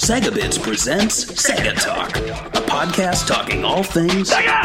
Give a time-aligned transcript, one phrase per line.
[0.00, 4.64] Sega Bits presents Sega Talk, a podcast talking all things Sega!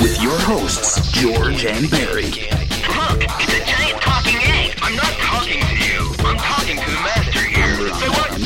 [0.00, 2.24] with your hosts, George and Barry.
[2.26, 4.74] Look, it's a giant talking egg.
[4.82, 6.12] I'm not talking to you.
[6.20, 7.76] I'm talking to the master here.
[7.94, 8.38] Say what?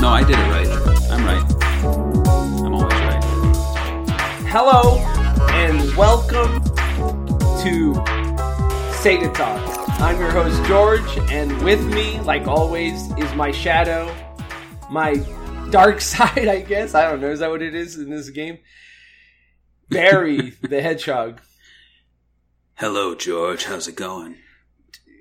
[0.00, 0.68] No, I did it right.
[1.10, 1.44] I'm right.
[2.64, 3.24] I'm always right.
[4.48, 4.98] Hello
[5.50, 6.62] and welcome
[7.62, 8.13] to
[9.04, 10.00] Sega Talk.
[10.00, 14.10] I'm your host George, and with me, like always, is my shadow,
[14.90, 15.16] my
[15.68, 16.48] dark side.
[16.48, 17.30] I guess I don't know.
[17.30, 18.60] Is that what it is in this game?
[19.90, 21.42] Barry the Hedgehog.
[22.76, 23.64] Hello, George.
[23.64, 24.36] How's it going?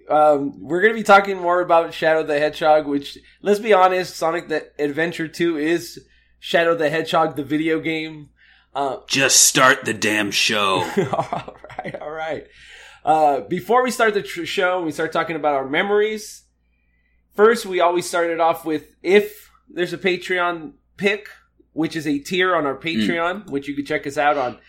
[0.09, 4.15] Um, we're going to be talking more about Shadow the Hedgehog, which, let's be honest,
[4.15, 6.07] Sonic the Adventure 2 is
[6.39, 8.29] Shadow the Hedgehog, the video game.
[8.73, 10.89] Uh, Just start the damn show.
[11.11, 12.47] all right, all right.
[13.05, 16.43] Uh, before we start the tr- show, we start talking about our memories.
[17.35, 21.27] First, we always started off with if there's a Patreon pick,
[21.73, 24.59] which is a tier on our Patreon, which you can check us out on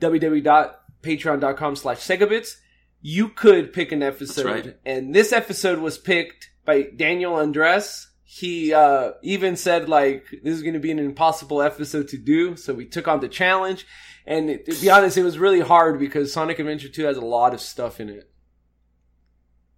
[0.00, 2.56] www.patreon.com slash segabits.
[3.00, 4.46] You could pick an episode.
[4.46, 4.76] right.
[4.84, 8.08] And this episode was picked by Daniel Andres.
[8.24, 12.56] He uh, even said, like, this is going to be an impossible episode to do.
[12.56, 13.86] So we took on the challenge.
[14.28, 17.22] And it- to be honest, it was really hard because Sonic Adventure 2 has a
[17.22, 18.30] lot of stuff in it.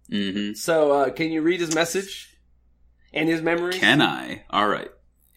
[0.09, 2.37] hmm So, uh, can you read his message
[3.13, 3.79] and his memories?
[3.79, 4.43] Can I?
[4.49, 4.89] All right.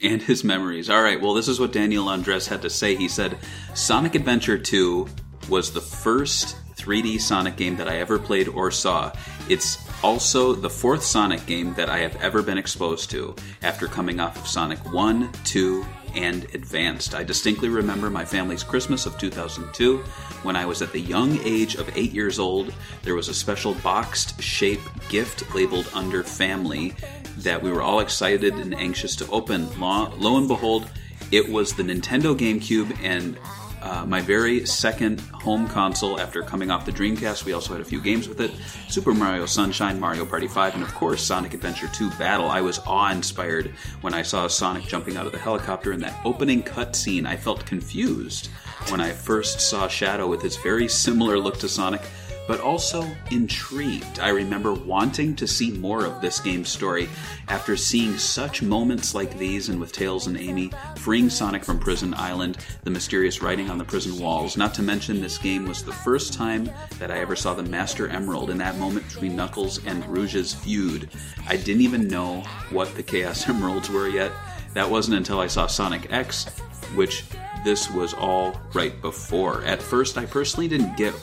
[0.02, 0.90] And his memories.
[0.90, 1.20] All right.
[1.20, 2.96] Well, this is what Daniel Andres had to say.
[2.96, 3.38] He said,
[3.74, 5.06] Sonic Adventure 2
[5.48, 9.12] was the first 3D Sonic game that I ever played or saw.
[9.48, 14.20] It's also the fourth Sonic game that I have ever been exposed to after coming
[14.20, 17.14] off of Sonic 1, 2, and Advanced.
[17.14, 19.98] I distinctly remember my family's Christmas of 2002
[20.42, 22.72] when I was at the young age of 8 years old.
[23.02, 26.94] There was a special boxed shape gift labeled under family
[27.38, 29.68] that we were all excited and anxious to open.
[29.80, 30.88] Lo, lo and behold,
[31.32, 33.36] it was the Nintendo GameCube and
[33.84, 37.44] uh, my very second home console after coming off the Dreamcast.
[37.44, 38.50] We also had a few games with it
[38.88, 42.48] Super Mario Sunshine, Mario Party 5, and of course Sonic Adventure 2 Battle.
[42.48, 46.18] I was awe inspired when I saw Sonic jumping out of the helicopter in that
[46.24, 47.26] opening cutscene.
[47.26, 48.48] I felt confused
[48.88, 52.00] when I first saw Shadow with his very similar look to Sonic
[52.46, 54.18] but also intrigued.
[54.18, 57.08] I remember wanting to see more of this game's story
[57.48, 62.14] after seeing such moments like these and with Tails and Amy freeing Sonic from Prison
[62.14, 64.56] Island, the mysterious writing on the prison walls.
[64.56, 68.08] Not to mention, this game was the first time that I ever saw the Master
[68.08, 71.08] Emerald in that moment between Knuckles and Rouge's feud.
[71.48, 74.32] I didn't even know what the Chaos Emeralds were yet.
[74.74, 76.48] That wasn't until I saw Sonic X,
[76.94, 77.24] which
[77.64, 79.62] this was all right before.
[79.64, 81.14] At first, I personally didn't get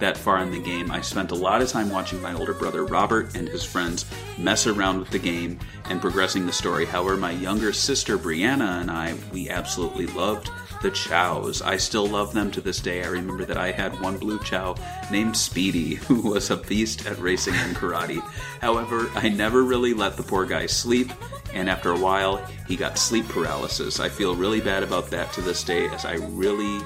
[0.00, 0.90] that far in the game.
[0.90, 4.04] I spent a lot of time watching my older brother Robert and his friends
[4.38, 6.84] mess around with the game and progressing the story.
[6.84, 10.50] However, my younger sister Brianna and I, we absolutely loved
[10.82, 11.60] the Chows.
[11.62, 13.04] I still love them to this day.
[13.04, 14.76] I remember that I had one blue Chao
[15.10, 18.20] named Speedy, who was a beast at racing and karate.
[18.60, 21.12] However, I never really let the poor guy sleep,
[21.54, 24.00] and after a while, he got sleep paralysis.
[24.00, 26.80] I feel really bad about that to this day, as I really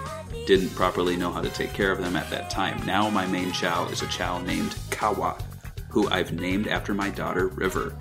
[0.47, 2.85] didn't properly know how to take care of them at that time.
[2.87, 5.37] Now, my main Chao is a Chao named Kawa,
[5.89, 7.95] who I've named after my daughter River.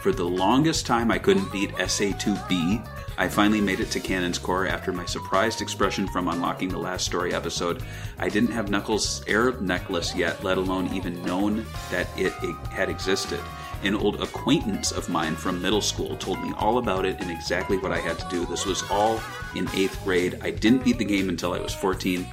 [0.00, 2.88] For the longest time, I couldn't beat SA2B.
[3.18, 7.04] I finally made it to Cannon's Core after my surprised expression from unlocking the last
[7.04, 7.82] story episode.
[8.18, 12.88] I didn't have Knuckles' air necklace yet, let alone even known that it, it had
[12.88, 13.40] existed.
[13.84, 17.78] An old acquaintance of mine from middle school told me all about it and exactly
[17.78, 18.46] what I had to do.
[18.46, 19.20] This was all
[19.54, 20.38] in eighth grade.
[20.42, 22.26] I didn't beat the game until I was 14,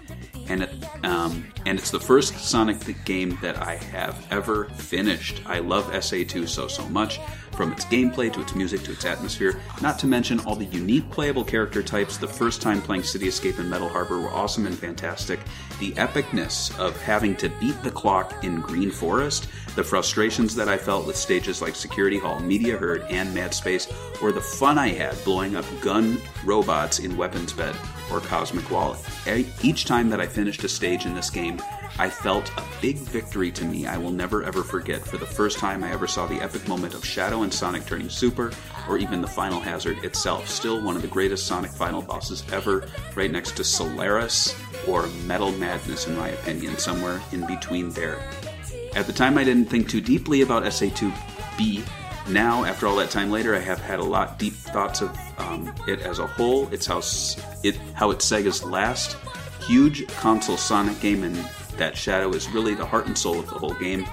[0.48, 0.70] and it,
[1.04, 5.42] um, and it's the first Sonic game that I have ever finished.
[5.46, 7.20] I love SA2 so so much,
[7.60, 9.60] from its gameplay to its music to its atmosphere.
[9.82, 12.16] Not to mention all the unique playable character types.
[12.16, 15.42] The first time playing City Escape and Metal Harbor were awesome and fantastic.
[15.80, 20.78] The epicness of having to beat the clock in Green Forest, the frustrations that I
[20.78, 23.92] felt with stages like Security Hall, Meteor Herd, and Mad Space,
[24.22, 27.76] or the fun I had blowing up gun robots in Weapons Bed
[28.12, 28.98] or Cosmic Wall.
[29.62, 31.62] Each time that I finished a stage in this game,
[31.98, 35.06] I felt a big victory to me I will never ever forget.
[35.06, 38.10] For the first time I ever saw the epic moment of Shadow and Sonic turning
[38.10, 38.52] super,
[38.88, 40.48] or even the final hazard itself.
[40.48, 44.56] Still one of the greatest Sonic final bosses ever, right next to Solaris
[44.88, 48.20] or Metal Madness, in my opinion, somewhere in between there.
[48.96, 51.88] At the time, I didn't think too deeply about SA2B.
[52.30, 55.74] Now, after all that time later, I have had a lot deep thoughts of um,
[55.88, 56.72] it as a whole.
[56.72, 57.02] It's how
[57.64, 59.18] it how it's Sega's last
[59.68, 61.36] huge console Sonic game, and
[61.78, 64.06] that shadow is really the heart and soul of the whole game,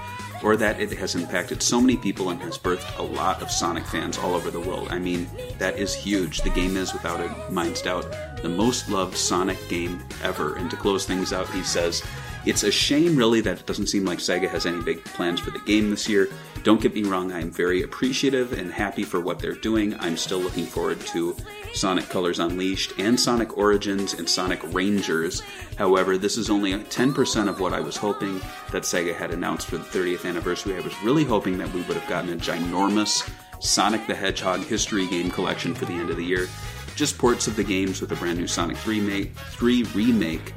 [0.43, 3.85] or that it has impacted so many people and has birthed a lot of Sonic
[3.85, 4.87] fans all over the world.
[4.89, 5.27] I mean,
[5.59, 6.41] that is huge.
[6.41, 8.05] The game is, without a mind's doubt,
[8.41, 10.55] the most loved Sonic game ever.
[10.55, 12.03] And to close things out, he says,
[12.47, 15.51] it's a shame, really, that it doesn't seem like Sega has any big plans for
[15.51, 16.29] the game this year.
[16.63, 19.99] Don't get me wrong, I'm very appreciative and happy for what they're doing.
[19.99, 21.35] I'm still looking forward to
[21.73, 25.41] Sonic Colors Unleashed and Sonic Origins and Sonic Rangers.
[25.77, 28.39] However, this is only 10% of what I was hoping
[28.71, 30.77] that Sega had announced for the 30th anniversary.
[30.77, 33.29] I was really hoping that we would have gotten a ginormous
[33.59, 36.47] Sonic the Hedgehog history game collection for the end of the year.
[36.95, 40.53] Just ports of the games with a brand new Sonic 3, make, 3 remake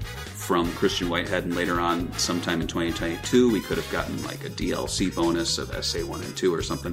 [0.50, 4.48] from Christian Whitehead, and later on, sometime in 2022, we could have gotten like a
[4.48, 6.92] DLC bonus of SA1 and 2 or something.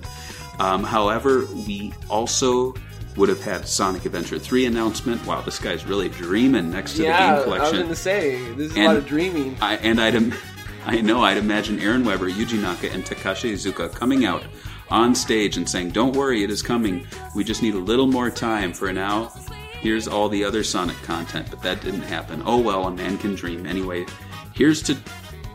[0.59, 2.75] Um, however, we also
[3.15, 5.25] would have had Sonic Adventure 3 announcement.
[5.25, 7.65] Wow, this guy's really dreaming next to yeah, the game collection.
[7.65, 9.57] I was going to say this is a lot of dreaming.
[9.59, 10.35] I, and I'd, im-
[10.85, 14.43] I know I'd imagine Aaron Webber, Yuji Naka, and Takashi Iizuka coming out
[14.91, 17.07] on stage and saying, "Don't worry, it is coming.
[17.35, 18.71] We just need a little more time.
[18.71, 19.33] For now,
[19.81, 22.43] here's all the other Sonic content." But that didn't happen.
[22.45, 23.65] Oh well, a man can dream.
[23.65, 24.05] Anyway,
[24.53, 24.97] here's to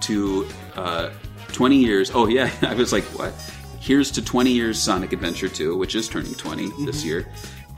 [0.02, 0.46] to
[0.76, 1.10] uh,
[1.48, 2.10] 20 years.
[2.14, 3.32] Oh yeah, I was like, what?
[3.80, 7.26] Here's to 20 years Sonic Adventure 2, which is turning 20 this year.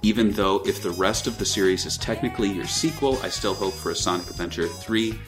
[0.02, 3.72] Even though if the rest of the series is technically your sequel, I still hope
[3.72, 5.18] for a Sonic Adventure 3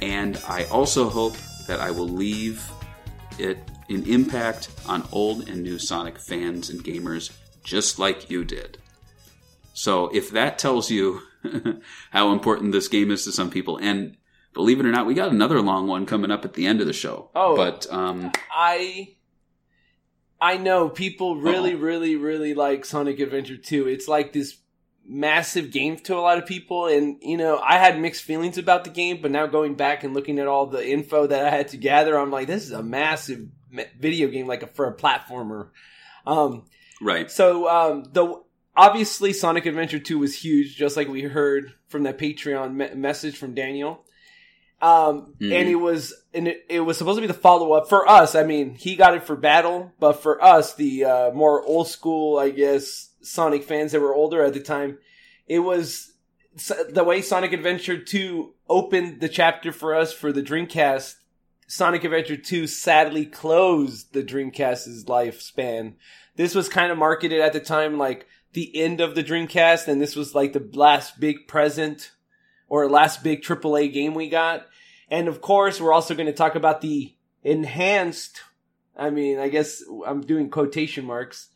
[0.00, 1.36] and I also hope
[1.66, 2.64] that I will leave
[3.38, 7.32] it an impact on old and new Sonic fans and gamers
[7.62, 8.78] just like you did.
[9.78, 11.22] So if that tells you
[12.10, 14.16] how important this game is to some people, and
[14.52, 16.88] believe it or not, we got another long one coming up at the end of
[16.88, 17.30] the show.
[17.32, 17.54] Oh.
[17.54, 19.14] but um, I
[20.40, 21.78] I know people really, Uh-oh.
[21.80, 23.86] really, really like Sonic Adventure 2.
[23.86, 24.56] It's like this
[25.06, 28.82] massive game to a lot of people, and you know, I had mixed feelings about
[28.82, 31.68] the game, but now going back and looking at all the info that I had
[31.68, 33.46] to gather, I'm like, this is a massive
[33.96, 35.68] video game, like a, for a platformer.
[36.26, 36.64] Um,
[37.00, 38.42] right, so um, the
[38.78, 43.36] obviously Sonic Adventure 2 was huge, just like we heard from that Patreon me- message
[43.36, 44.04] from Daniel.
[44.80, 45.52] Um, Mhm.
[45.60, 48.36] and it was and it, it was supposed to be the follow up for us.
[48.36, 52.38] I mean, he got it for Battle, but for us, the uh, more old school,
[52.38, 54.98] I guess, Sonic fans that were older at the time,
[55.48, 56.12] it was
[56.90, 61.14] the way Sonic Adventure 2 opened the chapter for us for the Dreamcast.
[61.66, 65.94] Sonic Adventure 2 sadly closed the Dreamcast's lifespan.
[66.36, 70.00] This was kind of marketed at the time like the end of the Dreamcast, and
[70.00, 72.12] this was like the last big present
[72.68, 74.66] or last big AAA game we got.
[75.10, 78.42] And of course, we're also going to talk about the enhanced,
[78.96, 81.48] I mean, I guess I'm doing quotation marks,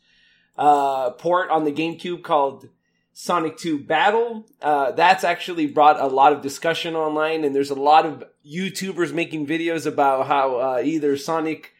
[0.57, 2.69] uh, port on the GameCube called
[3.13, 4.45] Sonic 2 Battle.
[4.61, 9.13] Uh, that's actually brought a lot of discussion online, and there's a lot of YouTubers
[9.13, 11.73] making videos about how uh, either Sonic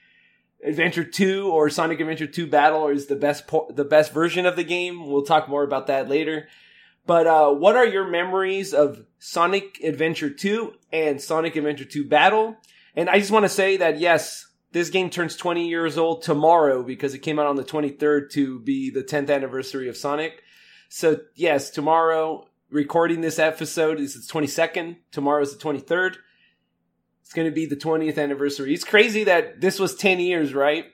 [0.63, 4.55] Adventure 2 or Sonic Adventure 2 Battle is the best po- the best version of
[4.55, 5.07] the game.
[5.07, 6.47] We'll talk more about that later.
[7.05, 12.55] But uh, what are your memories of Sonic Adventure 2 and Sonic Adventure 2 Battle?
[12.95, 16.81] And I just want to say that yes, this game turns 20 years old tomorrow
[16.81, 20.43] because it came out on the 23rd to be the 10th anniversary of Sonic.
[20.89, 24.97] So yes, tomorrow recording this episode is the 22nd.
[25.11, 26.15] Tomorrow is the 23rd.
[27.33, 28.75] It's going to be the 20th anniversary.
[28.75, 30.85] It's crazy that this was 10 years, right?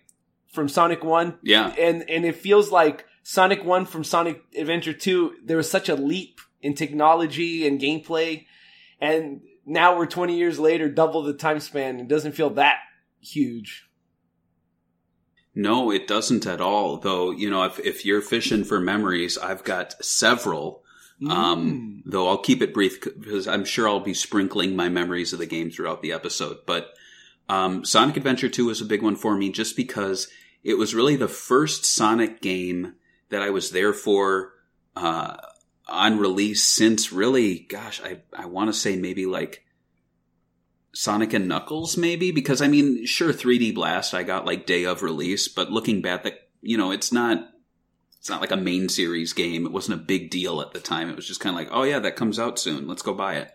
[0.53, 5.34] From Sonic 1 yeah, and and it feels like Sonic One from Sonic Adventure Two.
[5.43, 8.46] There was such a leap in technology and gameplay,
[9.01, 12.00] and now we're 20 years later, double the time span.
[12.00, 12.77] It doesn't feel that
[13.19, 13.89] huge.
[15.53, 16.98] No, it doesn't at all.
[16.98, 20.84] Though, you know, if, if you're fishing for memories, I've got several.
[21.27, 25.39] Um, though I'll keep it brief because I'm sure I'll be sprinkling my memories of
[25.39, 26.59] the game throughout the episode.
[26.65, 26.93] But
[27.49, 30.29] um, Sonic Adventure 2 was a big one for me just because
[30.63, 32.95] it was really the first Sonic game
[33.29, 34.53] that I was there for
[34.95, 35.35] uh,
[35.88, 39.65] on release since really, gosh, I, I want to say maybe like
[40.93, 45.01] Sonic and Knuckles, maybe because I mean, sure, 3D Blast I got like day of
[45.03, 47.49] release, but looking back, that you know, it's not
[48.19, 49.65] it's not like a main series game.
[49.65, 51.09] It wasn't a big deal at the time.
[51.09, 52.88] It was just kind of like, oh yeah, that comes out soon.
[52.88, 53.51] Let's go buy it.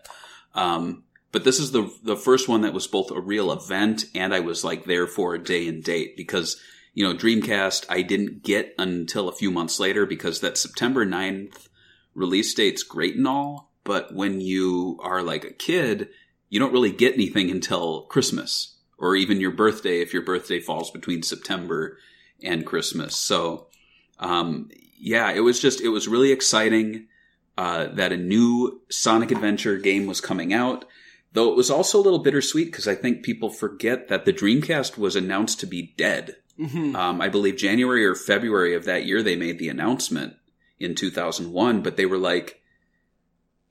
[0.53, 4.33] Um, but this is the the first one that was both a real event and
[4.33, 6.59] I was like there for a day and date because
[6.93, 11.67] you know Dreamcast I didn't get until a few months later because that September 9th
[12.13, 16.09] release date's great and all, but when you are like a kid,
[16.49, 20.89] you don't really get anything until Christmas or even your birthday if your birthday falls
[20.89, 21.97] between September
[22.41, 23.15] and Christmas.
[23.15, 23.67] So,
[24.19, 27.07] um, yeah, it was just, it was really exciting,
[27.57, 30.85] uh, that a new Sonic Adventure game was coming out.
[31.33, 34.97] Though it was also a little bittersweet because I think people forget that the Dreamcast
[34.97, 36.37] was announced to be dead.
[36.57, 36.95] Mhm.
[36.95, 40.35] Um, I believe January or February of that year they made the announcement
[40.79, 42.61] in 2001, but they were like,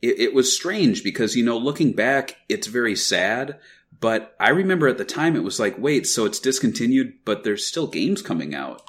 [0.02, 3.58] it, it was strange because, you know, looking back, it's very sad.
[4.00, 7.66] But I remember at the time it was like, wait, so it's discontinued, but there's
[7.66, 8.82] still games coming out.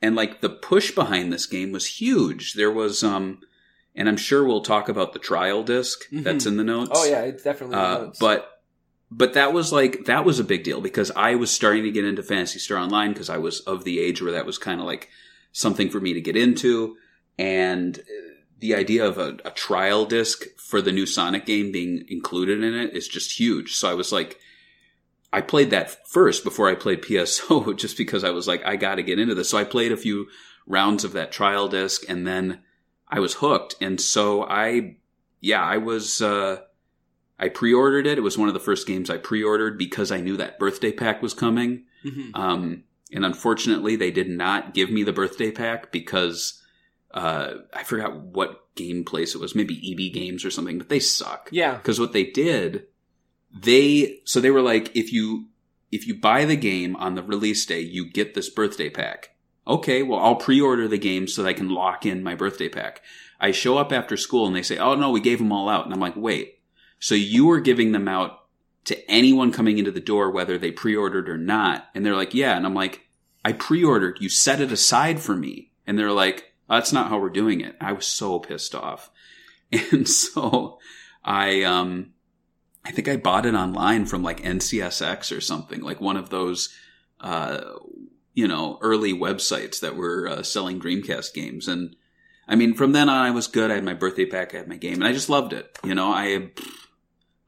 [0.00, 2.54] And like the push behind this game was huge.
[2.54, 3.40] There was, um,
[3.96, 6.92] and I'm sure we'll talk about the trial disk that's in the notes.
[6.94, 7.76] Oh yeah, it's definitely.
[7.76, 8.18] Uh, notes.
[8.18, 8.48] but
[9.10, 12.04] but that was like that was a big deal because I was starting to get
[12.04, 14.86] into Phantasy Star Online because I was of the age where that was kind of
[14.86, 15.08] like
[15.50, 16.96] something for me to get into,
[17.36, 18.02] and uh,
[18.60, 22.74] the idea of a, a trial disc for the new Sonic game being included in
[22.74, 23.74] it is just huge.
[23.74, 24.38] So I was like.
[25.32, 28.96] I played that first before I played PSO just because I was like, I got
[28.96, 29.50] to get into this.
[29.50, 30.26] So I played a few
[30.66, 32.60] rounds of that trial disc and then
[33.08, 33.74] I was hooked.
[33.80, 34.96] And so I,
[35.40, 36.60] yeah, I was, uh,
[37.38, 38.18] I pre-ordered it.
[38.18, 41.22] It was one of the first games I pre-ordered because I knew that birthday pack
[41.22, 41.84] was coming.
[42.04, 42.30] Mhm.
[42.34, 46.62] Um, and unfortunately, they did not give me the birthday pack because
[47.12, 49.54] uh, I forgot what game place it was.
[49.54, 51.48] Maybe EB Games or something, but they suck.
[51.52, 52.86] yeah, Because what they did,
[53.52, 55.46] they so they were like, if you
[55.90, 59.30] if you buy the game on the release day, you get this birthday pack.
[59.66, 63.02] Okay, well, I'll pre-order the game so that I can lock in my birthday pack.
[63.40, 65.84] I show up after school and they say, "Oh no, we gave them all out,"
[65.84, 66.60] and I'm like, "Wait,
[66.98, 68.46] so you were giving them out
[68.84, 72.56] to anyone coming into the door, whether they pre-ordered or not?" And they're like, "Yeah,"
[72.56, 73.08] and I'm like,
[73.44, 74.18] "I pre-ordered.
[74.20, 77.76] You set it aside for me," and they're like, "That's not how we're doing it."
[77.80, 79.10] I was so pissed off,
[79.72, 80.78] and so
[81.24, 82.14] I um
[82.84, 86.74] I think I bought it online from like NCSX or something, like one of those,
[87.20, 87.60] uh,
[88.34, 91.68] you know, early websites that were uh, selling Dreamcast games.
[91.68, 91.96] And
[92.46, 93.70] I mean, from then on, I was good.
[93.70, 95.76] I had my birthday pack, I had my game, and I just loved it.
[95.84, 96.50] You know, I,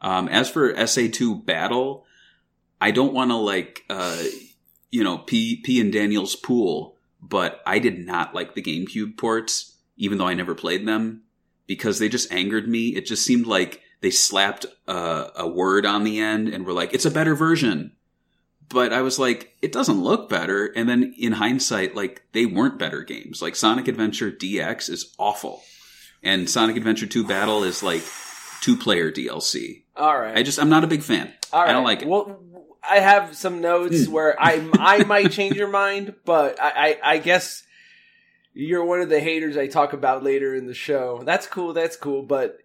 [0.02, 2.04] um, as for SA2 Battle,
[2.80, 4.22] I don't want to like, uh,
[4.90, 9.76] you know, P, P and Daniel's pool, but I did not like the GameCube ports,
[9.96, 11.22] even though I never played them,
[11.66, 12.88] because they just angered me.
[12.88, 16.94] It just seemed like, they slapped a, a word on the end and were like,
[16.94, 17.92] it's a better version.
[18.68, 20.66] But I was like, it doesn't look better.
[20.66, 23.42] And then in hindsight, like they weren't better games.
[23.42, 25.62] Like Sonic Adventure DX is awful.
[26.22, 28.02] And Sonic Adventure 2 Battle is like
[28.60, 29.82] two player DLC.
[29.96, 30.36] all right.
[30.36, 31.32] I just, I'm not a big fan.
[31.52, 31.70] All right.
[31.70, 32.04] I don't like it.
[32.04, 32.10] Hmm.
[32.10, 32.40] Well,
[32.88, 37.18] I have some notes where I I might change your mind, but I, I I
[37.18, 37.62] guess
[38.54, 41.22] you're one of the haters I talk about later in the show.
[41.24, 41.72] That's cool.
[41.74, 42.22] That's cool.
[42.22, 42.59] But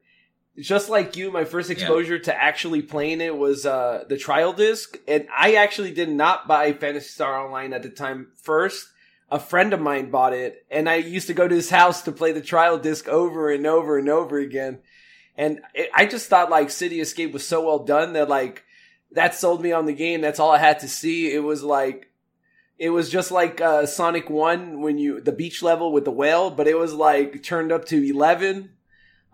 [0.60, 4.98] just like you, my first exposure to actually playing it was uh, the trial disc,
[5.08, 8.32] and I actually did not buy Phantasy Star Online at the time.
[8.42, 8.88] First,
[9.30, 12.12] a friend of mine bought it, and I used to go to his house to
[12.12, 14.80] play the trial disc over and over and over again.
[15.38, 18.64] And it, I just thought like City Escape was so well done that like
[19.12, 20.22] that sold me on the game.
[20.22, 21.34] That's all I had to see.
[21.34, 22.12] It was like
[22.78, 26.50] it was just like uh, Sonic One when you the beach level with the whale,
[26.50, 28.72] but it was like turned up to eleven.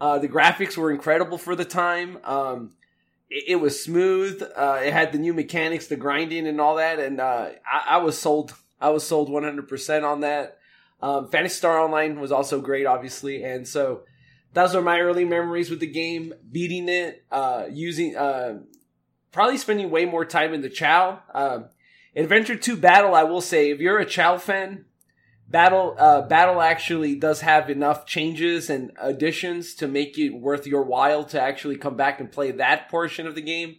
[0.01, 2.17] Uh, the graphics were incredible for the time.
[2.23, 2.71] Um,
[3.29, 4.41] it, it was smooth.
[4.41, 7.97] Uh, it had the new mechanics, the grinding and all that, and uh, I, I
[7.97, 8.55] was sold.
[8.79, 10.57] I was sold one hundred percent on that.
[11.03, 14.01] Um, Phantasy Star Online was also great, obviously, and so
[14.53, 16.33] those are my early memories with the game.
[16.51, 18.59] Beating it, uh, using, uh,
[19.31, 21.21] probably spending way more time in the Chao.
[21.33, 21.65] Um,
[22.15, 24.85] Adventure Two Battle, I will say, if you're a Chao fan,
[25.51, 30.83] Battle uh, Battle actually does have enough changes and additions to make it worth your
[30.83, 33.75] while to actually come back and play that portion of the game.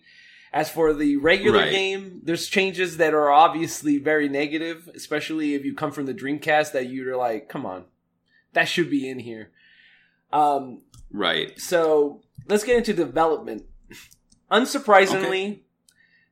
[0.52, 1.70] As for the regular Right.
[1.72, 6.72] game, there's changes that are obviously very negative, especially if you come from the Dreamcast
[6.72, 7.86] that you're like, come on,
[8.52, 9.50] that should be in here.
[10.30, 11.58] Um, Right.
[11.58, 13.64] so let's get into development.
[14.50, 15.60] Unsurprisingly,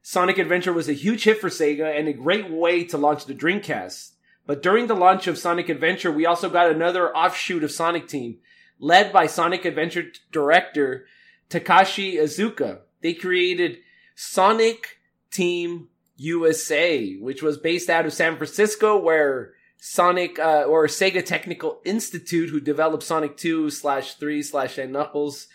[0.02, 3.34] Sonic Adventure was a huge hit for Sega and a great way to launch the
[3.34, 4.10] Dreamcast.
[4.50, 8.38] But during the launch of Sonic Adventure, we also got another offshoot of Sonic Team,
[8.80, 11.06] led by Sonic Adventure director
[11.48, 12.80] Takashi Iizuka.
[13.00, 13.78] They created
[14.16, 14.98] Sonic
[15.30, 21.80] Team USA, which was based out of San Francisco, where Sonic uh, or Sega Technical
[21.84, 25.46] Institute, who developed Sonic 2 slash 3 slash and Knuckles,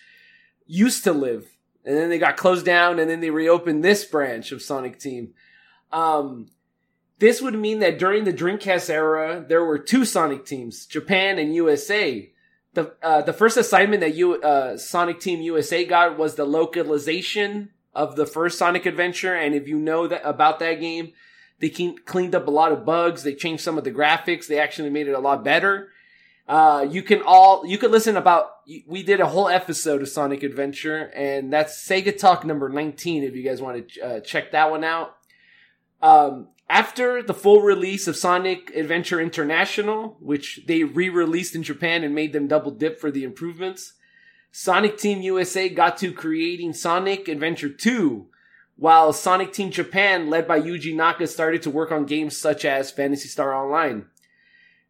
[0.67, 1.45] used to live.
[1.83, 5.33] And then they got closed down, and then they reopened this branch of Sonic Team.
[5.91, 6.47] Um,
[7.19, 11.55] this would mean that during the Dreamcast era, there were two Sonic teams, Japan and
[11.55, 12.31] USA.
[12.73, 17.69] The uh, the first assignment that you uh, Sonic Team USA got was the localization
[17.93, 21.13] of the first Sonic Adventure, and if you know that about that game,
[21.59, 23.23] they clean, cleaned up a lot of bugs.
[23.23, 24.47] They changed some of the graphics.
[24.47, 25.89] They actually made it a lot better.
[26.49, 28.51] Uh, you can all you could listen about.
[28.85, 33.23] We did a whole episode of Sonic Adventure, and that's Sega Talk number nineteen.
[33.23, 35.15] If you guys want to uh, check that one out.
[36.01, 42.15] Um, after the full release of Sonic Adventure International, which they re-released in Japan and
[42.15, 43.93] made them double dip for the improvements,
[44.51, 48.27] Sonic Team USA got to creating Sonic Adventure 2,
[48.77, 52.91] while Sonic Team Japan, led by Yuji Naka, started to work on games such as
[52.91, 54.05] Phantasy Star Online.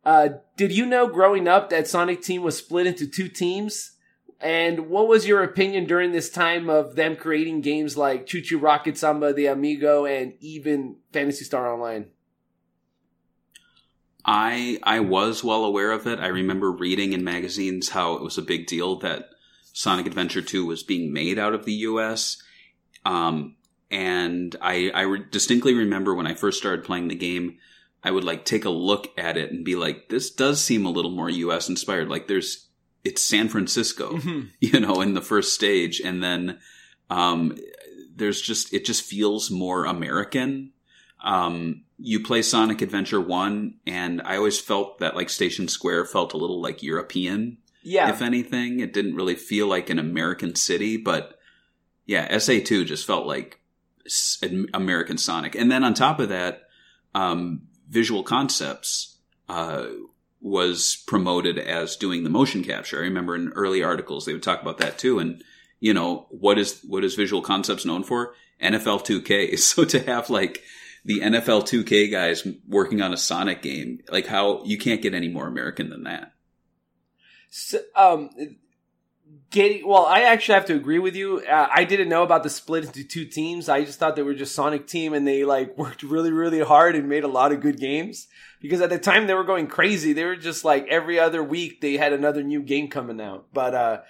[0.05, 3.94] Uh, did you know growing up that Sonic Team was split into two teams?
[4.41, 8.97] And what was your opinion during this time of them creating games like ChuChu Rocket
[8.97, 12.07] Samba de Amigo, and even Phantasy Star Online?
[14.25, 16.19] I I was well aware of it.
[16.19, 19.29] I remember reading in magazines how it was a big deal that
[19.71, 22.41] Sonic Adventure 2 was being made out of the US.
[23.03, 23.55] Um,
[23.91, 27.57] and I, I re- distinctly remember when I first started playing the game,
[28.03, 30.91] I would like take a look at it and be like, this does seem a
[30.91, 32.07] little more US inspired.
[32.07, 32.64] Like there's,
[33.05, 34.19] it's San Francisco,
[34.59, 36.01] you know, in the first stage.
[36.01, 36.59] And then,
[37.09, 37.57] um,
[38.15, 40.71] there's just, it just feels more American.
[41.24, 46.33] Um, you play Sonic Adventure 1 and I always felt that like Station Square felt
[46.33, 47.57] a little like European.
[47.83, 48.09] Yeah.
[48.09, 51.39] If anything, it didn't really feel like an American city, but
[52.05, 53.59] yeah, SA2 just felt like
[54.74, 55.55] American Sonic.
[55.55, 56.63] And then on top of that,
[57.13, 59.85] um, Visual Concepts uh,
[60.45, 62.99] was promoted as doing the motion capture.
[62.99, 65.17] I remember in early articles they would talk about that too.
[65.17, 65.43] And
[65.79, 68.35] you know what is what is Visual Concepts known for?
[68.61, 69.57] NFL 2K.
[69.59, 70.61] So to have like
[71.03, 75.29] the NFL 2K guys working on a Sonic game, like how you can't get any
[75.29, 76.33] more American than that.
[77.49, 78.29] So, um,
[79.49, 81.39] getting well, I actually have to agree with you.
[81.39, 83.67] Uh, I didn't know about the split into two teams.
[83.67, 86.95] I just thought they were just Sonic Team, and they like worked really, really hard
[86.95, 88.27] and made a lot of good games.
[88.65, 90.13] Because at the time they were going crazy.
[90.13, 93.48] They were just like every other week they had another new game coming out.
[93.53, 94.01] But uh,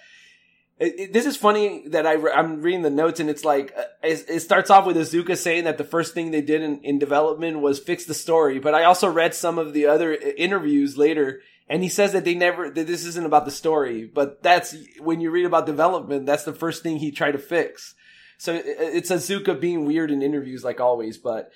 [0.79, 3.83] it, it, this is funny that I I'm reading the notes and it's like uh,
[4.03, 6.99] it, it starts off with Iizuka saying that the first thing they did in, in
[6.99, 8.59] development was fix the story.
[8.59, 12.35] But I also read some of the other interviews later and he says that they
[12.35, 16.43] never that this isn't about the story but that's when you read about development that's
[16.43, 17.95] the first thing he tried to fix
[18.37, 21.51] so it's Iizuka being weird in interviews like always but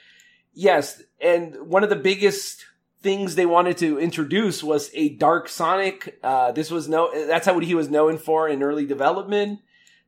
[0.54, 2.66] yes and one of the biggest
[3.02, 7.58] things they wanted to introduce was a dark sonic uh, this was no that's how
[7.60, 9.60] he was known for in early development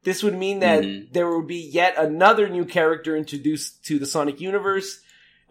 [0.04, 1.13] this would mean that Mhm.
[1.13, 5.01] there would be yet another new character introduced to the sonic universe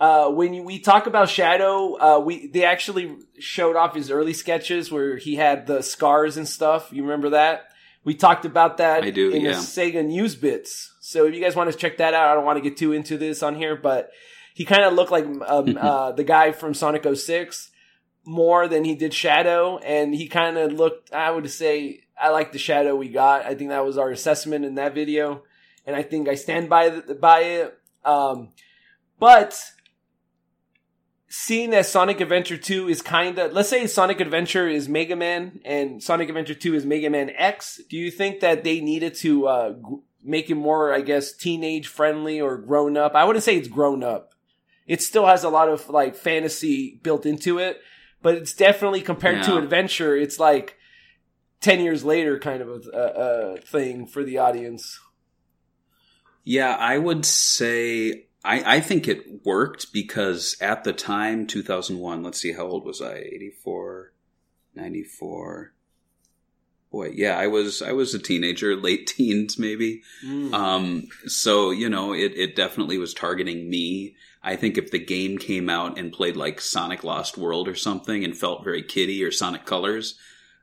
[0.00, 4.90] uh, when we talk about Shadow, uh, we they actually showed off his early sketches
[4.90, 6.88] where he had the scars and stuff.
[6.90, 7.66] You remember that?
[8.03, 9.50] We talked about that I do, in yeah.
[9.50, 10.94] the Sega News Bits.
[11.00, 12.92] So if you guys want to check that out, I don't want to get too
[12.94, 14.11] into this on here, but
[14.55, 17.71] he kind of looked like um, uh, the guy from Sonic 06
[18.25, 21.13] more than he did Shadow, and he kind of looked.
[21.13, 23.47] I would say I like the Shadow we got.
[23.47, 25.43] I think that was our assessment in that video,
[25.87, 27.79] and I think I stand by th- by it.
[28.05, 28.51] Um,
[29.19, 29.61] but
[31.31, 35.61] seeing that Sonic Adventure 2 is kind of, let's say Sonic Adventure is Mega Man
[35.65, 39.47] and Sonic Adventure 2 is Mega Man X, do you think that they needed to
[39.47, 39.75] uh,
[40.23, 43.15] make it more, I guess, teenage friendly or grown up?
[43.15, 44.35] I wouldn't say it's grown up.
[44.90, 47.81] It still has a lot of like fantasy built into it,
[48.22, 50.79] but it's definitely compared to Adventure, it's like
[51.61, 54.98] 10 years later kind of a, a, a thing for the audience.
[56.42, 62.40] Yeah, I would say I, I think it worked because at the time, 2001, let's
[62.40, 63.14] see, how old was I?
[63.14, 64.12] 84,
[64.74, 65.72] 94.
[66.90, 70.03] Boy, yeah, I was I was a teenager, late teens maybe.
[70.24, 70.53] Mm.
[70.53, 74.16] Um, so you know, it it definitely was targeting me.
[74.42, 78.24] I think if the game came out and played like Sonic Lost World or something
[78.24, 80.18] and felt very kiddie or Sonic Colors,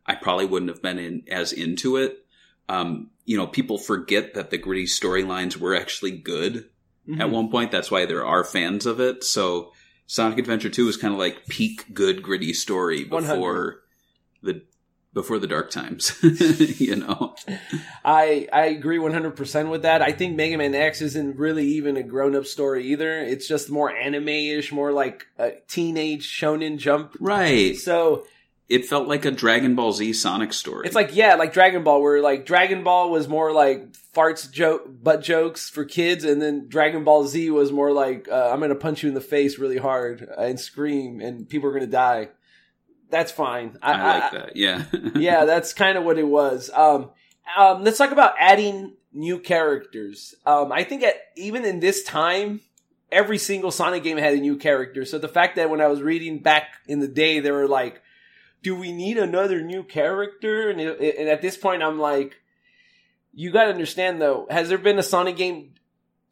[0.05, 2.25] I probably wouldn't have been in, as into it.
[2.67, 6.69] Um, you know, people forget that the gritty storylines were actually good
[7.07, 7.21] Mm-hmm.
[7.21, 7.71] at one point.
[7.71, 9.23] That's why there are fans of it.
[9.23, 9.71] So
[10.07, 13.33] Sonic Adventure 2 is kind of like peak good gritty story 100.
[13.33, 13.79] before
[14.43, 14.61] the
[15.17, 16.15] before the dark times,
[16.79, 17.33] you know.
[18.05, 20.03] I I agree 100% with that.
[20.03, 23.19] I think Mega Man X isn't really even a grown-up story either.
[23.19, 27.17] It's just more anime-ish, more like a teenage shonen jump.
[27.19, 27.75] Right.
[27.75, 28.27] So,
[28.69, 30.85] It felt like a Dragon Ball Z Sonic story.
[30.85, 34.83] it's like yeah, like Dragon Ball where like Dragon Ball was more like farts joke
[35.01, 38.69] butt jokes for kids and then Dragon Ball Z was more like uh, I'm going
[38.69, 41.91] to punch you in the face really hard and scream and people are going to
[41.91, 42.29] die.
[43.09, 43.77] That's fine.
[43.81, 44.55] I like that.
[44.55, 44.83] Yeah.
[45.15, 46.69] yeah, that's kind of what it was.
[46.73, 47.11] Um,
[47.57, 50.35] um, let's talk about adding new characters.
[50.45, 52.61] Um, I think at, even in this time,
[53.11, 55.05] every single Sonic game had a new character.
[55.05, 58.01] So the fact that when I was reading back in the day, they were like,
[58.61, 60.69] do we need another new character?
[60.69, 62.35] And, it, and at this point, I'm like,
[63.33, 65.75] you got to understand though, has there been a Sonic game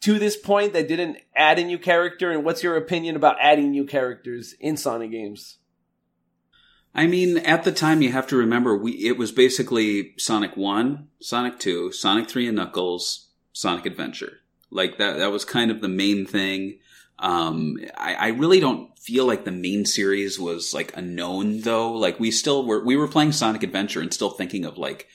[0.02, 2.32] to this point that didn't add a new character?
[2.32, 5.58] And what's your opinion about adding new characters in Sonic games?
[6.95, 11.10] I mean, at the time, you have to remember we it was basically Sonic One,
[11.19, 14.39] Sonic Two, Sonic Three and Knuckles, Sonic Adventure.
[14.71, 15.17] Like that.
[15.17, 16.79] That was kind of the main thing.
[17.19, 21.91] Um, I, I really don't feel like the main series was like a known though.
[21.91, 25.08] Like we still were we were playing Sonic Adventure and still thinking of like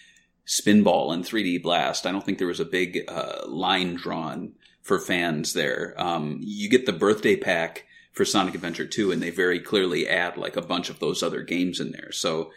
[0.47, 2.07] Spinball and 3D Blast.
[2.07, 5.95] I don't think there was a big uh, line drawn for fans there.
[5.97, 10.37] Um, you get the birthday pack for Sonic Adventure 2, and they very clearly add
[10.37, 12.11] like a bunch of those other games in there.
[12.13, 12.51] So,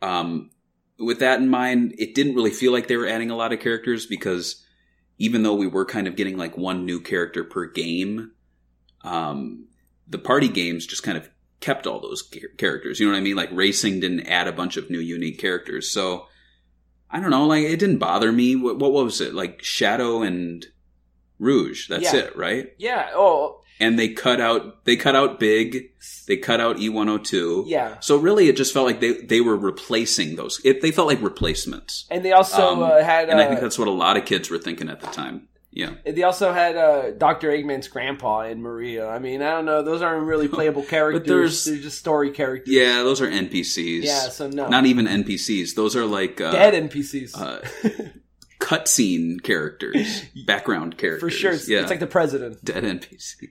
[0.00, 0.50] um,
[0.98, 3.60] with that in mind, it didn't really feel like they were adding a lot of
[3.60, 4.64] characters because
[5.18, 8.32] even though we were kind of getting like one new character per game,
[9.02, 9.66] um,
[10.08, 11.28] the party games just kind of
[11.60, 12.22] kept all those
[12.58, 13.00] characters.
[13.00, 13.36] You know what I mean?
[13.36, 15.90] Like racing didn't add a bunch of new unique characters.
[15.90, 16.26] So
[17.10, 17.46] I don't know.
[17.46, 18.56] Like it didn't bother me.
[18.56, 19.34] What, what was it?
[19.34, 20.66] Like Shadow and
[21.38, 21.88] Rouge.
[21.88, 22.20] That's Yeah.
[22.20, 22.72] it, right?
[22.78, 23.10] Yeah.
[23.14, 25.90] Oh, and they cut out they cut out big
[26.28, 27.98] they cut out e102 yeah.
[28.00, 31.20] so really it just felt like they they were replacing those it, they felt like
[31.20, 33.28] replacements And they also Um, uh, had.
[33.28, 35.48] and i uh, think that's what a lot of kids were thinking at the time
[35.74, 37.48] yeah They also had uh, Dr.
[37.50, 39.08] Eggman's grandpa and Maria.
[39.08, 39.80] I mean, I don't know.
[39.82, 41.26] Those aren't really playable characters.
[41.26, 42.74] there's- They're just story characters.
[42.74, 44.68] yeah those are npcs Yeah, so no.
[44.68, 47.30] not even npcs those are like uh, Dead NPCs.
[47.40, 47.60] uh,
[48.60, 51.52] cutscene characters background characters For sure.
[51.52, 52.62] It's, yeah it's like the president.
[52.64, 53.48] dead npc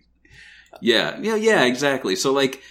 [0.79, 2.15] yeah yeah yeah exactly.
[2.15, 2.62] So like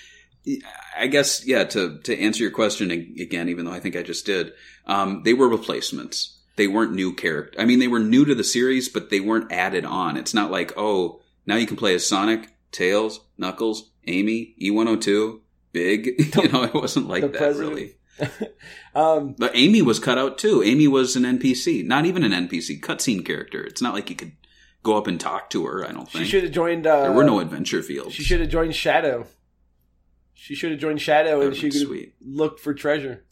[0.96, 4.24] i guess yeah to to answer your question again even though i think i just
[4.24, 4.52] did
[4.86, 6.38] um they were replacements.
[6.56, 9.52] They weren't new character i mean they were new to the series but they weren't
[9.52, 10.16] added on.
[10.16, 15.40] It's not like oh now you can play as sonic tails knuckles amy e102
[15.72, 16.34] big.
[16.36, 17.70] You know it wasn't like that president.
[17.70, 17.94] really.
[18.94, 20.62] Um, but amy was cut out too.
[20.64, 23.62] Amy was an npc not even an npc cutscene character.
[23.62, 24.32] It's not like you could
[24.83, 26.87] go up and talk to her i don't think she should have joined.
[26.87, 29.27] Uh, there were no adventure fields She should have joined Shadow.
[30.40, 33.25] She should have joined Shadow, and she could looked for treasure.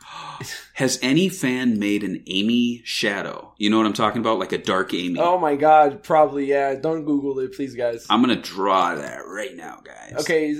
[0.72, 3.52] Has any fan made an Amy Shadow?
[3.58, 4.38] You know what I'm talking about?
[4.38, 5.20] Like a dark Amy.
[5.20, 6.74] Oh my god, probably yeah.
[6.76, 8.06] Don't Google it, please, guys.
[8.08, 10.14] I'm gonna draw that right now, guys.
[10.20, 10.56] Okay,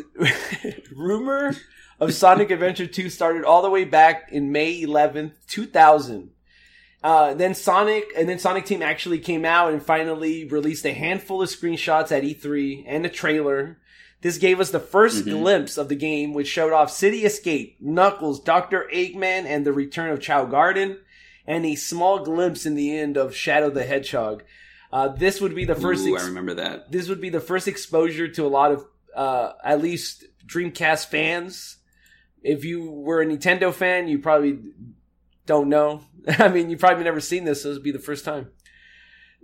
[0.94, 1.56] rumor
[1.98, 6.30] of Sonic Adventure 2 started all the way back in May 11th, 2000.
[7.02, 11.40] Uh, then Sonic and then Sonic Team actually came out and finally released a handful
[11.40, 13.78] of screenshots at E3 and a trailer.
[14.20, 15.30] This gave us the 1st Mhm.
[15.30, 18.86] glimpse of the game, which showed off City Escape, Knuckles, Dr.
[18.92, 20.98] Eggman, and the return of Chao Garden,
[21.46, 24.42] and a small glimpse in the end of Shadow the Hedgehog.
[24.92, 26.04] Uh, this would be the first.
[26.06, 26.92] Ooh, ex- I remember that.
[26.92, 28.84] this would be the first exposure to a lot of
[29.16, 31.78] uh, at least Dreamcast fans.
[32.42, 34.58] If you were a Nintendo fan, you probably
[35.50, 36.02] don't know.
[36.38, 38.50] I mean, you've probably never seen this, so this would be the first time.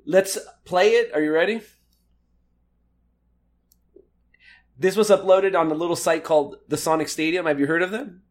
[0.05, 1.11] Let's play it.
[1.13, 1.63] Are you ready?
[4.79, 7.47] This was uploaded on a little site called the Sonic Stadium.
[7.47, 8.23] Have you heard of them?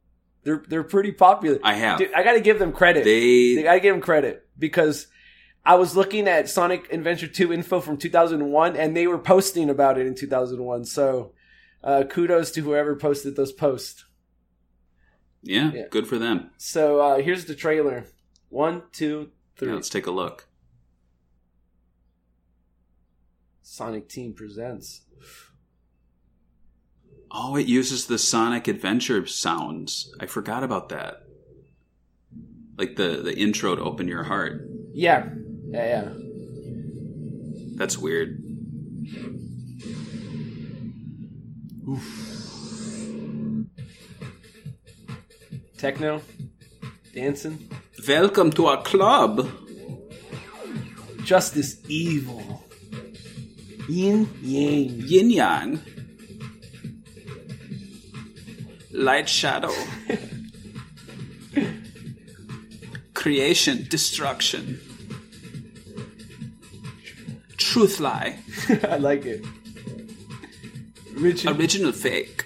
[0.43, 1.59] They're they're pretty popular.
[1.63, 1.97] I have.
[1.99, 3.03] Dude, I got to give them credit.
[3.03, 5.07] they I gotta give them credit because
[5.65, 9.97] I was looking at Sonic Adventure 2 info from 2001 and they were posting about
[9.97, 10.85] it in 2001.
[10.85, 11.33] So
[11.83, 14.05] uh, kudos to whoever posted those posts.
[15.45, 15.83] Yeah, Yeah.
[15.89, 16.49] good for them.
[16.57, 18.05] So uh, here's the trailer.
[18.49, 19.69] One, two, three.
[19.69, 20.47] Yeah, let's take a look.
[23.61, 25.01] Sonic Team presents.
[27.31, 30.13] Oh, it uses the Sonic Adventure sounds.
[30.19, 31.23] I forgot about that.
[32.77, 34.67] Like the the intro to Open Your Heart.
[34.93, 35.29] Yeah,
[35.69, 36.13] yeah, yeah.
[37.75, 38.41] That's weird.
[45.77, 46.21] Techno,
[47.13, 47.69] dancing,
[48.07, 49.49] Welcome to our club.
[51.23, 52.63] justice, evil,
[53.89, 54.89] yin yang.
[55.07, 55.79] Yin Yang.
[58.91, 59.73] Light Shadow.
[63.13, 64.79] Creation, destruction.
[67.57, 68.37] Truth lie.
[68.83, 69.43] I like it.
[71.19, 72.45] Original fake.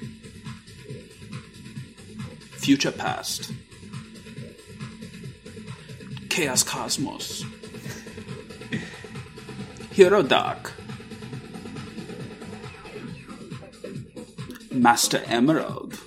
[2.69, 3.51] Future past.
[6.29, 7.43] Chaos Cosmos.
[9.89, 10.71] Hero Dark.
[14.69, 15.97] Master Emerald.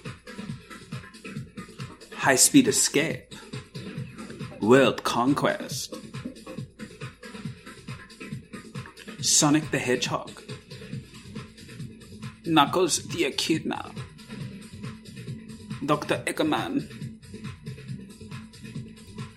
[2.14, 3.34] High Speed Escape.
[4.60, 5.96] World Conquest.
[9.20, 10.40] Sonic the Hedgehog.
[12.46, 13.90] Knuckles the Echidna.
[15.86, 16.22] Dr.
[16.26, 16.88] Eggman.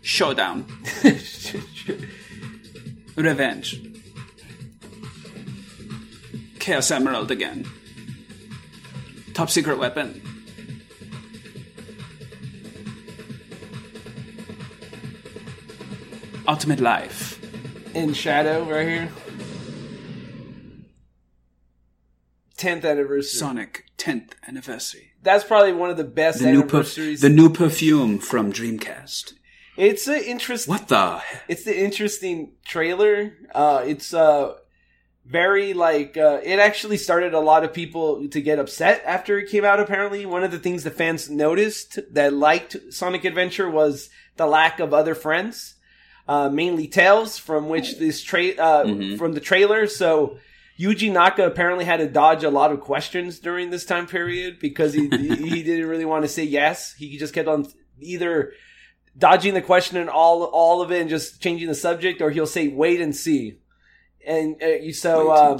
[0.02, 0.66] Showdown.
[3.16, 3.82] Revenge.
[6.60, 7.66] Chaos Emerald again.
[9.34, 10.22] Top secret weapon.
[16.48, 17.40] Ultimate life.
[17.96, 19.10] in shadow right here.
[22.58, 23.24] 10th anniversary.
[23.40, 25.12] Sonic 10th anniversary.
[25.26, 29.34] That's probably one of the best The new, perf- the new perfume from Dreamcast.
[29.76, 30.72] it's an interesting.
[30.74, 31.22] What the?
[31.50, 33.34] It's the interesting trailer.
[33.54, 34.54] Uh, it's uh,
[35.26, 39.50] very like uh, it actually started a lot of people to get upset after it
[39.50, 39.80] came out.
[39.80, 44.80] Apparently, one of the things the fans noticed that liked Sonic Adventure was the lack
[44.80, 45.74] of other friends,
[46.28, 49.18] uh, mainly Tails, from which this tra- uh, Mhm.
[49.18, 49.88] from the trailer.
[49.88, 50.38] So.
[50.80, 54.94] Yuji Naka apparently had to dodge a lot of questions during this time period because
[54.94, 56.94] he he didn't really want to say yes.
[56.94, 57.68] He just kept on
[58.00, 58.52] either
[59.18, 62.48] dodging the question and all all of it and just changing the subject, or he'll
[62.48, 63.60] say wait and see.
[64.26, 65.60] And uh, you so and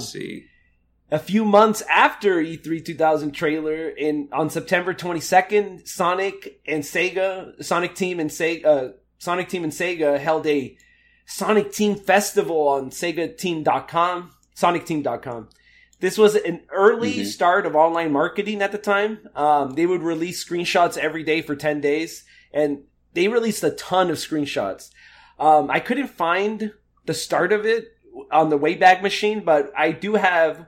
[1.10, 7.62] a few months after E E3 2000 trailer, in on September 22nd, Sonic and Sega,
[7.64, 10.76] Sonic Team and Sega, uh, Sonic Team and Sega held a
[11.26, 15.48] Sonic Team Festival on SegaTeam.com, SonicTeam.com.
[16.00, 17.26] This was an early Mhm.
[17.26, 19.28] start of online marketing at the time.
[19.34, 24.10] Um, they would release screenshots every day for 10 days, and they released a ton
[24.10, 24.90] of screenshots.
[25.38, 26.72] Um, I couldn't find
[27.06, 27.96] the start of it
[28.30, 30.66] on the Wayback Machine, but I do have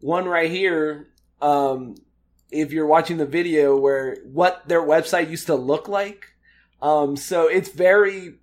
[0.00, 1.08] one right here.
[1.40, 1.96] Um,
[2.50, 6.26] if you're watching the video, where what their website used to look like.
[6.80, 8.34] Um, so it's very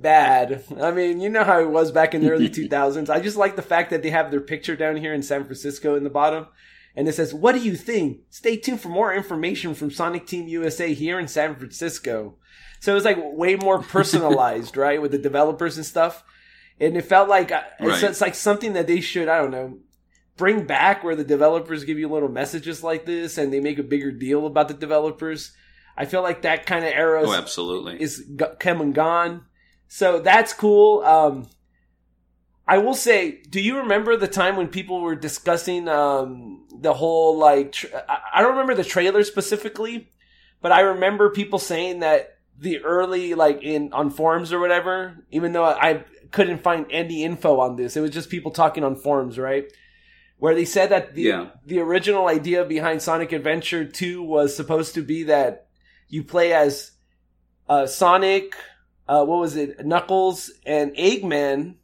[0.00, 0.64] bad.
[0.80, 3.08] I mean, you know how it was back in the early 2000s.
[3.10, 5.94] I just like the fact that they have their picture down here in San Francisco
[5.96, 6.46] in the bottom.
[6.94, 8.20] And it says, What do you think?
[8.30, 12.36] Stay tuned for more information from Sonic Team USA here in San Francisco.
[12.80, 15.00] So it was like way more personalized, right?
[15.00, 16.24] With the developers and stuff.
[16.80, 19.78] And it felt like uh, it's, it's like something that they should, I don't know,
[20.36, 23.82] bring back where the developers give you little messages like this and they make a
[23.82, 25.52] bigger deal about the developers.
[25.96, 28.00] I feel like that kind of era Oh, absolutely.
[28.02, 29.46] is g- come and gone.
[29.96, 31.00] So that's cool.
[31.04, 31.46] Um,
[32.68, 37.38] I will say, do you remember the time when people were discussing um, the whole
[37.38, 37.72] like?
[37.72, 37.86] Tr-
[38.30, 40.10] I don't remember the trailer specifically,
[40.60, 45.24] but I remember people saying that the early like in on forums or whatever.
[45.30, 48.96] Even though I couldn't find any info on this, it was just people talking on
[48.96, 49.64] forums, right?
[50.36, 51.46] Where they said that the Yeah.
[51.64, 55.68] the original idea behind Sonic Adventure 2 was supposed to be that
[56.10, 56.90] you play as
[57.66, 58.54] uh, Sonic,
[59.08, 61.76] uh, what was it, Knuckles and Eggman,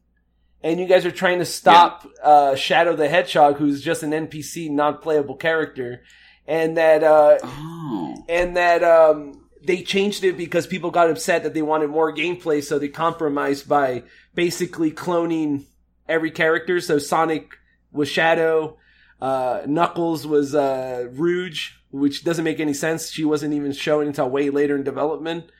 [0.62, 4.70] and you guys are trying to stop uh, Shadow the Hedgehog, who's just an NPC,
[4.70, 6.02] non-playable character,
[6.46, 8.24] and that uh, oh.
[8.28, 12.62] and that um, they changed it because people got upset that they wanted more gameplay,
[12.62, 14.04] so they compromised by
[14.34, 15.64] basically cloning
[16.08, 16.80] every character.
[16.80, 17.52] So Sonic
[17.92, 18.78] was Shadow,
[19.20, 23.10] uh, Knuckles was uh, Rouge, which doesn't make any sense.
[23.10, 25.50] She wasn't even shown until way later in development.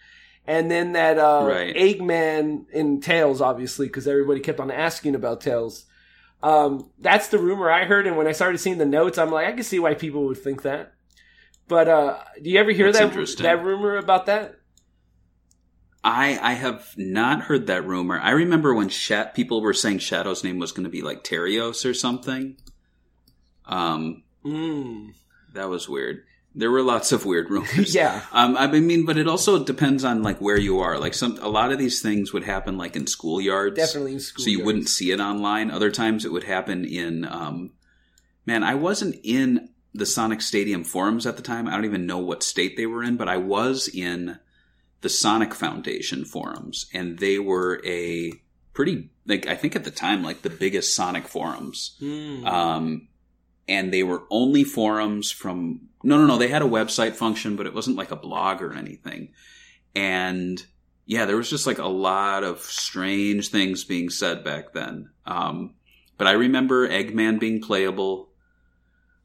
[0.46, 1.74] And then that uh, Right.
[1.74, 5.84] Eggman in Tails, obviously, because everybody kept on asking about Tails.
[6.42, 9.46] Um, that's the rumor I heard, and when I started seeing the notes, I'm like,
[9.46, 10.94] I can see why people would think that.
[11.68, 14.56] But uh, do you ever hear That's that that rumor about that?
[16.02, 18.18] I I have not heard that rumor.
[18.18, 21.88] I remember when Shat people were saying Shadow's name was going to be like Terios
[21.88, 22.56] or something.
[23.64, 25.12] Um, Mm.
[25.54, 26.24] that was weird.
[26.54, 27.94] There were lots of weird rumors.
[27.94, 28.22] Yeah.
[28.32, 30.98] Um, I mean, but it also depends on like where you are.
[30.98, 33.76] Like some, a lot of these things would happen like in schoolyards.
[33.76, 34.44] Definitely in school.
[34.44, 35.70] So you wouldn't see it online.
[35.70, 37.24] Other times it would happen in.
[37.24, 37.72] Um,
[38.44, 41.68] man, I wasn't in the Sonic Stadium forums at the time.
[41.68, 44.38] I don't even know what state they were in, but I was in
[45.02, 48.32] the Sonic Foundation forums, and they were a
[48.72, 51.96] pretty like I think at the time like the biggest Sonic forums.
[52.00, 52.46] Mm.
[52.46, 53.08] Um,
[53.72, 57.66] and they were only forums from no no no they had a website function but
[57.66, 59.32] it wasn't like a blog or anything.
[59.96, 60.64] And
[61.06, 65.10] yeah there was just like a lot of strange things being said back then.
[65.26, 65.74] Um,
[66.18, 68.28] but i remember eggman being playable.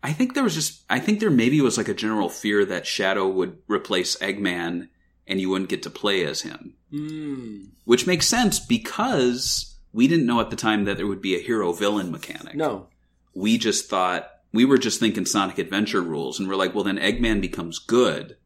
[0.02, 2.88] I think there was just i think there maybe was like a general fear that
[2.88, 4.88] shadow would replace eggman
[5.28, 6.74] and you wouldn't get to play as him.
[6.94, 7.72] Mm.
[7.84, 11.42] which makes sense because we didn't know at the time that there would be a
[11.42, 12.56] hero villain mechanic.
[12.56, 12.88] No.
[13.34, 16.98] we just thought we were just thinking Sonic Adventure rules, and we're like, well, then
[16.98, 18.38] Eggman becomes good,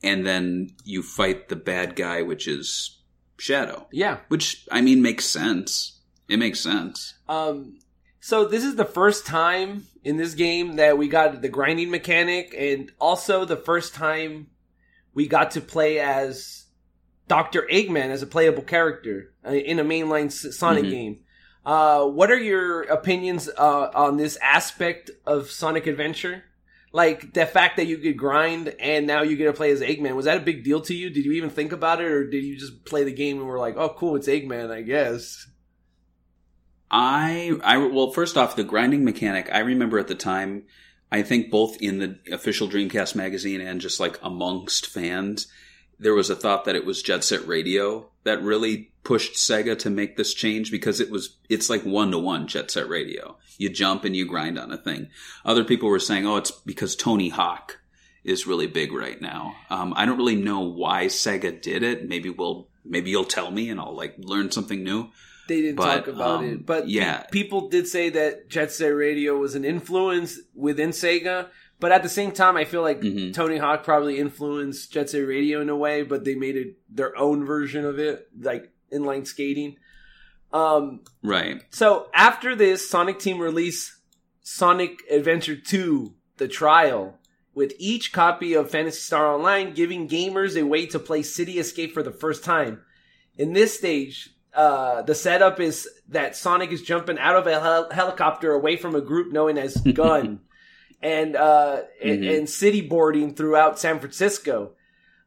[0.00, 3.00] and then you fight the bad guy, which is
[3.36, 4.18] Shadow, Yeah.
[4.28, 5.98] which I mean makes sense.
[6.28, 7.14] It makes sense.
[7.28, 7.80] Um.
[8.20, 12.54] So this is the first time in this game that we got the grinding mechanic,
[12.56, 14.46] and also the first time
[15.14, 16.66] we got to play as
[17.26, 20.90] Doctor Eggman as a playable character uh, in a mainline Sonic Mhm.
[20.90, 21.23] game.
[21.64, 26.44] Uh, what are your opinions uh, on this aspect of Sonic Adventure?
[26.92, 30.14] Like the fact that you could grind and now you get to play as Eggman.
[30.14, 31.10] Was that a big deal to you?
[31.10, 33.58] Did you even think about it, or did you just play the game and were
[33.58, 35.48] like, "Oh, cool, it's Eggman, I guess."
[36.90, 40.62] I, I, well, first off, the grinding mechanic, I remember at the time,
[41.10, 45.48] I think both in the official Dreamcast magazine and just like amongst fans,
[46.04, 49.88] there was a thought that it was Jet Set Radio that really pushed Sega to
[49.88, 53.38] make this change because it was, it's like one to one Jet Set Radio.
[53.56, 55.08] You jump and you grind on a thing.
[55.46, 57.78] Other people were saying, oh, it's because Tony Hawk
[58.22, 59.56] is really big right now.
[59.70, 62.06] Um, I don't really know why Sega did it.
[62.06, 65.08] Maybe we'll, maybe you'll tell me and I'll like learn something new.
[65.48, 67.22] They didn't But, talk about um, it, but yeah.
[67.30, 71.48] people did say that Jet Set Radio was an influence within Sega.
[71.80, 73.34] But at the same time, I feel like Mhm.
[73.34, 77.16] Tony Hawk probably influenced Jet Set Radio in a way, but they made it their
[77.18, 79.76] own version of it, like inline skating.
[80.52, 81.62] Um, Right.
[81.70, 83.92] so after this, Sonic Team released
[84.42, 87.18] Sonic Adventure 2, The Trial,
[87.54, 91.92] with each copy of Phantasy Star Online giving gamers a way to play City Escape
[91.92, 92.82] for the first time.
[93.36, 97.90] In this stage, uh, the setup is that Sonic is jumping out of a hel-
[97.90, 100.40] helicopter away from a group known as Gun,
[101.04, 102.38] and uh, and, Mhm.
[102.38, 104.72] and city boarding throughout San Francisco.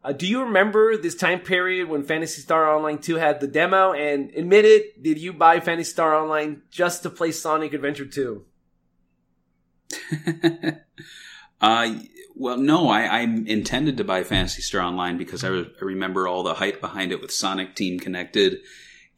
[0.03, 3.93] Uh, do you remember this time period when Phantasy Star Online 2 had the demo?
[3.93, 8.45] And admit it, did you buy Phantasy Star Online just to play Sonic Adventure 2?
[11.61, 11.95] uh,
[12.35, 16.27] well, no, I, I intended to buy Phantasy Star Online because I, re- I remember
[16.27, 18.59] all the hype behind it with Sonic Team connected.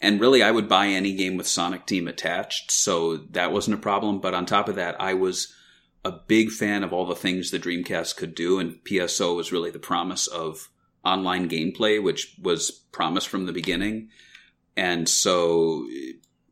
[0.02, 3.82] And really, I would buy any game with Sonic Team attached, so that wasn't a
[3.82, 4.22] problem.
[4.22, 5.54] But on top of that, I was
[6.06, 9.72] a big fan of all the things the Dreamcast could do, and PSO was really
[9.72, 10.70] the promise of
[11.04, 14.10] online gameplay, which was promised from the beginning.
[14.78, 15.88] And so,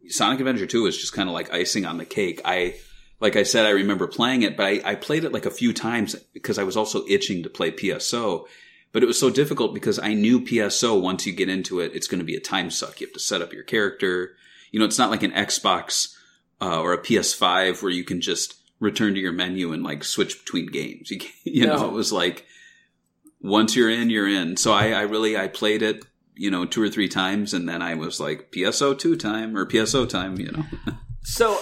[0.08, 2.42] Sonic Adventure 2 was just kind of like icing on the cake.
[2.44, 2.76] I
[3.20, 5.74] like I said, I remember playing it, but I, I played it like a few
[5.74, 8.46] times because I was also itching to play PSO.
[8.92, 12.08] But it was so difficult because I knew PSO, once you get into it, it's
[12.08, 13.02] going to be a time suck.
[13.02, 14.36] You have to set up your character.
[14.72, 16.16] You know, it's not like an Xbox
[16.62, 20.40] uh, or a PS5 where you can just return to your menu and like switch
[20.40, 21.12] between games.
[21.44, 22.46] You, you know, it was like
[23.42, 24.58] once you're in, you're in.
[24.58, 27.82] So I, I really, I played it, you know, two or three times and then
[27.82, 30.66] I was like PSO 2 time or PSO time, you know.
[31.30, 31.60] So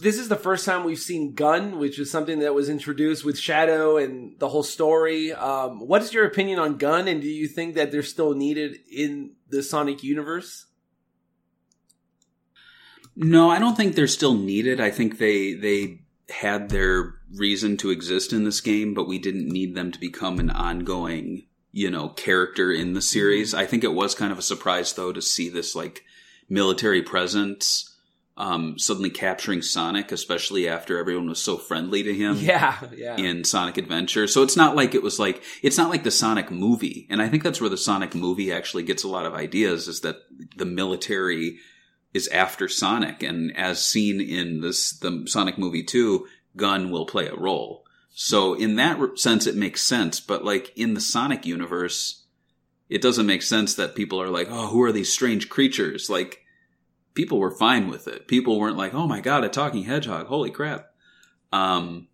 [0.00, 3.38] this is the first time we've seen Gun, which is something that was introduced with
[3.38, 5.32] Shadow and the whole story.
[5.32, 8.78] Um, what is your opinion on Gun, and do you think that they're still needed
[8.90, 10.66] in the Sonic universe?
[13.16, 14.80] No, I don't think they're still needed.
[14.80, 15.99] I think they they
[16.30, 20.38] had their reason to exist in this game, but we didn't need them to become
[20.38, 23.54] an ongoing, you know, character in the series.
[23.54, 26.04] I think it was kind of a surprise though to see this like
[26.48, 27.86] military presence
[28.36, 33.16] um, suddenly capturing Sonic, especially after everyone was so friendly to him Yeah, yeah.
[33.16, 34.26] in Sonic Adventure.
[34.26, 37.06] So it's not like it was like it's not like the Sonic movie.
[37.10, 40.00] And I think that's where the Sonic movie actually gets a lot of ideas is
[40.00, 40.16] that
[40.56, 41.58] the military
[42.12, 47.28] is after Sonic and as seen in this the Sonic movie 2, Gun will play
[47.28, 47.84] a role.
[48.10, 52.24] So in that sense it makes sense, but like in the Sonic universe
[52.88, 56.44] it doesn't make sense that people are like, "Oh, who are these strange creatures?" Like
[57.14, 58.26] people were fine with it.
[58.26, 60.26] People weren't like, "Oh my god, a talking hedgehog.
[60.26, 60.86] Holy crap."
[61.52, 62.08] Um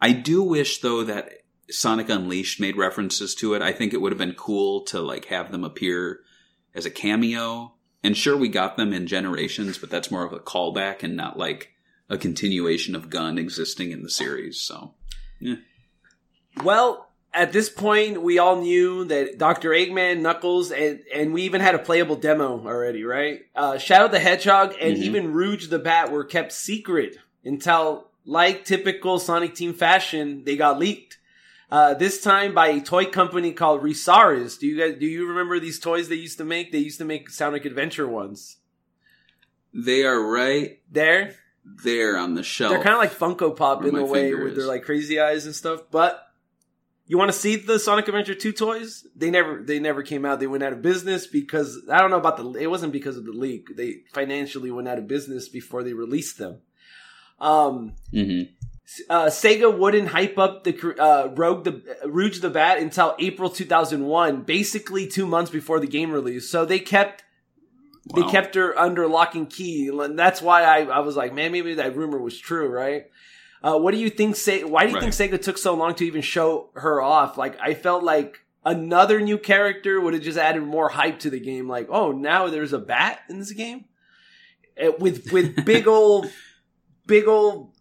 [0.00, 3.62] I do wish though that Sonic Unleashed made references to it.
[3.62, 6.20] I think it would have been cool to like have them appear
[6.74, 7.74] as a cameo.
[8.04, 11.38] And sure we got them in Generations, but that's more of a callback and not
[11.38, 11.70] like
[12.10, 14.60] a continuation of Gun existing in the series.
[14.60, 14.94] So,
[15.40, 15.56] yeah.
[16.62, 19.70] Well, at this point, we all knew that Dr.
[19.70, 23.40] Eggman, Knuckles, and, and we even had a playable demo already, right?
[23.54, 25.02] Uh, Shadow the Hedgehog and Mhm.
[25.02, 30.78] even Rouge the Bat were kept secret until, like typical Sonic Team fashion, they got
[30.78, 31.18] leaked.
[31.72, 34.58] Uh, this time by a toy company called ReSaurus.
[34.58, 36.70] Do you guys, do you remember these toys they used to make?
[36.70, 38.58] They used to make Sonic Adventure ones.
[39.72, 41.34] They are right There?
[41.64, 42.74] there on the shelf.
[42.74, 45.54] They're kind of like Funko Pop in a way, with their like crazy eyes and
[45.54, 45.80] stuff.
[45.90, 46.22] But
[47.06, 49.06] you want to see the Sonic Adventure two toys?
[49.16, 50.40] They never, they never came out.
[50.40, 52.52] They went out of business because I don't know about the.
[52.60, 53.76] It wasn't because of the leak.
[53.76, 56.58] They financially went out of business before they released them.
[57.40, 58.42] Um, hmm
[59.08, 64.42] uh, Sega wouldn't hype up the uh, Rogue the Rouge the Bat until April 2001,
[64.42, 66.50] basically two months before the game release.
[66.50, 67.24] So they kept
[68.14, 69.88] They kept her under lock and key.
[69.88, 73.04] And that's why I, I was like, man, maybe that rumor was true, right?
[73.62, 74.34] Uh, what do you think?
[74.36, 77.38] Se- why do you think Sega took so long to even show her off?
[77.38, 81.38] Like, I felt like another new character would have just added more hype to the
[81.40, 81.68] game.
[81.68, 83.84] Like, oh, now there's a bat in this game
[84.76, 86.28] Uh, with with big old,
[87.06, 87.71] big old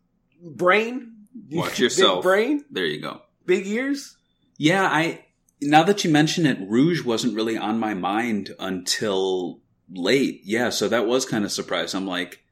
[0.41, 1.13] brain.
[1.51, 2.23] Watch Big yourself.
[2.23, 3.21] brain, There you go.
[3.45, 4.17] big ears.
[4.57, 5.25] Yeah, I
[5.61, 9.59] now that you mention it, Rouge wasn't really on my mind until
[9.91, 10.41] late.
[10.43, 11.95] Yeah, so that was kind of surprised.
[11.95, 12.43] I'm like,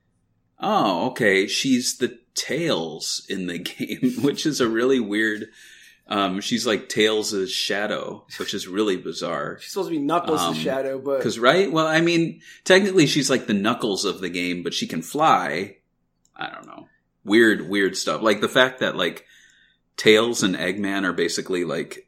[0.60, 5.48] oh, okay, she's the Tails in the game, which is a really weird.
[6.08, 9.60] Um, she's like Tails' shadow, which is really bizarre.
[9.62, 13.30] She's supposed to be Knuckles' Um, shadow, but Because right, well, I mean, technically she's
[13.30, 15.76] like the Knuckles of the game, but she can fly.
[16.36, 16.88] I don't know,
[17.24, 18.22] weird, weird stuff.
[18.22, 19.26] Like the fact that like
[19.98, 22.08] Tails and Eggman are basically like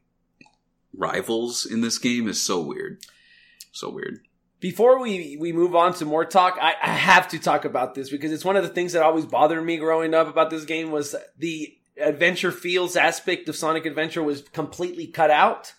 [0.95, 2.99] rivals in this game is so weird,
[3.71, 4.19] so weird.
[4.59, 8.09] Before we, we move on to more talk, I, I have to talk about this
[8.11, 10.91] because it's one of the things that always bothered me growing up about this game
[10.91, 15.73] was the adventure fields aspect of Sonic Adventure was completely cut out.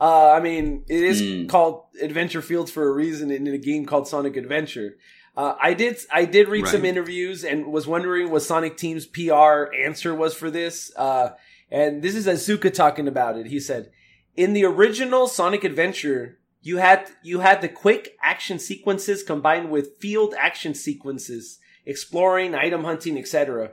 [0.00, 1.48] Uh, I mean, it is Mm.
[1.48, 4.96] called Adventure Fields for a reason in a game called Sonic Adventure.
[5.36, 9.72] Uh, I did I did read some interviews and was wondering what Sonic Team's PR
[9.74, 10.92] answer was for this.
[10.96, 11.30] Uh,
[11.70, 13.46] and this is Iizuka talking about it.
[13.46, 13.90] He said,
[14.36, 19.96] "In the original Sonic Adventure, you had you had the quick action sequences combined with
[19.98, 23.72] field action sequences, exploring, item hunting, etc.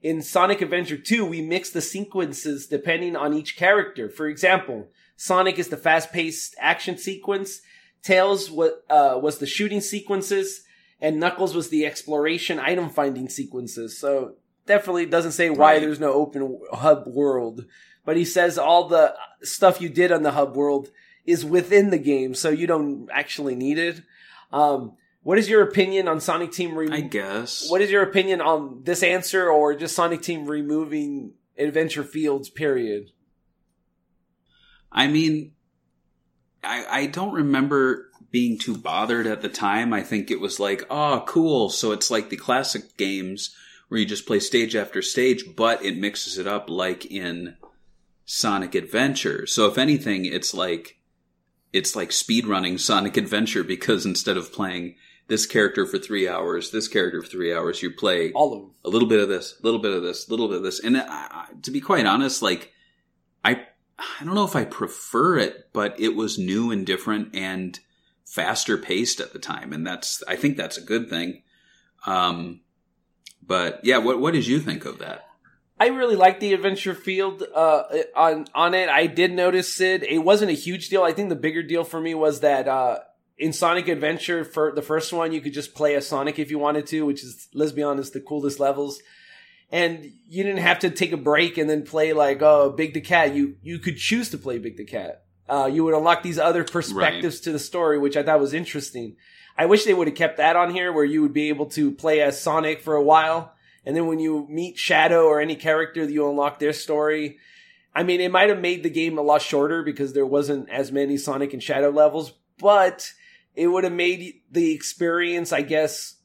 [0.00, 4.08] In Sonic Adventure 2, we mix the sequences depending on each character.
[4.08, 7.60] For example, Sonic is the fast-paced action sequence,
[8.00, 10.62] Tails wa- uh, was the shooting sequences,
[11.00, 13.98] and Knuckles was the exploration item finding sequences.
[13.98, 14.34] So
[14.66, 15.80] definitely doesn't say why Right.
[15.80, 17.64] there's no open hub world,
[18.04, 20.90] but he says all the stuff you did on the hub world
[21.24, 24.00] is within the game, so you don't actually need it.
[24.52, 24.92] Um,
[25.22, 26.74] what is your opinion on Sonic Team?
[26.76, 27.68] Rem- I guess.
[27.70, 32.48] what is your opinion on this answer, or just Sonic Team removing Adventure Fields?
[32.48, 33.10] Period.
[34.90, 35.52] I mean,
[36.64, 39.92] I I don't remember being too bothered at the time.
[39.92, 41.70] I think it was like, oh, cool.
[41.70, 43.54] So it's like the classic games
[43.88, 47.56] where you just play stage after stage, but it mixes it up like in
[48.24, 49.46] Sonic Adventure.
[49.46, 50.98] So if anything, it's like
[51.72, 54.96] it's like speedrunning Sonic Adventure because instead of playing
[55.28, 58.70] this character for three hours, this character for three hours, you play All of them.
[58.84, 60.80] a little bit of this, a little bit of this, a little bit of this.
[60.80, 62.72] And I, I, to be quite honest, like
[63.44, 63.66] I,
[63.98, 67.78] I don't know if I prefer it, but it was new and different and
[68.28, 71.42] faster paced at the time, and that's I think that's a good thing.
[72.06, 72.60] Um,
[73.42, 75.24] but yeah, what what did you think of that?
[75.80, 78.88] I really like the adventure field uh, on on it.
[78.88, 80.02] I did notice it.
[80.02, 81.02] It wasn't a huge deal.
[81.02, 82.98] I think the bigger deal for me was that uh,
[83.38, 86.58] in Sonic Adventure, for the first one, you could just play as Sonic if you
[86.58, 89.00] wanted to, which is let's be honest, the coolest levels.
[89.70, 93.00] And you didn't have to take a break and then play like oh Big the
[93.00, 93.34] Cat.
[93.34, 95.24] You you could choose to play Big the Cat.
[95.48, 99.16] Uh, you would unlock these other perspectives to the story, which I thought was interesting.
[99.56, 101.90] I wish they would have kept that on here, where you would be able to
[101.90, 103.54] play as Sonic for a while
[103.88, 107.38] and then when you meet Shadow or any character, you unlock their story.
[107.94, 110.92] I mean, it might have made the game a lot shorter because there wasn't as
[110.92, 113.10] many Sonic and Shadow levels, but
[113.54, 116.16] it would have made the experience, I guess,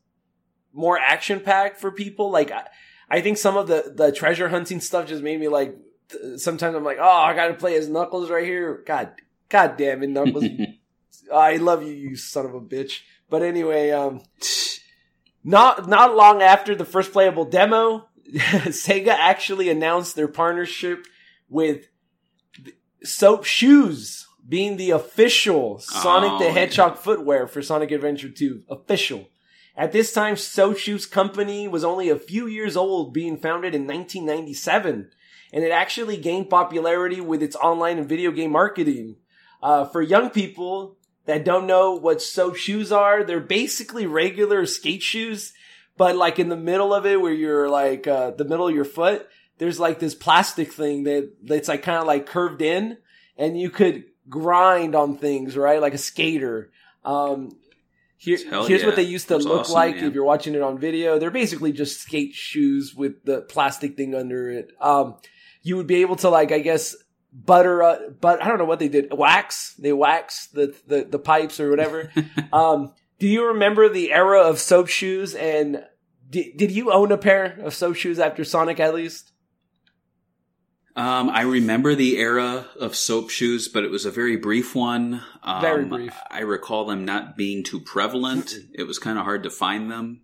[0.74, 2.30] more action packed for people.
[2.32, 2.67] Like, I,
[3.09, 5.74] I think some of the, the treasure hunting stuff just made me like,
[6.37, 8.83] sometimes I'm like, oh, I gotta play as Knuckles right here.
[8.85, 9.11] God,
[9.49, 10.45] God damn it, Knuckles.
[11.33, 13.01] I love you, you son of a bitch.
[13.29, 14.21] But anyway, um,
[15.43, 21.05] not not long after the first playable demo, Sega actually announced their partnership
[21.49, 21.87] with
[23.03, 26.51] Soap Shoes being the official Sonic Oh, the yeah.
[26.51, 28.63] Hedgehog footwear for Sonic Adventure 2.
[28.69, 29.29] Official.
[29.75, 33.87] At this time, Soap Shoes Company was only a few years old, being founded in
[33.87, 35.09] 1997,
[35.53, 39.15] and it actually gained popularity with its online and video game marketing.
[39.61, 45.03] Uh, for young people that don't know what soap shoes are, they're basically regular skate
[45.03, 45.53] shoes,
[45.95, 48.83] but like in the middle of it, where you're like uh, the middle of your
[48.83, 49.29] foot,
[49.59, 52.97] there's like this plastic thing that that's like kind of like curved in,
[53.37, 55.79] and you could grind on things, right?
[55.79, 56.71] Like a skater.
[57.05, 57.51] Um,
[58.17, 58.85] here, here's yeah.
[58.85, 61.19] what they used to That's look awesome, like if you're watching it on video.
[61.19, 64.71] They're basically just skate shoes with the plastic thing under it.
[64.79, 65.17] Um,
[65.64, 66.95] you would be able to like, I guess,
[67.34, 69.11] butter, uh, but I don't know what they did.
[69.11, 69.74] Wax.
[69.76, 72.11] They wax the, the, the pipes or whatever.
[72.53, 75.34] um, do you remember the era of soap shoes?
[75.34, 75.84] And
[76.30, 79.32] did, did you own a pair of soap shoes after Sonic at least?
[80.95, 85.24] Um, I remember the era of soap shoes, but it was a very brief one.
[85.41, 86.14] Um, Very brief.
[86.30, 88.53] I recall them not being too prevalent.
[88.74, 90.22] it was kind of hard to find them.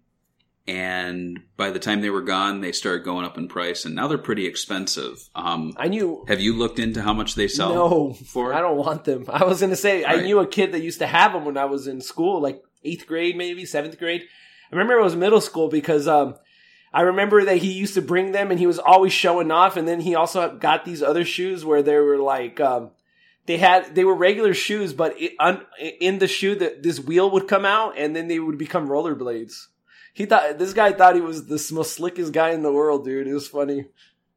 [0.67, 4.07] And by the time they were gone, they started going up in price, and now
[4.07, 5.17] they're pretty expensive.
[5.33, 6.23] Um, I knew.
[6.27, 7.73] have you looked into how much they sell?
[7.73, 8.53] No, for?
[8.53, 9.25] I don't want them.
[9.29, 11.65] I was gonna say I knew a kid that used to have them when I
[11.65, 14.23] was in school, like eighth grade, maybe seventh grade.
[14.71, 16.35] I remember it was middle school because um,
[16.93, 19.77] I remember that he used to bring them and he was always showing off.
[19.77, 22.91] And then he also got these other shoes where they were like um,
[23.45, 25.65] they had they were regular shoes, but it, un,
[25.99, 29.67] in the shoe that this wheel would come out and then they would become rollerblades.
[30.19, 33.25] He thought this guy thought he was the most slickest guy in the world, dude.
[33.25, 33.85] It was funny.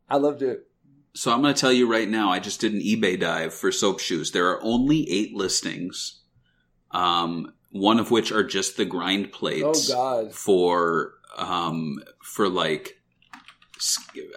[0.09, 0.69] I loved it.
[1.13, 3.73] So I'm going to tell you right now, I just did an eBay dive for
[3.73, 4.31] soap shoes.
[4.31, 6.21] There are only eight listings,
[6.93, 9.91] um, one of which are just the grind plates.
[9.91, 10.33] Oh God.
[10.33, 13.01] for um, for like,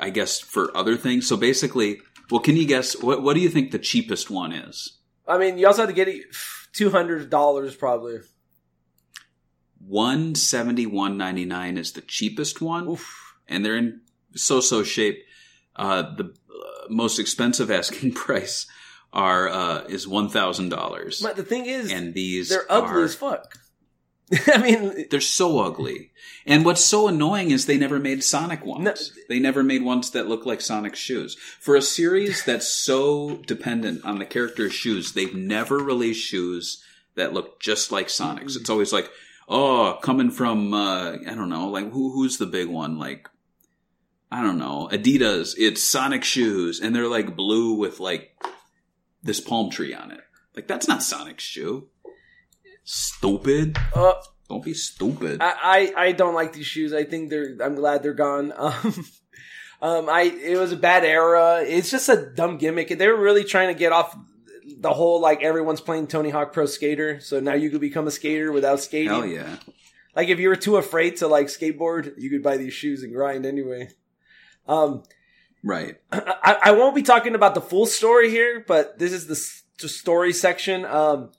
[0.01, 1.27] I guess for other things.
[1.27, 3.21] So basically, well, can you guess what?
[3.21, 4.97] What do you think the cheapest one is?
[5.27, 6.25] I mean, you also have to get it
[6.73, 8.21] two hundred dollars probably.
[9.87, 13.35] One seventy one ninety nine is the cheapest one, Oof.
[13.47, 14.01] and they're in
[14.35, 15.23] so so shape.
[15.75, 18.65] Uh, the uh, most expensive asking price
[19.13, 23.03] are uh, is one thousand dollars, But the thing is, and these they're ugly are-
[23.05, 23.59] as fuck.
[24.47, 26.09] I mean, They're so ugly.
[26.47, 28.83] And what's so annoying is they never made Sonic ones.
[28.83, 28.93] No.
[29.29, 31.35] They never made ones that look like Sonic shoes.
[31.59, 36.83] For a series that's so dependent on the character's shoes, they've never released shoes
[37.13, 38.55] that look just like Sonic's.
[38.55, 39.11] It's always like,
[39.47, 42.97] oh, coming from uh, I don't know, like who who's the big one?
[42.97, 43.29] Like
[44.31, 45.55] I don't know, Adidas.
[45.57, 48.31] It's Sonic shoes, and they're like blue with like
[49.23, 50.21] this palm tree on it.
[50.55, 51.89] Like that's not Sonic's shoe.
[52.83, 53.77] Stupid.
[53.95, 54.13] uh,
[54.49, 55.41] Don't be stupid.
[55.41, 56.93] I, I I don't like these shoes.
[56.93, 57.57] I think they're.
[57.61, 58.53] I'm glad they're gone.
[59.81, 61.61] Um, um, I it was a bad era.
[61.67, 62.97] It's just a dumb gimmick.
[62.97, 64.17] They were really trying to get off
[64.77, 68.11] the whole like everyone's playing Tony Hawk Pro Skater, so now you could become a
[68.11, 69.09] skater without skating.
[69.09, 69.57] Hell yeah.
[70.15, 73.13] Like if you were too afraid to like skateboard, you could buy these shoes and
[73.13, 73.89] grind anyway.
[74.67, 75.03] Um,
[75.63, 75.95] Right.
[76.11, 79.63] I, I won't be talking about the full story here, but this is the s-
[79.81, 80.85] the story section.
[80.85, 81.31] Um,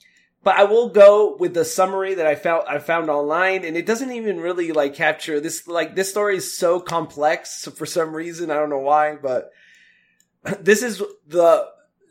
[0.42, 3.86] but I will go with the summary that I found I found online, and it
[3.86, 5.68] doesn't even really like capture this.
[5.68, 8.50] Like this story is so complex for some reason.
[8.50, 9.52] I don't know why, but
[10.60, 11.68] this is the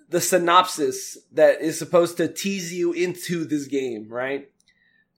[0.10, 4.50] the synopsis that is supposed to tease you into this game, right?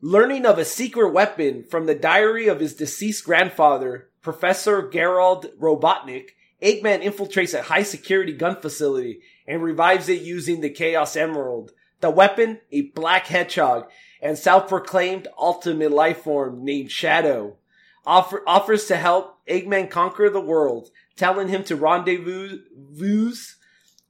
[0.02, 6.30] Learning of a secret weapon from the diary of his deceased grandfather, Professor Gerald Robotnik,
[6.62, 11.72] Eggman infiltrates a high security gun facility and revives it using the Chaos Emerald.
[12.02, 13.90] The weapon, a black hedgehog,
[14.22, 17.58] and self-proclaimed ultimate life form named Shadow,
[18.06, 22.60] offer, offers to help Eggman conquer the world, telling him to rendezvous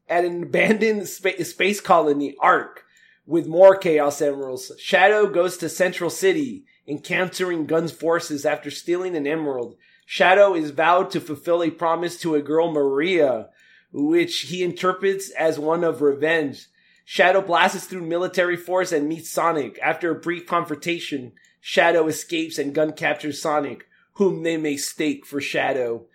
[0.10, 2.84] at an abandoned spa- space colony, Ark,
[3.26, 4.72] with more Chaos Emeralds.
[4.80, 9.76] Shadow goes to Central City, encountering Gun's forces after stealing an emerald.
[10.06, 13.50] Shadow is vowed to fulfill a promise to a girl, Maria,
[13.92, 16.68] which he interprets as one of revenge.
[17.04, 19.78] Shadow blasts through military force and meets Sonic.
[19.84, 25.42] After a brief confrontation, Shadow escapes and Gun captures Sonic, whom they may stake for
[25.42, 26.06] Shadow.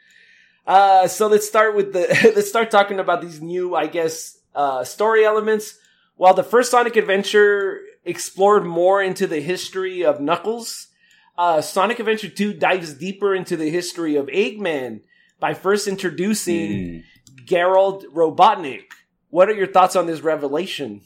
[0.67, 2.07] Uh, so let's start with the,
[2.37, 5.79] let's start talking about these new, I guess, uh, story elements.
[6.17, 10.89] While the first Sonic Adventure explored more into the history of Knuckles,
[11.37, 15.01] uh, Sonic Adventure 2 dives deeper into the history of Eggman
[15.41, 17.03] by first introducing Mm.
[17.45, 18.85] Gerald Robotnik.
[19.31, 21.01] What are your thoughts on this revelation?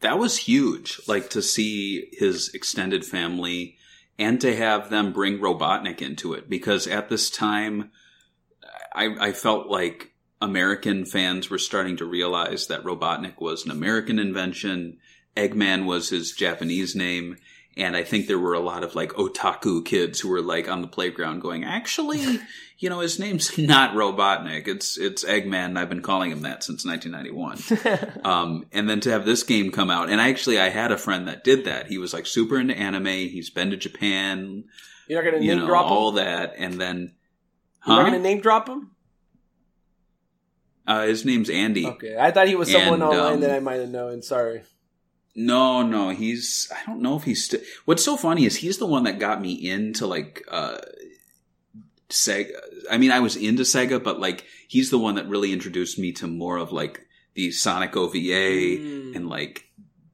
[0.00, 1.00] That was huge.
[1.06, 3.76] Like to see his extended family
[4.18, 7.90] and to have them bring Robotnik into it because at this time,
[8.94, 14.18] I, I felt like American fans were starting to realize that Robotnik was an American
[14.18, 14.98] invention.
[15.36, 17.36] Eggman was his Japanese name.
[17.78, 20.80] And I think there were a lot of like otaku kids who were like on
[20.80, 22.40] the playground going, actually,
[22.78, 24.66] you know, his name's not Robotnik.
[24.66, 25.66] It's, it's Eggman.
[25.66, 28.20] And I've been calling him that since 1991.
[28.24, 30.08] um, and then to have this game come out.
[30.08, 31.88] And actually, I had a friend that did that.
[31.88, 33.06] He was like super into anime.
[33.06, 34.64] He's been to Japan,
[35.06, 35.92] You're not gonna you name know, drop him.
[35.92, 36.54] all that.
[36.56, 37.14] And then,
[37.86, 38.92] You're not gonna name drop him.
[40.86, 41.86] Uh, his name's Andy.
[41.86, 44.22] Okay, I thought he was someone And, online um, that I might have known.
[44.22, 44.62] Sorry.
[45.38, 46.72] No, no, he's.
[46.74, 47.46] I don't know if he's.
[47.48, 50.78] St- What's so funny is he's the one that got me into like uh
[52.08, 52.52] Sega.
[52.90, 56.12] I mean, I was into Sega, but like he's the one that really introduced me
[56.12, 59.16] to more of like the Sonic OVA Mm.
[59.16, 59.64] and like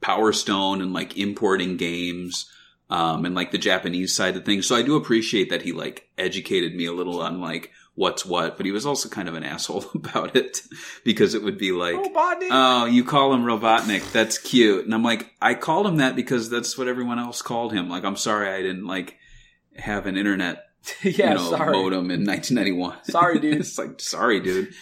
[0.01, 2.51] Power Stone and like importing games.
[2.91, 4.67] Um, and like the Japanese side of things.
[4.67, 8.57] So I do appreciate that he like educated me a little on like what's what,
[8.57, 10.63] but he was also kind of an asshole about it
[11.05, 12.49] because it would be like, Robotnik.
[12.51, 14.13] oh, you call him Robotnik.
[14.13, 14.85] That's cute.
[14.85, 17.89] And I'm like, I called him that because that's what everyone else called him.
[17.89, 19.17] Like, I'm sorry I didn't like
[19.77, 20.65] have an internet
[21.03, 21.73] yeah, you know, sorry.
[21.73, 23.05] modem in 1991.
[23.05, 23.57] Sorry, dude.
[23.61, 24.75] it's like, sorry, dude.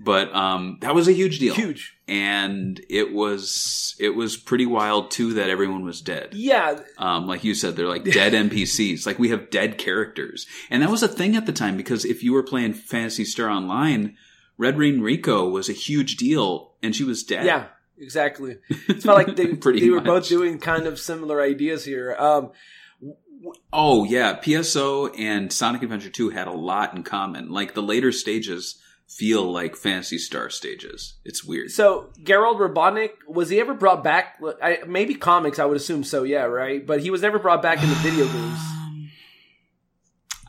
[0.00, 1.96] But um, that was a huge deal, Huge.
[2.06, 6.34] and it was it was pretty wild too that everyone was dead.
[6.34, 9.06] Yeah, Um, like you said, they're like dead NPCs.
[9.06, 12.22] Like we have dead characters, and that was a thing at the time because if
[12.22, 14.16] you were playing Phantasy Star Online,
[14.56, 17.44] Red Ring Rico was a huge deal, and she was dead.
[17.44, 17.66] yeah,
[17.98, 18.58] exactly.
[18.88, 20.04] It's felt like they, Pretty they were much.
[20.06, 22.14] both doing kind of similar ideas here.
[22.16, 22.52] Um,
[23.72, 27.50] Oh yeah, PSO and Sonic Adventure 2 had a lot in common.
[27.50, 31.14] Like the later stages feel like Phantasy Star stages.
[31.24, 31.70] It's weird.
[31.70, 34.38] so Gerald Robotnik was he ever brought back?
[34.62, 36.22] I, maybe comics, I would assume so.
[36.22, 36.86] Yeah, right.
[36.86, 38.58] But he was never brought back in the video games.
[38.58, 39.10] Um,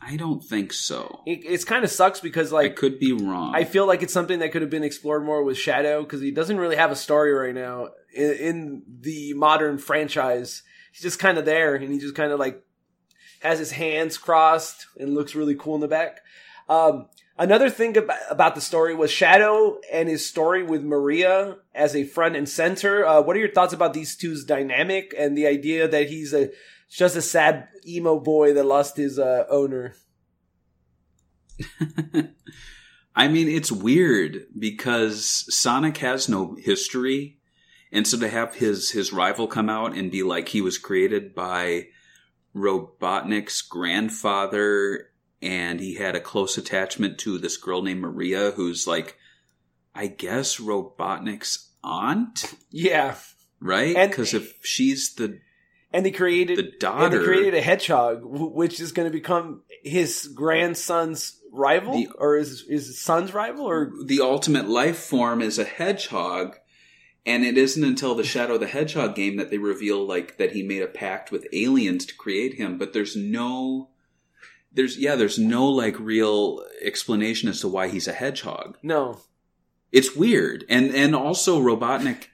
[0.02, 1.22] I don't think so.
[1.26, 3.54] It, it's kind of sucks because like I could be wrong.
[3.54, 6.30] I feel like it's something that could have been explored more with Shadow because he
[6.30, 10.62] doesn't really have a story right now in, in the modern franchise.
[10.92, 12.62] He's just kind of there and he just kind of like
[13.40, 16.20] has his hands crossed and looks really cool in the back.
[16.68, 17.08] Um,
[17.38, 22.36] another thing about, the story was Shadow and his story with Maria as a front
[22.36, 23.04] and center.
[23.04, 26.50] Uh, what are your thoughts about these two's dynamic and the idea that he's a
[26.90, 29.94] just a sad emo boy that lost his uh, owner?
[33.14, 37.38] I mean, it's weird because Sonic has no history,
[37.92, 41.34] and so to have his his rival come out and be like he was created
[41.34, 41.88] by
[42.54, 45.09] Robotnik's grandfather,
[45.42, 49.16] and he had a close attachment to this girl named Maria, who's like,
[49.94, 53.16] I guess Robotnik's aunt, Yeah.
[53.60, 54.08] right?
[54.10, 55.40] Because if she's the
[55.92, 59.62] And they created The And they daughter- created a hedgehog, which is going to become
[59.82, 65.42] his grandson's rival, The- or is is his son's rival, or the ultimate life form
[65.42, 66.56] is a hedgehog
[67.26, 70.62] and it isn't until the shadow the hedgehog game that they reveal like that he
[70.62, 73.88] made a pact with aliens to create him but there's no
[74.72, 79.18] there's yeah there's no like real explanation as to why he's a hedgehog no?
[79.92, 82.26] it's weird and and also robotnik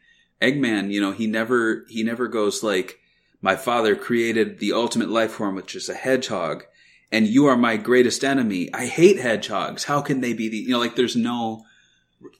[0.43, 2.99] eggman you know he never he never goes like
[3.41, 6.65] my father created the ultimate life form which is a hedgehog
[7.11, 10.69] and you are my greatest enemy i hate hedgehogs how can they be the you
[10.71, 11.65] know like there's no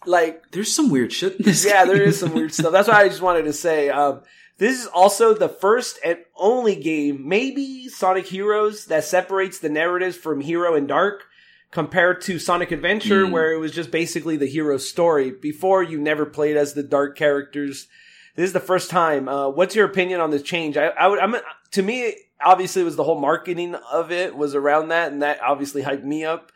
[0.07, 1.65] Like, there's some weird shit in this.
[1.65, 1.95] yeah, game.
[1.95, 2.73] there is some weird stuff.
[2.73, 3.91] That's why I just wanted to say.
[3.91, 4.23] Um,
[4.59, 10.17] this is also the first and only game, maybe Sonic Heroes, that separates the narratives
[10.17, 11.25] from Hero and Dark
[11.71, 13.33] compared to Sonic Adventure, Mm.
[13.33, 15.31] where it was just basically the hero story.
[15.31, 17.89] Before, you never played as the Dark characters.
[18.35, 19.29] This is the first time.
[19.29, 20.77] Uh, what's your opinion on this change?
[20.77, 21.37] I, I would, I'm,
[21.73, 25.43] to me, obviously, it was the whole marketing of it was around that, and that
[25.43, 26.53] obviously hyped me up.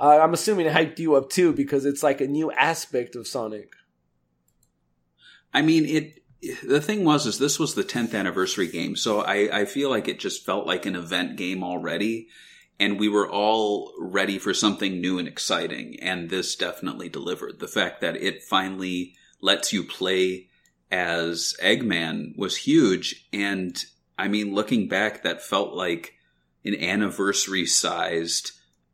[0.00, 3.28] Uh, I'm assuming it hyped you up too because it's like a new aspect of
[3.28, 3.74] Sonic.
[5.52, 6.23] I mean, it.
[6.62, 10.08] The thing was, is this was the 10th anniversary game, so I, I feel like
[10.08, 12.28] it just felt like an event game already,
[12.78, 17.60] and we were all ready for something new and exciting, and this definitely delivered.
[17.60, 20.48] The fact that it finally lets you play
[20.90, 23.82] as Eggman was huge, and
[24.18, 26.14] I mean, looking back, that felt like
[26.64, 28.52] an anniversary sized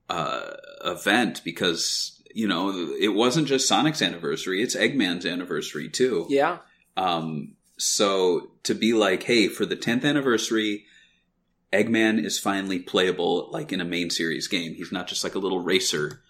[0.09, 6.27] uh, event because you know it wasn't just Sonic's anniversary; it's Eggman's anniversary too.
[6.29, 6.59] Yeah.
[6.97, 10.85] Um, so to be like, hey, for the 10th anniversary,
[11.73, 14.75] Eggman is finally playable like in a main series game.
[14.75, 16.21] He's not just like a little racer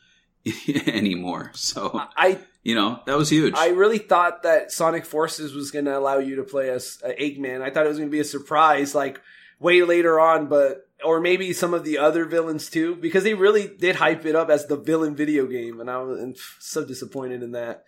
[0.87, 1.51] anymore.
[1.55, 3.55] So, I you know, that was huge.
[3.57, 7.09] I really thought that Sonic Forces was going to allow you to play as uh,
[7.09, 7.63] Eggman.
[7.63, 9.21] I thought it was going to be a surprise, like
[9.59, 13.67] way later on, but or maybe some of the other villains too, because they really
[13.67, 17.53] did hype it up as the villain video game, and I was so disappointed in
[17.53, 17.85] that.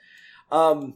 [0.51, 0.95] Um,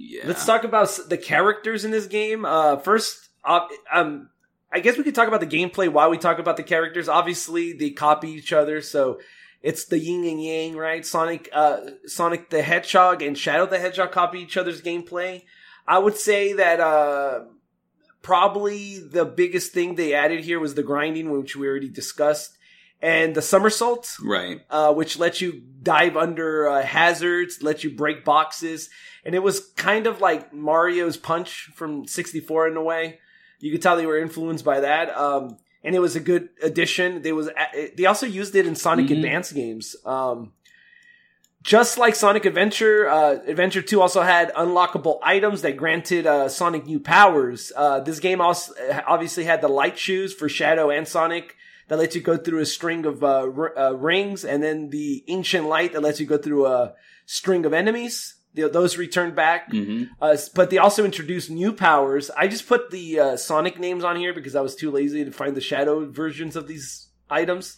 [0.00, 0.22] yeah.
[0.24, 2.46] Let's talk about the characters in this game.
[2.46, 4.30] Uh, first, uh, um,
[4.72, 7.08] I guess we could talk about the gameplay while we talk about the characters.
[7.08, 9.20] Obviously, they copy each other, so
[9.62, 11.04] it's the yin and yang, right?
[11.04, 15.42] Sonic, uh, Sonic the Hedgehog and Shadow the Hedgehog copy each other's gameplay.
[15.86, 17.40] I would say that uh,
[18.22, 22.56] probably the biggest thing they added here was the grinding, which we already discussed,
[23.02, 24.60] and the somersault Right.
[24.70, 28.90] uh, which lets you dive under uh, hazards, lets you break boxes,
[29.24, 33.18] and it was kind of like Mario's Punch from '64 in a way.
[33.58, 37.22] You could tell they were influenced by that, um, and it was a good addition.
[37.22, 37.48] They was
[37.96, 39.16] they also used it in Sonic Mhm.
[39.16, 39.96] Advance games.
[40.04, 40.52] Um,
[41.62, 46.86] just like Sonic Adventure, uh, Adventure 2 also had unlockable items that granted uh, Sonic
[46.86, 47.70] new powers.
[47.76, 48.72] Uh, this game also
[49.06, 51.56] obviously had the light shoes for Shadow and Sonic
[51.90, 55.24] that lets you go through a string of uh, r- uh, rings, and then the
[55.26, 56.94] ancient light that lets you go through a
[57.26, 58.36] string of enemies.
[58.54, 62.30] The- Those return back, hmm uh, but they also introduce new powers.
[62.36, 65.32] I just put the uh, Sonic names on here because I was too lazy to
[65.32, 67.76] find the Shadow versions of these items.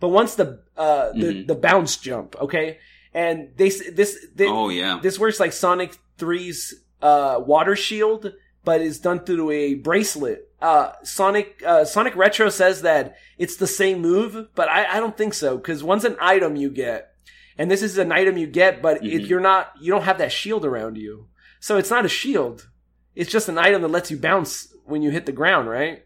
[0.00, 1.46] But once the uh, the, Mhm.
[1.48, 2.78] the bounce jump, okay,
[3.12, 5.00] and they this they, Oh yeah.
[5.02, 8.32] this works like Sonic 3's uh, water shield,
[8.64, 10.47] but is done through a bracelet.
[10.60, 15.16] Uh, Sonic uh, Sonic Retro says that it's the same move, but I, I don't
[15.16, 17.12] think so because one's an item you get,
[17.56, 19.28] and this is an item you get, but if Mhm.
[19.28, 21.28] you're not, you don't have that shield around you,
[21.60, 22.68] so it's not a shield.
[23.14, 26.04] It's just an item that lets you bounce when you hit the ground, right?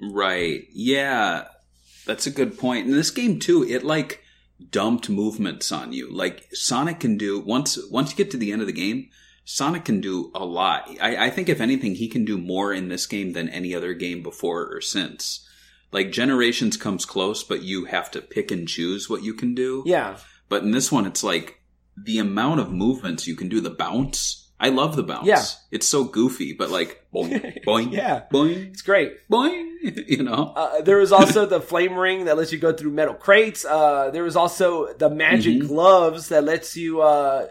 [0.00, 0.64] Right.
[0.72, 1.44] Yeah.
[2.06, 2.86] That's a good point.
[2.86, 4.22] In this game too, it like
[4.70, 6.10] dumped movements on you.
[6.12, 9.10] Like Sonic can do once once you get to the end of the game,
[9.44, 10.88] Sonic can do a lot.
[11.00, 13.94] I, I think if anything, he can do more in this game than any other
[13.94, 15.46] game before or since.
[15.92, 19.82] Like Generations comes close, but you have to pick and choose what you can do.
[19.86, 20.18] Yeah,
[20.48, 21.60] But in this one, it's like
[21.96, 23.60] the amount of movements you can do.
[23.60, 24.48] The bounce.
[24.60, 25.26] I love the bounce.
[25.26, 25.42] Yeah.
[25.72, 28.24] It's so goofy, but like boing, boing, Yeah.
[28.32, 29.14] boing, it's great.
[29.28, 29.66] boing.
[30.06, 30.52] You know.
[30.54, 33.64] Uh, there was also the flame ring that lets you go through metal crates.
[33.64, 35.68] Uh, there was also the magic Mhm.
[35.68, 37.00] gloves that lets you.
[37.00, 37.46] Uh,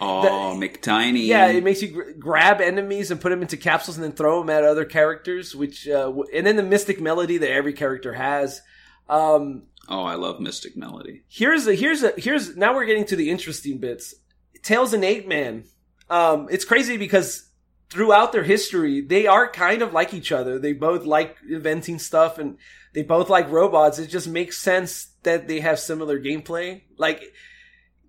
[0.00, 1.26] Oh, McTiny.
[1.26, 4.40] yeah, it makes you gr- grab enemies and put them into capsules and then throw
[4.40, 5.54] them at other characters.
[5.54, 8.62] Which uh, w- and then the mystic melody that every character has.
[9.08, 11.22] Um, oh, I love Mystic Melody.
[11.28, 14.14] here's a here's a here's now we're getting to the interesting bits.
[14.62, 15.64] Tails and Eggman.
[16.10, 17.48] Um, it's crazy because
[17.90, 20.58] throughout their history, they are kind of like each other.
[20.58, 22.58] They both like inventing stuff and
[22.92, 23.98] they both like robots.
[23.98, 26.82] It just makes sense that they have similar gameplay.
[26.98, 27.22] Like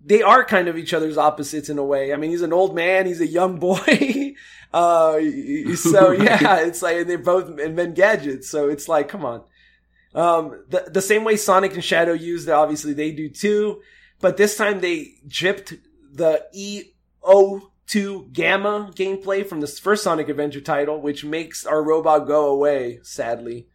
[0.04, 2.12] they are kind of each other's opposites in a way.
[2.12, 4.34] I mean, he's an old man, he's a young boy.
[4.72, 5.18] uh,
[5.76, 8.48] so yeah, it's like, and they both invent gadgets.
[8.48, 9.42] So it's like, come on.
[10.14, 13.82] Um, the, the same way Sonic and Shadow used it, obviously they do too.
[14.20, 15.78] But this time they gypped
[16.12, 22.46] the EO2 Gamma gameplay from the first Sonic Adventure title, which makes our robot go
[22.46, 23.68] away, sadly.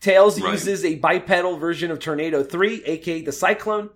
[0.00, 0.52] Tails Right.
[0.52, 3.90] uses a bipedal version of Tornado 3, aka the Cyclone,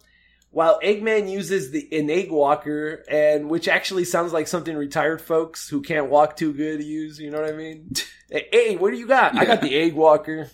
[0.52, 5.68] while Eggman uses the an egg walker, and which actually sounds like something retired folks
[5.68, 7.18] who can't walk too good use.
[7.18, 7.92] You know what I mean?
[8.30, 9.36] hey, what do you got?
[9.36, 10.50] I got the egg walker.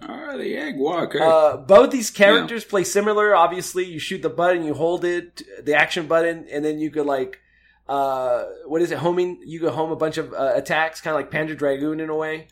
[0.00, 1.20] Ah, the Egg Walker.
[1.20, 3.34] Uh, both these characters play similar.
[3.34, 7.06] Obviously, you shoot the button, you hold it, the action button, and then you could
[7.06, 7.40] like,
[7.88, 8.98] uh, what is it?
[8.98, 9.40] Homing.
[9.44, 12.14] You could home a bunch of uh, attacks, kind of like Panzer Dragoon in a
[12.14, 12.46] way.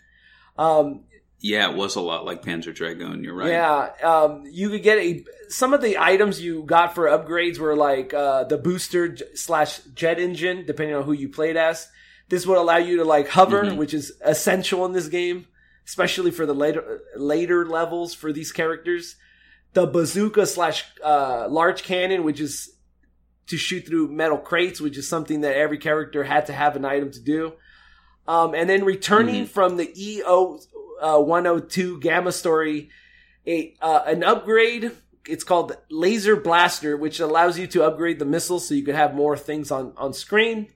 [0.58, 1.04] Um,
[1.40, 3.22] yeah, it was a lot like Panzer Dragoon.
[3.22, 3.50] You're right.
[3.50, 7.76] Yeah, um, you could get a some of the items you got for upgrades were
[7.76, 11.88] like uh, the booster j- slash jet engine, depending on who you played as.
[12.28, 13.76] This would allow you to like hover, Mhm.
[13.76, 15.46] which is essential in this game,
[15.86, 19.14] especially for the later later levels for these characters.
[19.74, 22.72] The bazooka slash uh, large cannon, which is
[23.48, 26.84] to shoot through metal crates, which is something that every character had to have an
[26.84, 27.52] item to do.
[28.26, 29.48] Um, and then returning Mhm.
[29.48, 30.58] from the EO
[31.00, 32.90] uh, 102 Gamma story,
[33.46, 34.92] a uh, an upgrade.
[35.28, 39.14] It's called Laser Blaster, which allows you to upgrade the missiles so you can have
[39.14, 40.68] more things on on screen.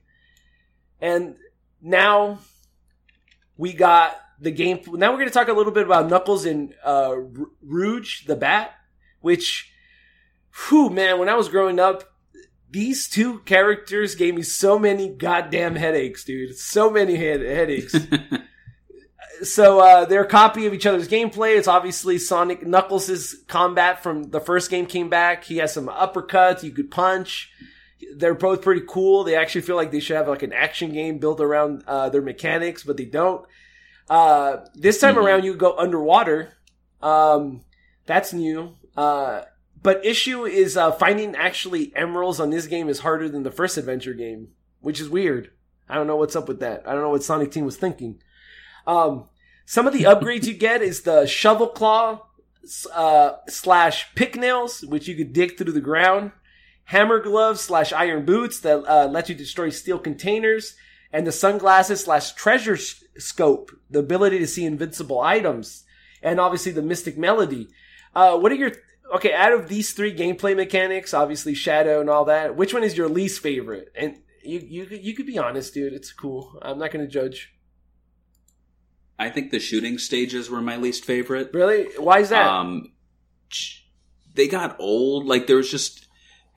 [0.99, 1.35] And
[1.81, 2.39] now
[3.57, 4.81] we got the game.
[4.87, 7.15] Now we're going to talk a little bit about Knuckles and uh,
[7.61, 8.71] Rouge the Bat,
[9.21, 9.71] which,
[10.67, 12.03] whew, man, when I was growing up,
[12.69, 16.57] these two characters gave me so many goddamn headaches, dude.
[16.57, 17.95] So many head- headaches.
[19.43, 21.57] so uh, they're a copy of each other's gameplay.
[21.57, 25.43] It's obviously Sonic Knuckles' combat from the first game came back.
[25.43, 26.63] He has some uppercuts.
[26.63, 27.51] You could punch.
[28.15, 29.23] They're both pretty cool.
[29.23, 32.21] They actually feel like they should have like an action game built around uh, their
[32.21, 33.45] mechanics, but they don't.
[34.09, 35.23] Uh, this time Mhm.
[35.25, 36.53] around, you go underwater.
[37.01, 37.61] Um,
[38.05, 38.75] that's new.
[38.97, 39.41] Uh,
[39.81, 43.77] but issue is uh, finding actually emeralds on this game is harder than the first
[43.77, 44.49] adventure game,
[44.81, 45.51] which is weird.
[45.87, 46.83] I don't know what's up with that.
[46.87, 48.21] I don't know what Sonic Team was thinking.
[48.87, 49.25] Um,
[49.71, 52.19] some of the upgrades you get is the shovel claw
[52.93, 56.33] uh, slash pick nails, which you could dig through the ground.
[56.83, 60.75] Hammer gloves slash iron boots that uh, let you destroy steel containers,
[61.13, 65.85] and the sunglasses slash treasure s- scope, the ability to see invincible items,
[66.21, 67.69] and obviously the mystic melody.
[68.13, 68.73] Uh, what are your
[69.15, 69.33] okay?
[69.33, 73.07] Out of these three gameplay mechanics, obviously Shadow and all that, which one is your
[73.07, 73.89] least favorite?
[73.95, 75.93] And you you you could be honest, dude.
[75.93, 76.59] It's cool.
[76.61, 77.53] I'm not to judge.
[79.21, 81.51] I think the shooting stages were my least favorite.
[81.53, 81.87] Really?
[81.97, 82.47] Why is that?
[82.47, 82.91] Um,
[84.33, 85.25] they got old.
[85.27, 86.07] Like there was just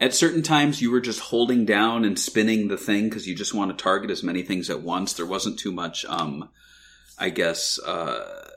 [0.01, 3.53] at certain times you were just holding down and spinning the thing because you just
[3.55, 5.13] want to target as many things at once.
[5.13, 6.07] There wasn't too much.
[6.07, 6.49] Um,
[7.19, 8.49] I guess uh,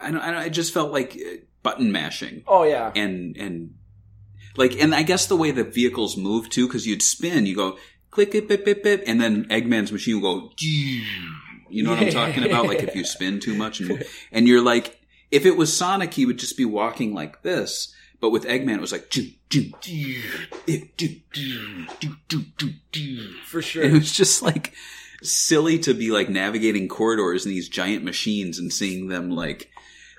[0.00, 0.40] I don't, I don't.
[0.40, 2.90] I just felt like uh, button mashing Oh yeah.
[2.96, 3.74] and and
[4.56, 7.78] like and I guess the way the vehicles move too, because you'd spin, you go
[8.10, 10.52] click it, bip, bip, bip, and then Eggman's machine will go.
[11.72, 12.66] You know what I'm talking about?
[12.66, 15.00] Like if you spin too much, and and you're like,
[15.30, 17.94] if it was Sonic, he would just be walking like this.
[18.20, 20.22] But with Eggman, it was like, "Doo, doo, doo,
[20.66, 23.82] doo, doo, doo, doo, doo, doo, doo." For sure.
[23.82, 24.74] And it was just like
[25.22, 29.71] silly to be like navigating corridors in these giant machines and seeing them like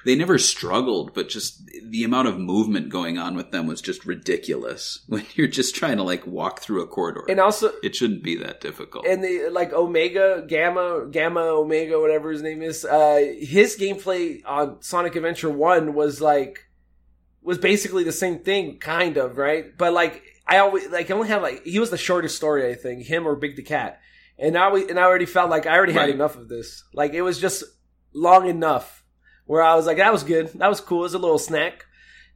[0.05, 4.05] they never struggled, but just the amount of movement going on with them was just
[4.05, 7.25] ridiculous when you're just trying to like walk through a corridor.
[7.29, 9.05] And also, it shouldn't be that difficult.
[9.05, 12.83] and the like Omega, Gamma, Gamma, Omega, whatever his name is.
[12.85, 16.67] Uh, his gameplay on Sonic Adventure One was like
[17.41, 19.77] was basically the same thing, kind of, right?
[19.77, 22.75] But like I always like I only had like he was the shortest story, I
[22.75, 23.99] think, him or Big the Cat,
[24.37, 26.09] and I we and I already felt like I already had Right.
[26.09, 26.83] enough of this.
[26.93, 27.63] Like it was just
[28.13, 29.02] long enough
[29.45, 31.85] where I was like, that was good, that was cool, it was a little snack.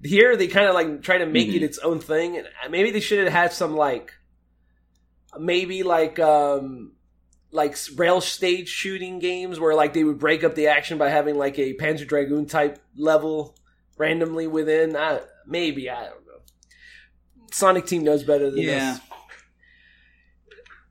[0.03, 1.66] Here they kind of like try to make it Mhm.
[1.66, 4.14] its own thing, and maybe they should have had some like
[5.39, 6.93] maybe like um
[7.51, 11.36] like rail stage shooting games where like they would break up the action by having
[11.38, 13.55] like a Panzer Dragoon type level
[13.97, 14.95] randomly within.
[14.95, 16.39] I, maybe I don't know.
[17.51, 18.93] Sonic Team knows better than yeah.
[18.93, 19.01] this.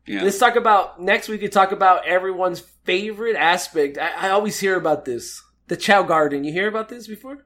[0.06, 0.22] Yeah.
[0.22, 1.28] Let's talk about next.
[1.28, 3.98] We could talk about everyone's favorite aspect.
[3.98, 5.42] I, I always hear about this.
[5.68, 6.44] The Chao Garden.
[6.44, 7.44] You hear about this before?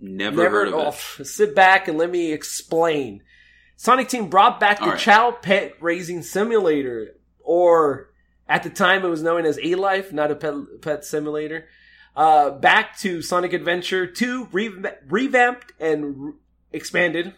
[0.00, 1.24] never, Never heard of oh, it.
[1.26, 3.22] Sit back and let me explain.
[3.76, 4.98] Sonic Team brought back the right.
[4.98, 8.10] Chao Pet Raising Simulator, or
[8.48, 11.66] at the time it was known as A Life, not a pet, pet simulator.
[12.16, 16.32] Uh, back to Sonic Adventure 2, re- revamped and re-
[16.72, 17.34] expanded.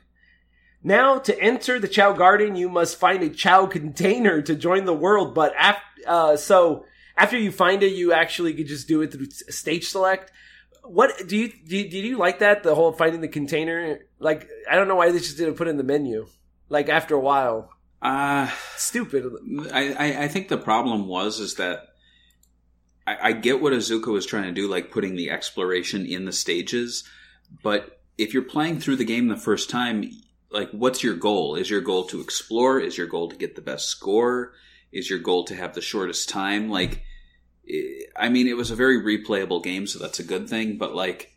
[0.83, 4.95] Now, to enter the Chao Garden, you must find a Chao container to join the
[4.95, 5.35] world.
[5.35, 6.87] But after, uh, so
[7.21, 10.33] after you find it, you actually could just do it through stage select.
[10.83, 11.77] What do you do?
[11.77, 12.62] You, did you like that?
[12.62, 14.01] The whole finding the container.
[14.18, 16.27] Like, I don't know why they just didn't put it in the menu.
[16.68, 19.25] Like after a while, Uh, stupid.
[19.73, 21.89] I, I, I think the problem was is that
[23.07, 26.33] I, I get what Iizuka was trying to do, like putting the exploration in the
[26.33, 27.05] stages,
[27.62, 30.11] but if you're playing through the game the first time,
[30.51, 31.57] like what's your goal?
[31.57, 32.81] Is your goal to explore?
[32.81, 34.53] Is your goal to get the best score?
[34.93, 36.71] Is your goal to have the shortest time?
[36.71, 37.03] Like,
[38.16, 40.79] I mean, it was a very replayable game, so that's a good thing.
[40.79, 41.33] But like,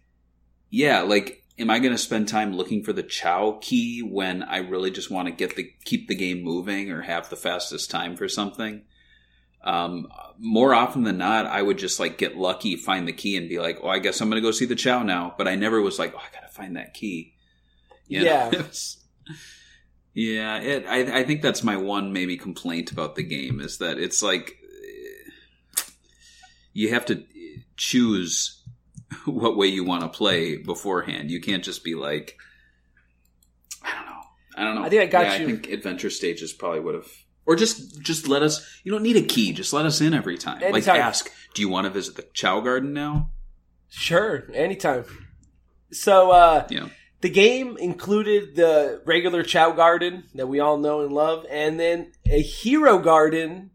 [0.69, 4.57] yeah, like, am I going to spend time looking for the Chao key when I
[4.57, 8.15] really just want to get the keep the game moving or have the fastest time
[8.15, 8.83] for something?
[9.63, 10.07] Um,
[10.37, 13.59] more often than not, I would just like get lucky, find the key, and be
[13.59, 15.81] like, "Oh, I guess I'm going to go see the Chao now." But I never
[15.81, 17.35] was like, "Oh, I got to find that key."
[18.07, 18.23] You?
[18.23, 18.51] Yeah.
[20.15, 20.59] Yeah.
[20.59, 20.85] It.
[20.87, 24.59] I, I think that's my one maybe complaint about the game is that it's like
[26.73, 27.23] you have to
[27.77, 28.61] choose
[29.25, 31.29] what way you want to play beforehand.
[31.31, 32.37] You can't just be like,
[33.83, 34.21] I don't know.
[34.55, 34.83] I don't know.
[34.83, 35.43] I think I got Yeah, you.
[35.43, 37.07] I think adventure stages probably would have,
[37.45, 38.79] or just just let us.
[38.83, 39.53] You don't need a key.
[39.53, 40.61] Just let us in every time.
[40.71, 43.29] Like ask, do you want to visit the Chao Garden now?
[43.89, 45.05] Sure, anytime.
[45.91, 46.87] So, uh, Yeah.
[47.21, 52.11] the game included the regular Chao Garden that we all know and love, and then
[52.25, 53.69] a Hero Garden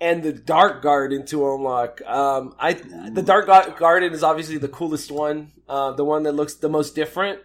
[0.00, 2.00] and the Dark Garden to unlock.
[2.06, 6.32] Um, I the Dark Ga- Garden is obviously the coolest one, uh, the one that
[6.32, 7.40] looks the most different.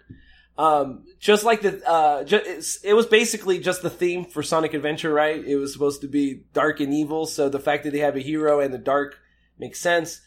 [0.56, 4.76] Um, just like the, uh, ju- it's, it was basically just the theme for Sonic
[4.76, 5.43] Adventure, right?
[5.43, 8.20] It was supposed to be dark and evil, so the fact that they have a
[8.20, 9.18] hero and the dark
[9.58, 10.22] makes sense.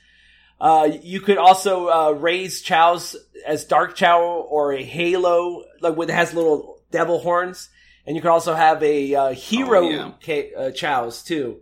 [0.61, 3.15] Uh, you could also uh, raise chows
[3.47, 7.69] as dark chao or a halo, like with has little devil horns,
[8.05, 10.13] and you could also have a uh, hero Oh, yeah.
[10.25, 11.61] ca- uh, chows too.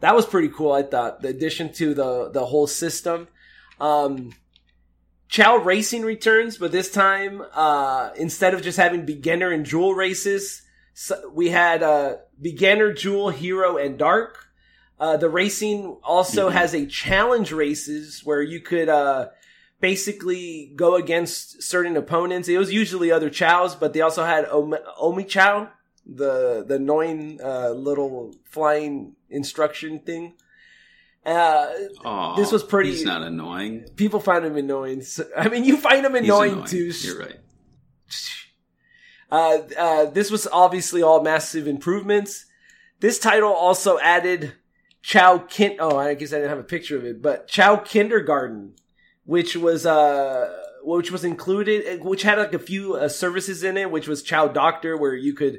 [0.00, 0.72] That was pretty cool.
[0.72, 3.28] I thought the addition to the the whole system.
[3.80, 4.32] Um,
[5.28, 10.62] Chao Racing returns, but this time uh, instead of just having beginner and jewel races,
[10.94, 14.46] so we had uh, beginner, jewel, hero, and dark.
[14.98, 16.52] Uh, the racing also Mhm.
[16.52, 19.28] has a challenge races where you could uh,
[19.80, 22.48] basically go against certain opponents.
[22.48, 25.68] It was usually other chows, but they also had Om- Omochao,
[26.06, 30.34] the the annoying uh, little flying instruction thing.
[31.24, 31.72] Uh,
[32.04, 33.84] Aw, This was pretty- He's not annoying.
[33.96, 35.02] people find him annoying.
[35.02, 36.92] So, I mean, you find him He's annoying, too.
[37.02, 37.40] You're right.
[39.30, 42.46] Uh, uh, this was obviously all massive improvements.
[43.00, 44.52] This title also added
[45.02, 45.76] Chao Kin.
[45.80, 48.74] Oh, I guess I didn't have a picture of it, but Chao Kindergarten,
[49.24, 53.90] which was uh, which was included, which had like a few uh, services in it,
[53.90, 55.58] which was Chao Doctor, where you could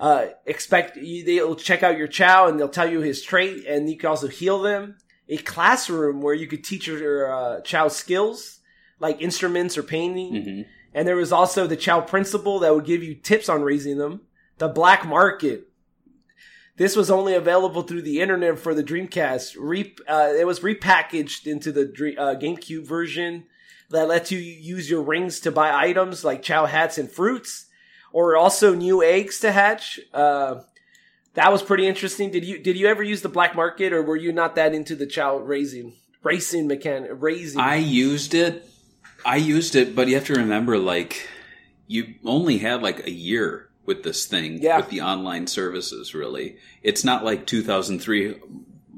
[0.00, 3.88] uh, expect you, they'll check out your Chao and they'll tell you his trait, and
[3.88, 4.96] you can also heal them.
[5.28, 8.58] a classroom where you could teach your uh, child skills
[8.98, 10.32] like instruments or painting.
[10.34, 10.66] Mhm.
[10.92, 14.22] And there was also the child principal that would give you tips on raising them.
[14.58, 15.68] The black market.
[16.76, 19.54] This was only available through the internet for the Dreamcast.
[19.56, 21.82] Re- uh, it was repackaged into the
[22.18, 23.44] uh, GameCube version
[23.90, 27.66] that lets you use your rings to buy items like Chao hats and fruits,
[28.12, 30.00] or also new eggs to hatch.
[30.12, 30.60] Uh,
[31.34, 32.30] that was pretty interesting.
[32.30, 34.94] Did you did you ever use the black market, or were you not that into
[34.96, 37.60] the Chao raising racing mechanic raising?
[37.60, 38.66] I used it.
[39.24, 41.28] I used it, but you have to remember, like,
[41.86, 44.78] you only had like a year with this thing, Yeah.
[44.78, 46.56] with the online services, really.
[46.82, 48.36] It's not like 2003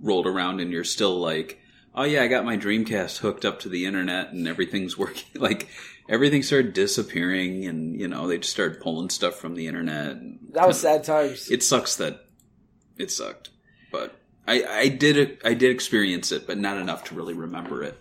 [0.01, 1.59] rolled around and you're still like,
[1.95, 5.25] oh yeah, I got my Dreamcast hooked up to the internet and everything's working.
[5.41, 5.69] Like,
[6.09, 10.17] everything started disappearing and, you know, they just started pulling stuff from the internet.
[10.53, 11.51] That was sad times.
[11.51, 12.27] It sucks that
[12.99, 13.51] it sucked,
[13.91, 17.99] but I, I did, I did experience it, but not enough to really remember it.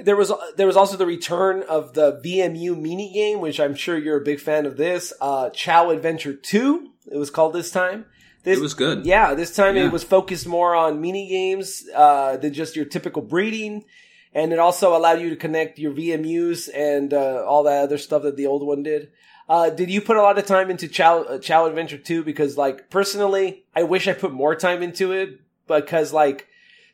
[0.00, 3.98] There was there was also the return of the VMU mini game, which I'm sure
[3.98, 4.76] you're a big fan of.
[4.76, 8.04] This uh, Chao Adventure Two, it was called this time.
[8.44, 9.04] This, It was good.
[9.04, 9.86] Yeah, this time Yeah.
[9.86, 13.86] it was focused more on mini games uh, than just your typical breeding,
[14.34, 18.22] and it also allowed you to connect your VMUs and uh, all that other stuff
[18.22, 19.10] that the old one did.
[19.48, 22.22] Uh, did you put a lot of time into Chao, uh, Chao Adventure 2?
[22.22, 26.48] Because, like, personally, I wish I put more time into it because, like,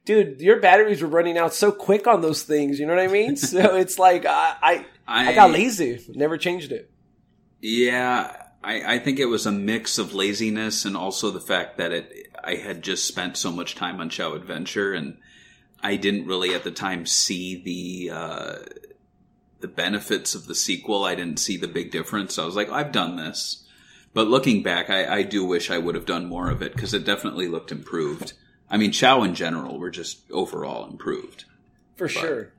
[0.04, 2.78] dude, your batteries were running out so quick on those things.
[2.78, 3.36] You know what I mean?
[3.36, 6.90] so it's like I, I, I got lazy, never changed it.
[7.60, 11.92] Yeah, I, I think it was a mix of laziness and also the fact that
[11.92, 15.16] it I had just spent so much time on Chao Adventure and
[15.84, 18.54] I didn't really at the time see the uh,
[19.60, 21.04] the benefits of the sequel.
[21.04, 22.38] I didn't see the big difference.
[22.38, 23.66] I was like, I've done this.
[24.14, 26.94] But looking back, I, I do wish I would have done more of it because
[26.94, 28.32] it definitely looked improved.
[28.70, 31.44] I mean, Chao in general were just overall improved.
[31.96, 32.52] For sure.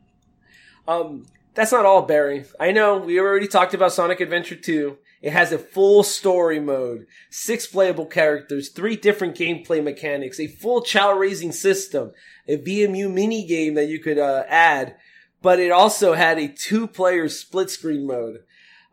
[0.88, 2.46] Um, that's not all, Barry.
[2.60, 4.98] I know we already talked about Sonic Adventure 2.
[5.26, 10.84] It has a full story mode, six playable characters, three different gameplay mechanics, a full
[10.84, 12.12] Chao raising system,
[12.48, 14.98] a VMU mini game that you could uh, add,
[15.42, 18.44] but it also had a two player split screen mode,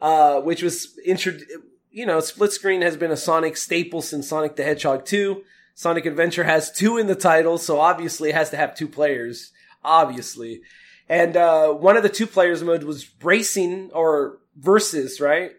[0.00, 1.44] uh, which was introduced.
[1.90, 5.42] You know, split screen has been a Sonic staple since Sonic the Hedgehog 2.
[5.74, 9.52] Sonic Adventure has two in the title, so obviously it has to have two players.
[9.84, 10.62] Obviously.
[11.10, 15.52] And uh, one of the two players mode was racing or versus, right?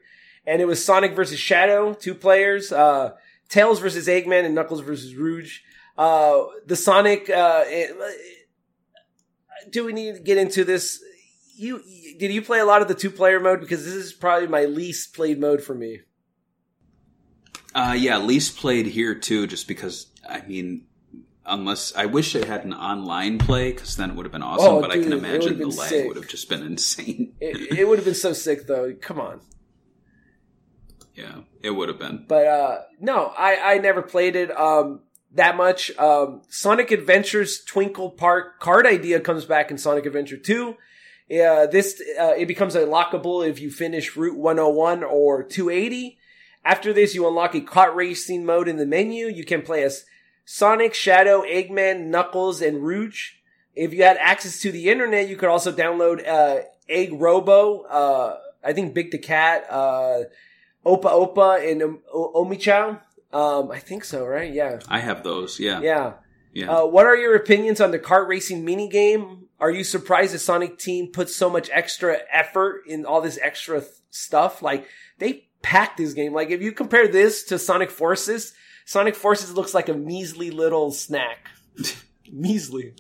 [0.46, 2.72] And it was Sonic versus Shadow, two players.
[2.72, 3.12] Uh,
[3.50, 5.60] Tails versus Eggman and Knuckles versus Rouge.
[5.98, 7.30] Uh, the Sonic.
[7.30, 7.96] Uh, it-
[9.70, 11.02] do we need to get into this?
[11.56, 11.82] You
[12.20, 14.66] did you play a lot of the two player mode because this is probably my
[14.66, 16.02] least played mode for me.
[17.76, 20.86] Uh, yeah, least played here too, just because I mean,
[21.46, 24.68] unless I wish it had an online play, because then it would have been awesome.
[24.76, 26.08] Oh, but I can imagine the lag sick.
[26.08, 27.34] would have just been insane.
[27.40, 28.94] It, it would have been so sick though.
[29.00, 29.42] Come on.
[31.16, 32.26] Yeah, it would have been.
[32.28, 35.02] But uh no, I I never played it um
[35.34, 35.96] that much.
[35.98, 40.76] Um Sonic Adventures Twinkle Park card idea comes back in Sonic Adventure 2.
[41.30, 46.18] Yeah, this uh, it becomes unlockable if you finish Route 101 or 280.
[46.66, 49.28] After this, you unlock a kart racing mode in the menu.
[49.28, 50.06] You can play as
[50.46, 53.32] Sonic, Shadow, Eggman, Knuckles, and Rouge.
[53.76, 58.38] If you had access to the internet, you could also download uh, Egg Robo, uh,
[58.64, 60.24] I think Big the Cat, uh,
[60.86, 63.00] Opa Opa, and um, O- Omochao.
[63.32, 64.54] Um, I think so, right?
[64.54, 64.80] Yeah.
[64.88, 65.60] I have those.
[65.60, 66.14] Yeah, Yeah.
[66.54, 66.72] yeah.
[66.72, 69.48] Uh, what are your opinions on the kart racing mini game?
[69.60, 73.80] Are you surprised the Sonic team put so much extra effort in all this extra
[73.82, 74.62] th- stuff?
[74.62, 74.88] Like,
[75.20, 76.34] they packed this game.
[76.34, 78.54] Like, if you compare this to Sonic Forces,
[78.86, 81.48] Sonic Forces looks like a measly little snack.
[82.32, 82.94] measly.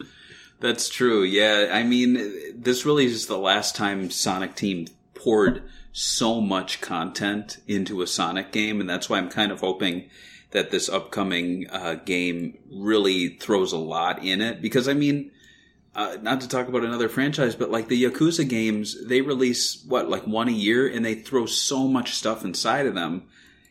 [0.59, 1.23] That's true.
[1.23, 2.13] Yeah, I mean,
[2.55, 5.63] this really is the last time Sonic Team poured
[5.93, 10.09] so much content into a Sonic game, and that's why I'm kind of hoping
[10.51, 14.61] that this upcoming uh, game really throws a lot in it.
[14.61, 15.31] Because I mean,
[15.95, 20.09] uh, not to talk about another franchise, but like the Yakuza games, they release what
[20.09, 23.23] like one a year, and they throw so much stuff inside of them.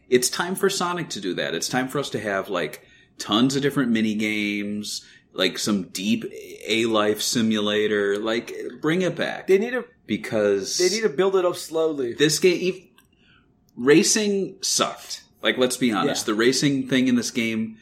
[0.08, 1.54] It's time for Sonic to do that.
[1.54, 2.86] It's time for us to have like
[3.18, 6.24] tons of different mini games, like some deep
[6.66, 8.18] A life simulator.
[8.18, 12.14] Like bring it back They need to, because they need to build it up slowly.
[12.14, 12.88] this game
[13.76, 15.24] racing sucked.
[15.42, 16.32] Like let's be honest, Yeah.
[16.32, 17.78] the racing thing in this game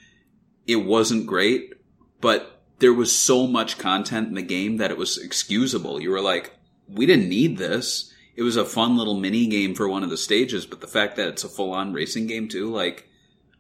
[0.67, 1.75] it wasn't great,
[2.21, 6.01] but there was so much content in the game that it was excusable.
[6.01, 6.53] You were like,
[6.89, 8.13] we didn't need this.
[8.37, 11.17] It was a fun little mini game for one of the stages, but the fact
[11.17, 13.09] that it's a full on racing game too, like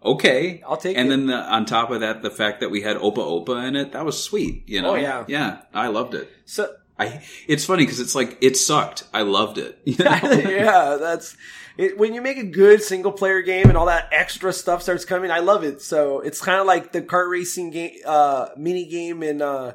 [0.04, 0.62] okay.
[0.66, 1.00] I'll take it.
[1.00, 1.10] and it.
[1.10, 3.92] then the, on top of that, the fact that we had Opa Opa in it,
[3.92, 4.62] that was sweet.
[4.66, 4.90] You oh, know?
[4.92, 5.24] Oh, yeah.
[5.28, 5.60] Yeah.
[5.74, 6.30] I loved it.
[6.44, 9.04] So I, it's funny because it's like, it sucked.
[9.12, 9.78] I loved it.
[9.84, 10.10] You know?
[10.22, 11.36] yeah, that's
[11.76, 15.04] it, when you make a good single player game and all that extra stuff starts
[15.04, 15.30] coming.
[15.30, 15.80] I love it.
[15.80, 19.72] So it's kind of like the kart racing game, uh, mini game in uh,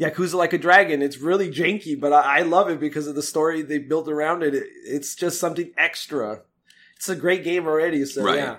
[0.00, 1.00] Yakuza Like a Dragon.
[1.02, 4.42] It's really janky, but I, I love it because of the story they built around
[4.42, 4.54] it.
[4.54, 4.64] it.
[4.84, 6.42] It's just something extra.
[6.96, 8.04] It's a great game already.
[8.04, 8.38] So Right.
[8.38, 8.56] yeah,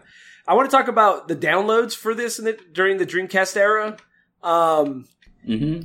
[0.48, 3.98] I want to talk about the downloads for this in the, during the Dreamcast era.
[4.44, 5.08] Um,
[5.46, 5.82] hmm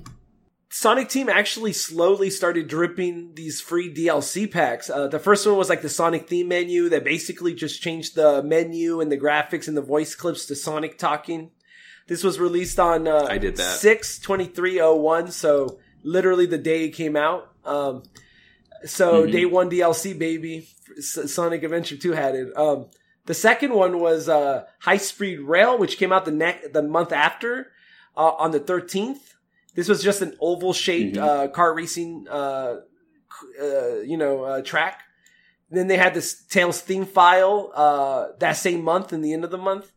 [0.73, 4.89] Sonic Team actually slowly started dripping these free DLC packs.
[4.89, 8.41] Uh, the first one was like the Sonic theme menu that basically just changed the
[8.45, 11.51] menu and the graphics and the voice clips to Sonic talking.
[12.07, 13.79] This was released on uh, I did that.
[13.81, 17.51] 6 2301, so literally the day it came out.
[17.65, 18.05] Um,
[18.85, 19.33] so Mhm.
[19.33, 20.69] day one DLC, baby.
[21.01, 22.57] Sonic Adventure 2 had it.
[22.57, 22.87] Um,
[23.27, 27.11] the second one was uh, High Speed Rail, which came out the ne- the month
[27.13, 27.73] after
[28.17, 29.35] uh, on the 13th.
[29.75, 31.23] This was just an oval shaped Mhm.
[31.23, 32.81] uh, car racing, uh,
[33.63, 35.03] uh, you know, uh, track.
[35.71, 39.51] Then they had this Tails theme file uh, that same month, in the end of
[39.51, 39.93] the month.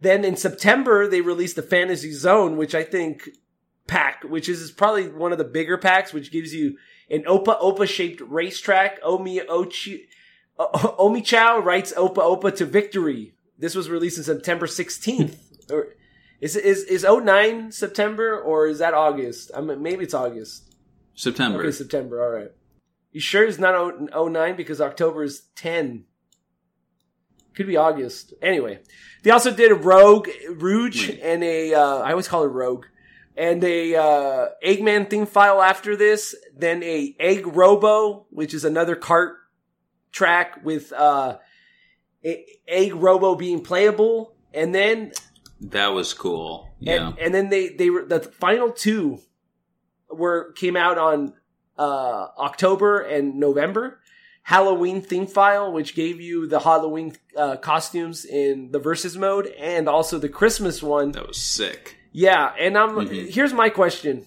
[0.00, 3.28] Then in September they released the Fantasy Zone, which I think
[3.86, 6.76] pack, which is probably one of the bigger packs, which gives you
[7.08, 8.98] an Opa Opa shaped racetrack.
[9.04, 10.06] Omi Ochi,
[10.58, 13.34] O- Omochao writes Opa Opa to victory.
[13.58, 15.36] This was released in September 16th.
[15.70, 15.94] or
[16.42, 19.52] is is is 09 September or is that August?
[19.56, 20.74] I mean, maybe it's August.
[21.14, 21.60] September.
[21.60, 22.20] Okay, September.
[22.22, 22.50] All right.
[23.12, 26.04] You sure it's not 0- 09 because October is 10.
[27.54, 28.34] Could be August.
[28.42, 28.80] Anyway,
[29.22, 31.20] they also did a Rogue, Rouge, Wait.
[31.22, 32.86] and a, uh, I always call it Rogue,
[33.36, 38.96] and a, uh, Eggman theme file after this, then a Egg Robo, which is another
[38.96, 39.36] cart
[40.10, 41.36] track with, uh,
[42.24, 45.12] a- Egg Robo being playable, and then
[45.70, 46.68] That was cool.
[46.80, 47.08] Yeah.
[47.08, 49.20] and, and then they they were the final two
[50.10, 51.34] were came out on
[51.78, 53.98] uh October and November.
[54.44, 59.88] Halloween theme file, which gave you the Halloween uh, costumes in the versus mode, and
[59.88, 61.12] also the Christmas one.
[61.12, 61.96] that was sick.
[62.10, 63.30] Yeah, and I'm Mhm.
[63.30, 64.26] here's my question: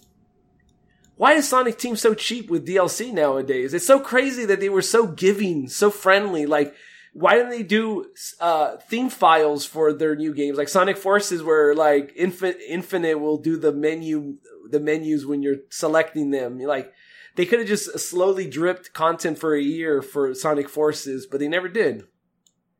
[1.17, 3.73] Why is Sonic Team so cheap with DLC nowadays?
[3.73, 6.45] It's so crazy that they were so giving, so friendly.
[6.45, 6.73] Like,
[7.15, 8.07] why didn't they do
[8.41, 13.37] uh, theme files for their new games, like Sonic Forces, where like Infinite Infinite will
[13.37, 14.35] do the menu,
[14.69, 16.59] the menus when you're selecting them?
[16.59, 16.91] Like,
[17.35, 21.47] they could have just slowly dripped content for a year for Sonic Forces, but they
[21.47, 22.03] never did,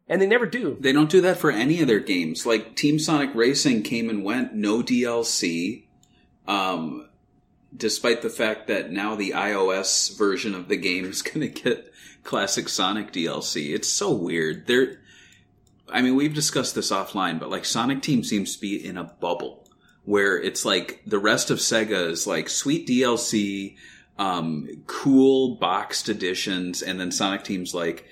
[0.10, 0.76] and they never do.
[0.82, 2.46] They don't do that for any of their games.
[2.46, 5.86] Like Team Sonic Racing came and went, no DLC.
[6.46, 7.08] Um,
[7.76, 11.94] despite the fact that now the iOS version of the game is going to get
[12.26, 13.74] classic Sonic DLC.
[13.74, 14.68] It's so weird.
[14.68, 15.00] They're,
[15.88, 19.04] I mean, we've discussed this offline, but like Sonic Team seems to be in a
[19.06, 19.68] bubble
[20.04, 23.76] where it's like the rest of Sega is like sweet DLC,
[24.20, 28.06] um, cool boxed editions, and then Sonic Team's like,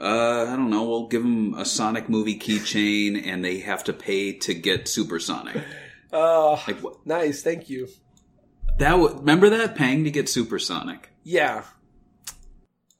[0.00, 0.84] uh, I don't know.
[0.84, 5.56] We'll give them a Sonic movie keychain, and they have to pay to get Supersonic.
[6.12, 7.04] Uh, Like what?
[7.06, 7.88] nice, thank you.
[8.78, 11.10] That w- remember that paying to get Supersonic?
[11.24, 11.64] Yeah.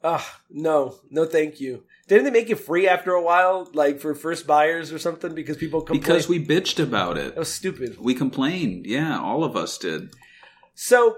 [0.03, 1.83] Ah, no, no, thank you.
[2.07, 5.35] Didn't they make it free after a while, like for first buyers or something?
[5.35, 6.01] Because people complained.
[6.01, 7.35] Because we bitched about it.
[7.35, 7.97] that was stupid.
[7.99, 8.85] We complained.
[8.85, 10.09] Yeah, all of us did.
[10.73, 11.17] So,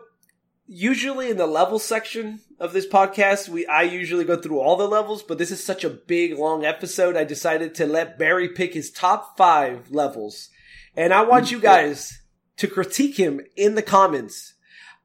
[0.67, 4.87] usually in the level section of this podcast, we I usually go through all the
[4.87, 7.15] levels, but this is such a big long episode.
[7.15, 10.49] I decided to let Barry pick his top five levels,
[10.95, 12.19] and I want you guys
[12.57, 14.50] to critique him in the comments.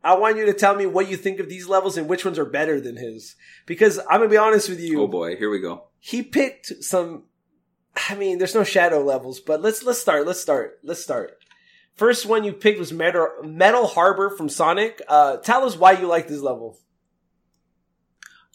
[0.06, 2.38] I want you to tell me what you think of these levels and which ones
[2.38, 3.34] are better than his.
[3.66, 5.88] Because I'm gonna be honest with you Oh boy, here we go.
[5.98, 7.24] he picked some
[8.08, 10.26] I mean, there's no shadow levels, but let's let's start.
[10.26, 10.78] Let's start.
[10.82, 11.38] Let's start.
[11.94, 15.00] First one you picked was Metal, Metal Harbor from Sonic.
[15.08, 16.78] Uh, tell us why you like this level.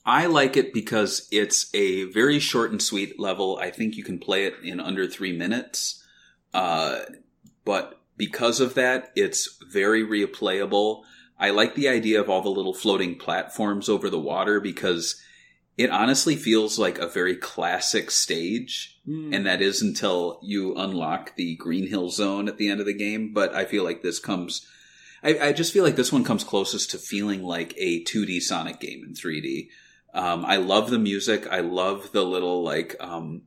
[0.05, 3.57] I like it because it's a very short and sweet level.
[3.57, 6.03] I think you can play it in under three minutes.
[6.53, 6.99] Uh,
[7.65, 11.03] but because of that, it's very replayable.
[11.41, 15.19] I like the idea of all the little floating platforms over the water because
[15.75, 18.99] it honestly feels like a very classic stage.
[19.33, 22.93] And that is until you unlock the Green Hill Zone at the end of the
[22.93, 23.33] game.
[23.33, 24.67] But I feel like this comes,
[25.23, 28.79] I, I just feel like this one comes closest to feeling like a 2D Sonic
[28.79, 29.69] game in 3D.
[30.13, 31.47] Um, I love the music.
[31.49, 33.41] I love the little like um,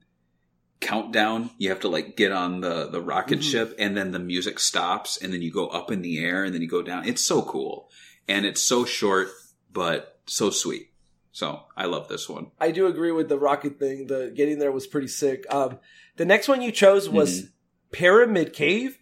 [0.84, 1.50] countdown.
[1.58, 3.50] You have to like get on the the rocket Mhm.
[3.50, 6.54] ship, and then the music stops, and then you go up in the air, and
[6.54, 7.08] then you go down.
[7.08, 7.90] It's so cool,
[8.28, 9.28] and it's so short,
[9.72, 10.90] but so sweet.
[11.32, 12.52] So I love this one.
[12.60, 14.06] I do agree with the rocket thing.
[14.06, 15.44] The getting there was pretty sick.
[15.52, 15.78] Um,
[16.16, 17.48] the next one you chose was
[17.90, 18.98] Pyramid Cave.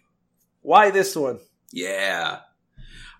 [0.61, 1.39] Why this one?
[1.71, 2.39] Yeah.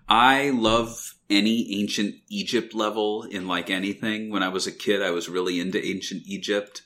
[0.08, 4.30] I love any ancient Egypt level in like anything.
[4.30, 6.82] When I was a kid, I was really into ancient Egypt.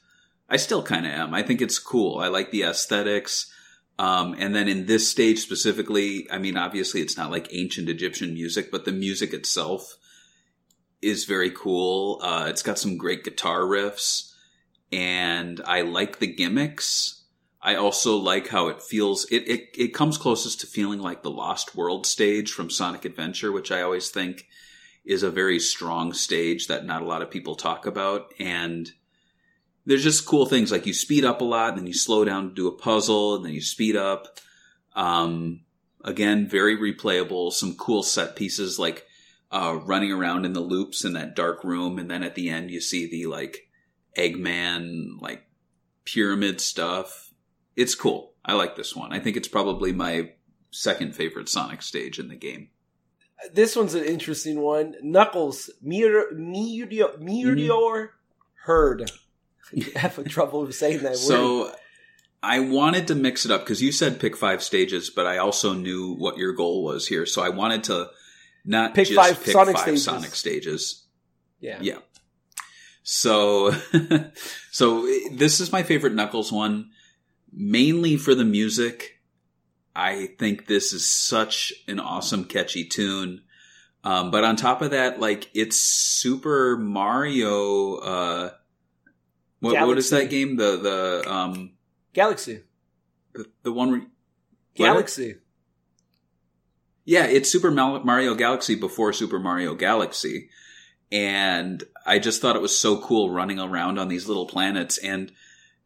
[0.48, 1.34] I still kind of am.
[1.34, 2.18] I think it's cool.
[2.18, 3.52] I like the aesthetics.
[3.98, 8.32] Um, and then in this stage specifically, I mean, obviously it's not like ancient Egyptian
[8.32, 9.96] music, but the music itself
[11.02, 12.20] is very cool.
[12.22, 14.32] Uh, it's got some great guitar riffs
[14.92, 17.22] and I like the gimmicks.
[17.60, 19.24] I also like how it feels.
[19.26, 23.52] It, it, it comes closest to feeling like the Lost World stage from Sonic Adventure,
[23.52, 24.46] which I always think
[25.04, 28.32] is a very strong stage that not a lot of people talk about.
[28.38, 28.90] And
[29.88, 32.50] there's just cool things like you speed up a lot and then you slow down
[32.50, 34.38] to do a puzzle and then you speed up.
[34.94, 35.62] Um,
[36.04, 37.50] again, very replayable.
[37.50, 39.06] Some cool set pieces like
[39.50, 42.70] uh, running around in the loops in that dark room, and then at the end
[42.70, 43.70] you see the like
[44.14, 45.46] Eggman like
[46.04, 47.32] pyramid stuff.
[47.74, 48.34] It's cool.
[48.44, 49.14] I like this one.
[49.14, 50.32] I think it's probably my
[50.70, 52.68] second favorite Sonic stage in the game.
[53.54, 54.96] This one's an interesting one.
[55.00, 58.10] Knuckles, Meteor, Meteor, Meteor
[58.64, 59.10] Herd.
[59.96, 61.16] Have trouble saying that word.
[61.16, 61.72] So
[62.42, 65.72] I wanted to mix it up because you said pick five stages, but I also
[65.72, 67.26] knew what your goal was here.
[67.26, 68.10] So I wanted to
[68.64, 70.04] not Pick just five pick Sonic five stages.
[70.04, 71.06] Sonic stages.
[71.60, 71.78] Yeah.
[71.80, 71.98] Yeah.
[73.02, 73.72] So,
[74.70, 76.90] so this is my favorite Knuckles one,
[77.52, 79.20] mainly for the music.
[79.96, 83.42] I think this is such an awesome, catchy tune.
[84.04, 87.96] Um, but on top of that, like it's Super Mario.
[87.96, 88.50] Uh,
[89.60, 90.56] what what is that game?
[90.56, 91.72] The the um
[92.12, 92.62] Galaxy.
[93.34, 94.02] the, the one where
[94.74, 95.36] Galaxy.
[97.04, 100.50] Yeah, it's Super Mario Galaxy before Super Mario Galaxy.
[101.10, 104.98] And I just thought it was so cool running around on these little planets.
[104.98, 105.32] And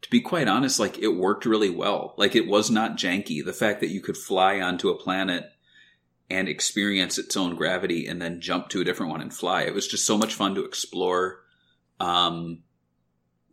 [0.01, 2.13] to be quite honest, like it worked really well.
[2.17, 3.43] Like it was not janky.
[3.43, 5.45] The fact that you could fly onto a planet
[6.29, 9.61] and experience its own gravity and then jump to a different one and fly.
[9.61, 11.39] It was just so much fun to explore.
[12.01, 12.63] Um,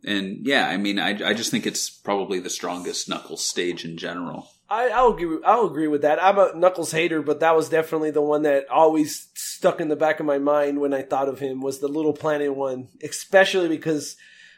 [0.03, 3.97] and yeah, I mean, I, I just think it's probably the strongest Knuckles stage in
[3.97, 4.49] general.
[4.69, 5.39] I, I'll agree.
[5.45, 6.23] I'll agree with that.
[6.23, 9.95] I'm a Knuckles hater, but that was definitely the one that always stuck in the
[9.95, 13.67] back of my mind when I thought of him was the Little Planet one, especially
[13.67, 14.15] because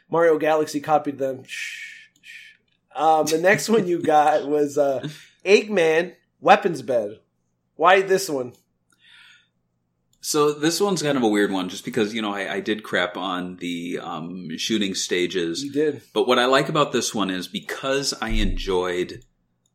[0.08, 1.42] Mario Galaxy copied them.
[2.94, 5.06] Um, the next one you got was uh,
[5.44, 7.18] Eggman Weapons Bed.
[7.74, 8.52] Why this one?
[10.24, 12.82] So this one's kind of a weird one, just because you know I, I did
[12.82, 15.62] crap on the um, shooting stages.
[15.62, 16.00] You did.
[16.14, 19.22] But what I like about this one is because I enjoyed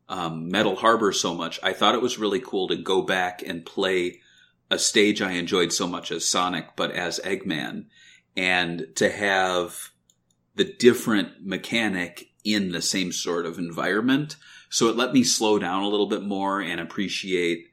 [0.08, 3.64] um, Metal Harbor so much, I thought it was really cool to go back and
[3.64, 4.22] play
[4.72, 7.84] a stage I enjoyed so much as Sonic, but as Eggman,
[8.36, 9.90] and to have
[10.56, 14.34] the different mechanic in the same sort of environment.
[14.68, 17.69] So it let me slow down a little bit more and appreciate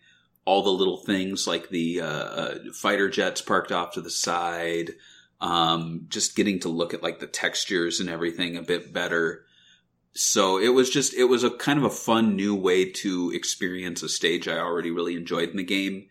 [0.47, 4.91] all the little things like the uh, uh, fighter jets parked off to the side,
[5.41, 9.43] um, just getting to look at like the textures and everything a bit better.
[10.13, 14.01] So it was just, it was a kind of a fun new way to experience
[14.03, 16.07] a stage I already really enjoyed in the game.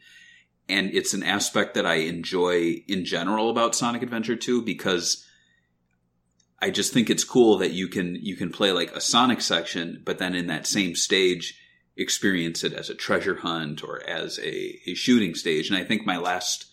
[0.69, 5.27] And it's an aspect that I enjoy in general about Sonic Adventure 2 because
[6.61, 10.03] I just think it's cool that you can, you can play like a Sonic section,
[10.05, 11.59] but then in that same stage,
[11.97, 15.69] experience it as a treasure hunt or as a, a shooting stage.
[15.71, 16.67] And I think my last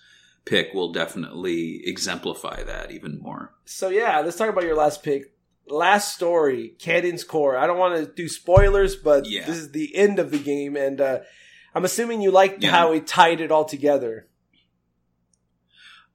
[0.45, 3.53] pick will definitely exemplify that even more.
[3.65, 5.31] So yeah, let's talk about your last pick.
[5.65, 7.55] Last story, Cannon's Core.
[7.55, 9.45] I don't want to do spoilers, but Yeah.
[9.45, 11.19] this is the end of the game, and uh,
[11.73, 12.71] I'm assuming you liked Yeah.
[12.71, 14.27] how it tied it all together.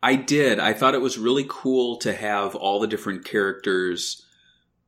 [0.03, 0.61] I did.
[0.61, 4.25] I thought it was really cool to have all the different characters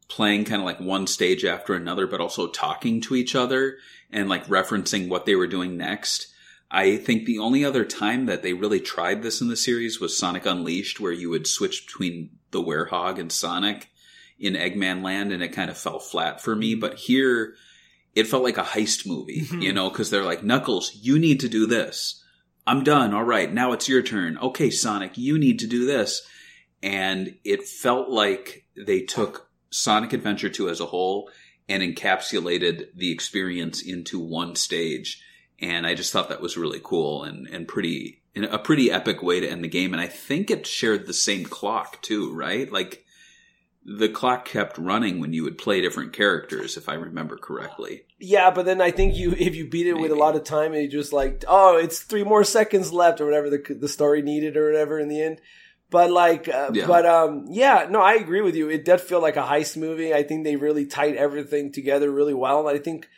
[0.08, 3.78] playing kind of like one stage after another, but also talking to each other
[4.12, 6.28] and like referencing what they were doing next.
[6.70, 10.16] I think the only other time that they really tried this in the series was
[10.16, 13.88] Sonic Unleashed, where you would switch between the Werehog and Sonic
[14.38, 16.72] in Eggman Land, and it kind of fell flat for me.
[16.72, 16.80] Mm-hmm.
[16.80, 17.54] But here,
[18.14, 19.60] it felt like a heist movie, mm-hmm.
[19.60, 22.22] you know, because they're like, Knuckles, you need to do this.
[22.66, 23.14] I'm done.
[23.14, 24.38] All right, now it's your turn.
[24.38, 26.22] Okay, Sonic, you need to do this.
[26.82, 31.30] And it felt like they took Sonic Adventure 2 as a whole
[31.70, 35.22] and encapsulated the experience into one stage.
[35.60, 39.22] And I just thought that was really cool and, and pretty, in a pretty epic
[39.22, 39.92] way to end the game.
[39.92, 42.70] And I think it shared the same clock too, right?
[42.70, 43.04] Like
[43.84, 48.02] the clock kept running when you would play different characters, if I remember correctly.
[48.18, 50.72] Yeah, but then I think you if you beat it with a lot of time
[50.72, 54.22] and you just like, oh, it's three more seconds left or whatever the the story
[54.22, 55.40] needed or whatever in the end.
[55.90, 56.86] But like, uh, Yeah.
[56.86, 58.70] but um, yeah, no, I agree with you.
[58.70, 60.14] It did feel like a heist movie.
[60.14, 62.68] I think they really tied everything together really well.
[62.68, 63.08] And I think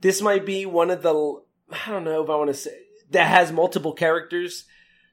[0.00, 1.40] this might be one of the
[1.70, 2.78] I don't know if I want to say
[3.10, 4.64] that has multiple characters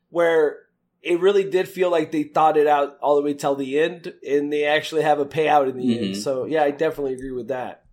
[0.10, 0.58] where
[1.02, 4.14] it really did feel like they thought it out all the way till the end
[4.28, 6.16] and they actually have a payout in the end.
[6.16, 6.22] Mhm.
[6.22, 7.86] So yeah, I definitely agree with that.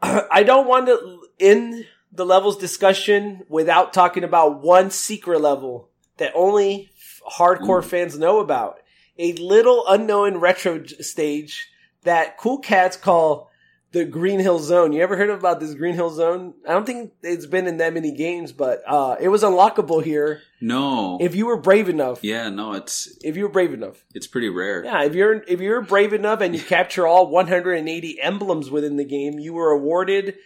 [0.02, 6.32] I don't want to end the levels discussion without talking about one secret level that
[6.34, 6.90] only
[7.30, 8.78] hardcore fans know about.
[9.18, 11.68] A little unknown retro stage
[12.04, 13.50] that cool cats call
[13.92, 14.94] the Green Hill Zone.
[14.94, 16.54] You ever heard about this Green Hill Zone?
[16.66, 20.40] I don't think it's been in that many games, but uh, it was unlockable here
[20.62, 21.18] No.
[21.20, 22.24] if you were brave enough.
[22.24, 24.02] yeah, no, it's If you were brave enough.
[24.14, 24.82] it's pretty rare.
[24.82, 29.04] Yeah, if you're if you're brave enough and you capture all 180 emblems within the
[29.04, 30.36] game, you were awarded.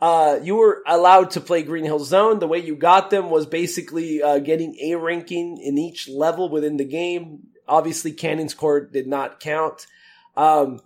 [0.00, 2.38] Uh, you were allowed to play Green Hill Zone.
[2.38, 6.76] The way you got them was basically uh, getting a ranking in each level within
[6.76, 7.48] the game.
[7.66, 9.86] Obviously, Cannon's Core did not count.
[10.36, 10.80] Um,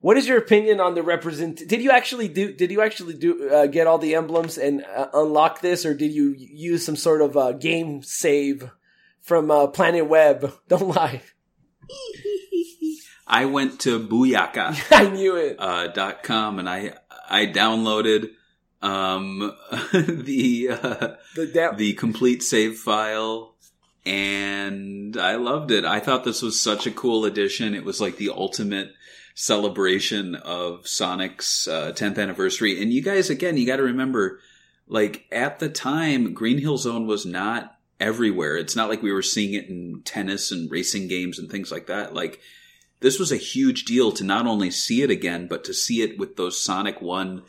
[0.00, 1.66] what is your opinion on the represent?
[1.66, 2.52] Did you actually do?
[2.52, 6.12] Did you actually do uh, get all the emblems and uh, unlock this, or did
[6.12, 8.70] you use some sort of uh, game save
[9.20, 10.52] from uh, Planet Web?
[10.68, 11.22] Don't lie.
[13.26, 14.76] I went to Booyaka.
[14.90, 15.56] I knew it.
[15.56, 16.94] dot com and I
[17.30, 18.30] I downloaded
[18.82, 19.38] um
[19.92, 21.76] the uh, The down.
[21.76, 23.54] the complete save file
[24.04, 25.84] and I loved it.
[25.84, 27.74] I thought this was such a cool addition.
[27.74, 28.92] It was like the ultimate
[29.34, 32.82] celebration of Sonic's uh, 10th anniversary.
[32.82, 34.40] And you guys again, you got to remember
[34.88, 38.56] like at the time Green Hill Zone was not everywhere.
[38.56, 41.86] It's not like we were seeing it in tennis and racing games and things like
[41.86, 42.14] that.
[42.14, 42.40] Like
[43.00, 46.18] this was a huge deal to not only see it again, but to see it
[46.18, 47.42] with those Sonic 1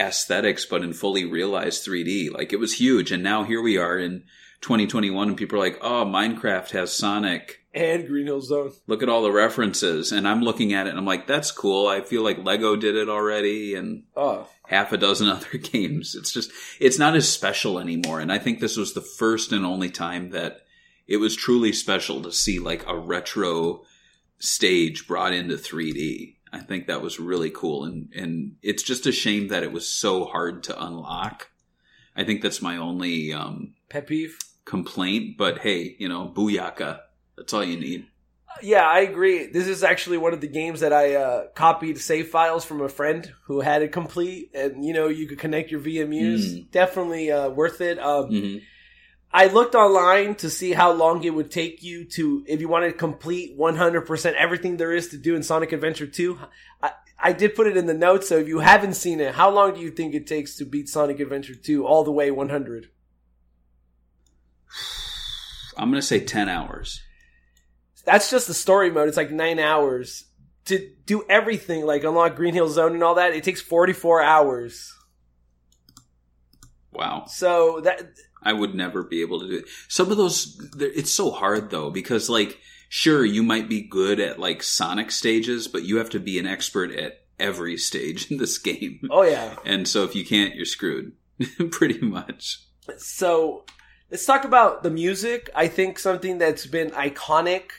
[0.00, 2.32] aesthetics, but in fully realized 3D.
[2.32, 3.10] Like it was huge.
[3.12, 4.24] And now here we are in
[4.60, 7.60] 2021 and people are like, oh, Minecraft has Sonic.
[7.74, 8.72] and Green Hill Zone.
[8.86, 10.10] Look at all the references.
[10.12, 11.86] And I'm looking at it and I'm like, that's cool.
[11.86, 16.14] I feel like Lego did it already and Oh, half a dozen other games.
[16.14, 16.50] It's just,
[16.80, 18.20] it's not as special anymore.
[18.20, 20.62] And I think this was the first and only time that
[21.06, 23.82] it was truly special to see like a retro
[24.38, 26.36] stage brought into 3D.
[26.52, 27.84] I think that was really cool.
[27.84, 31.48] And, and it's just a shame that it was so hard to unlock.
[32.16, 34.38] I think that's my only, um, pet peeve.
[34.64, 37.00] complaint, but hey, you know, booyaka.
[37.36, 38.06] That's all you need.
[38.62, 39.46] Yeah, I agree.
[39.46, 42.88] This is actually one of the games that I uh, copied save files from a
[42.88, 46.40] friend who had it complete, and you know you could connect your VMUs.
[46.40, 46.70] Mm.
[46.72, 47.98] Definitely uh, worth it.
[47.98, 48.56] Um, hmm
[49.32, 52.88] I looked online to see how long it would take you to, if you wanted
[52.88, 56.38] to complete 100% everything there is to do in Sonic Adventure 2.
[56.82, 59.50] I, I did put it in the notes, so if you haven't seen it, how
[59.50, 62.88] long do you think it takes to beat Sonic Adventure 2 all the way 100?
[65.76, 67.02] I'm going to say 10 hours.
[68.04, 69.08] That's just the story mode.
[69.08, 70.24] It's like nine hours.
[70.66, 74.94] To do everything, like unlock Green Hill Zone and all that, it takes 44 hours.
[76.92, 77.26] Wow.
[77.26, 78.02] So that,
[78.42, 79.64] I would never be able to do it.
[79.88, 82.58] Some of those, it's so hard though, because like,
[82.88, 86.46] sure, you might be good at like Sonic stages, but you have to be an
[86.46, 89.00] expert at every stage in this game.
[89.10, 89.56] oh yeah.
[89.64, 91.12] And so if you can't, you're screwed.
[91.70, 92.62] Pretty much.
[92.96, 93.64] So
[94.10, 95.50] let's talk about the music.
[95.54, 97.70] I think something that's been iconic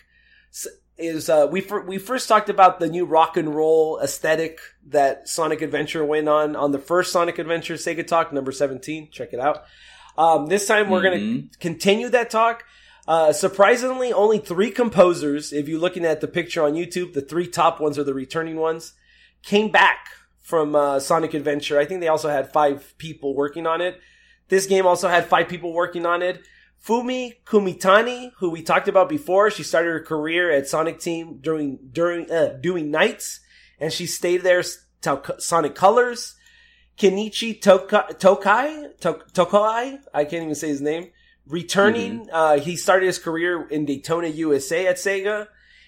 [0.98, 5.27] is uh, we fir- we first talked about the new rock and roll aesthetic that
[5.27, 9.10] Sonic Adventure went on on the first Sonic Adventure Sega Talk number seventeen.
[9.10, 9.64] Check it out.
[10.18, 11.52] Um, this time we're going Mhm.
[11.52, 12.64] to continue that talk.
[13.07, 17.48] Uh, surprisingly, only three composers, if you're looking at the picture on YouTube, the three
[17.48, 18.94] top ones are the returning ones,
[19.41, 20.07] came back
[20.41, 21.80] from uh, Sonic Adventure.
[21.80, 23.99] I think they also had five people working on it.
[24.49, 26.41] This game also had five people working on it.
[26.86, 31.77] Fumie Kumatani, who we talked about before, she started her career at Sonic Team during
[31.91, 33.41] during uh, doing nights,
[33.80, 34.64] and she stayed there
[35.02, 36.36] till Sonic Colors.
[36.99, 41.09] Kenichi Toka, Tokai to, Tokai, I can't even say his name.
[41.47, 45.47] Returning, uh, he started his career in Daytona, USA at Sega,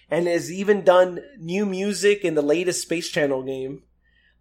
[0.10, 3.84] and has even done new music in the latest Space Channel game.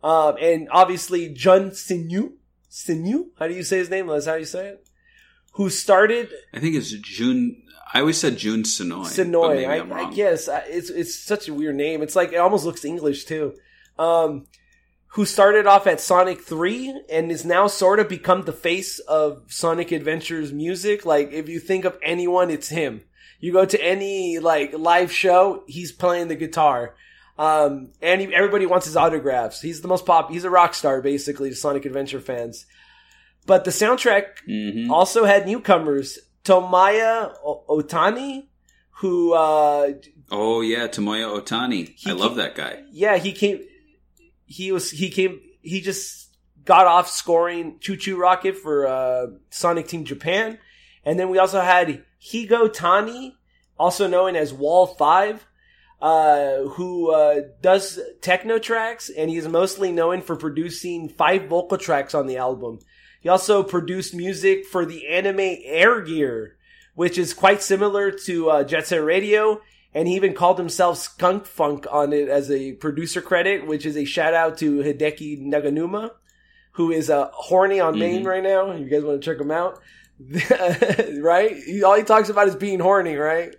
[0.03, 2.33] Um, and obviously Jun Sinu,
[2.71, 4.07] Sinu, how do you say his name?
[4.07, 4.89] That's how you say it.
[5.55, 7.63] Who started I think it's June.
[7.93, 9.03] I always said June Sonoy.
[9.03, 9.67] but Sonoy.
[9.67, 12.03] I, I guess it's it's such a weird name.
[12.03, 13.55] It's like it almost looks English too.
[13.99, 14.47] Um,
[15.15, 19.43] who started off at Sonic Three and is now sort of become the face of
[19.49, 21.05] Sonic Adventure's music.
[21.05, 23.03] Like if you think of anyone, it's him.
[23.41, 26.95] You go to any like live show, he's playing the guitar.
[27.39, 29.63] Um, and he, everybody wants his autographs.
[29.63, 30.31] He's the most pop.
[30.31, 32.67] He's a rock star basically to Sonic Adventure fans.
[33.47, 34.91] But the soundtrack Mhm.
[34.91, 38.47] also had newcomers Tomoya O- Otani,
[39.01, 39.93] who uh
[40.31, 41.97] Oh yeah, Tomoya Otani.
[42.07, 42.83] I love keep- that guy.
[42.93, 43.61] yeah he came
[44.51, 50.05] he was he came he just got off scoring ChuChu Rocket for uh, Sonic Team
[50.05, 50.59] Japan.
[51.05, 53.37] And then we also had Higo Tani,
[53.79, 55.47] also known as Wall 5,
[56.03, 62.15] uh, who uh, does techno tracks, and he's mostly known for producing five vocal tracks
[62.15, 62.81] on the album.
[63.21, 66.57] He also produced music for the anime Air Gear,
[66.95, 69.61] which is quite similar to uh, Jet Set Radio,
[69.95, 73.97] and he even called himself Skunk Funk on it as a producer credit, which is
[73.97, 76.13] a shout out to Hideki Naganuma,
[76.73, 78.73] who is uh, horny on Maine right now.
[78.73, 79.81] You guys want to check him out?
[81.21, 81.57] right?
[81.57, 83.55] He, all he talks about is being horny, right?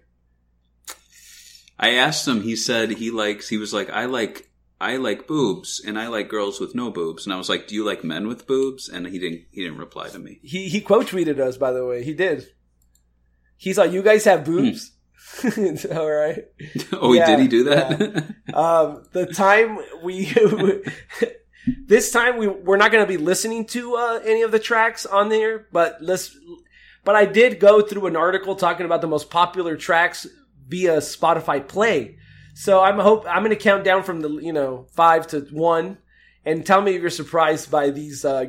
[1.77, 2.41] I asked him.
[2.41, 3.49] He said he likes.
[3.49, 4.47] He was like, I like.
[4.79, 7.27] I like boobs, and I like girls with no boobs.
[7.27, 9.43] And I was like, "Do you like men with boobs?" And he didn't.
[9.51, 10.39] He didn't reply to me.
[10.41, 12.03] He he quote tweeted us, by the way.
[12.03, 12.47] He did.
[13.57, 14.91] He's like, "You guys have boobs."
[15.91, 16.45] all right.
[16.93, 17.39] oh, Yeah, did.
[17.39, 18.35] He do that?
[18.53, 20.25] Um, the time we.
[21.87, 25.05] this time we we're not going to be listening to uh, any of the tracks
[25.05, 26.37] on there, but let's.
[27.05, 30.27] But I did go through an article talking about the most popular tracks
[30.67, 32.17] via Spotify Play.
[32.53, 35.97] So I'm hope I'm going to count down from the you know five to one,
[36.43, 38.45] and tell me if you're surprised by these uh,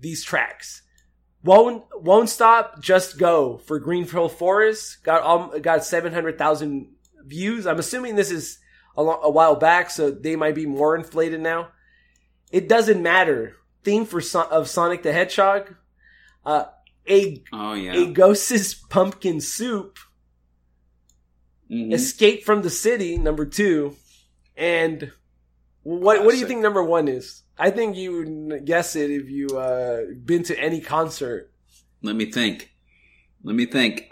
[0.00, 0.82] these tracks.
[1.44, 6.88] Won't won't stop, just go for Greenfield Forest got um, got seven hundred thousand
[7.22, 7.66] views.
[7.66, 8.58] I'm assuming this is
[8.96, 11.68] a, lo- a while back, so they might be more inflated now.
[12.50, 13.56] It doesn't matter.
[13.82, 15.74] Theme for Son- of Sonic the Hedgehog,
[16.46, 16.64] uh,
[17.08, 17.92] a oh yeah.
[17.94, 19.98] a ghost's pumpkin soup,
[21.70, 21.92] Mhm.
[21.92, 23.96] Escape from the City, number two,
[24.56, 25.12] and
[25.82, 27.42] what what do you think number one is?
[27.58, 31.52] I think you would guess it if you uh been to any concert.
[32.02, 32.70] Let me think.
[33.42, 34.08] Let me think.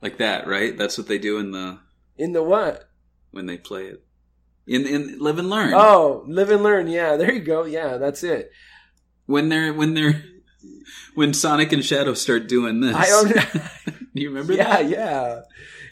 [0.00, 0.76] Like that, right?
[0.76, 1.78] That's what they do in the
[2.16, 2.88] In the what?
[3.30, 4.04] when they play it.
[4.66, 5.72] In in Live and Learn.
[5.74, 6.88] Oh, live and learn.
[6.88, 7.64] Yeah, there you go.
[7.64, 8.50] Yeah, that's it.
[9.26, 10.22] When they're when they're
[11.14, 12.94] when Sonic and Shadow start doing this.
[12.94, 13.32] I don't.
[14.14, 14.88] Do you remember yeah, that?
[14.88, 15.40] yeah.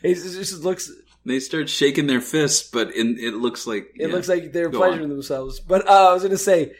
[0.02, 0.90] It just looks.
[1.26, 4.14] They start shaking their fists, but in it looks like It yeah.
[4.14, 5.08] looks like they're pleasuring on.
[5.10, 5.58] themselves.
[5.60, 6.72] But uh, I was gonna say,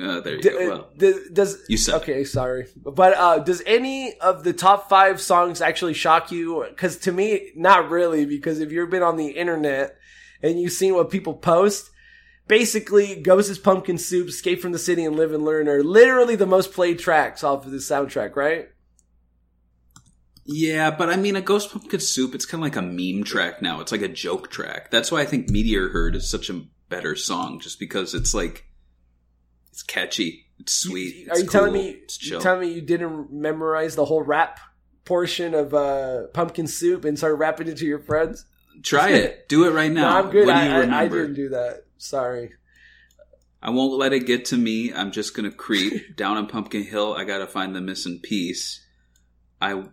[0.00, 0.68] Uh, there you d- go.
[0.68, 2.24] Well, d- does You said okay?
[2.24, 6.64] Sorry, but uh, does any of the top five songs actually shock you?
[6.70, 8.24] Because to me, not really.
[8.24, 9.96] Because if you've been on the internet
[10.42, 11.90] and you've seen what people post,
[12.48, 16.46] basically, Ghost's Pumpkin Soup, Escape from the City, and Live and Learn are literally the
[16.46, 18.68] most played tracks off of the soundtrack, right?
[20.44, 23.62] Yeah, but I mean, a Ghost Pumpkin Soup, it's kind of like a meme track
[23.62, 23.80] now.
[23.80, 24.90] It's like a joke track.
[24.90, 28.64] That's why I think Meteor Herd is such a better song, just because it's like
[29.70, 31.28] it's catchy, it's sweet.
[31.28, 32.02] Are it's you telling me?
[32.20, 34.58] You telling me you didn't memorize the whole rap
[35.04, 38.46] portion of uh, Pumpkin Soup and start rapping it to your friends?
[38.82, 39.48] Try it.
[39.48, 40.10] Do it right now.
[40.10, 40.46] no, I'm good.
[40.46, 41.22] What do I, you I, I remember?
[41.22, 41.84] didn't do that.
[41.98, 42.52] Sorry.
[43.62, 44.92] I won't let it get to me.
[44.92, 47.14] I'm just gonna creep down on Pumpkin Hill.
[47.14, 48.84] I gotta find the missing piece.
[49.60, 49.84] I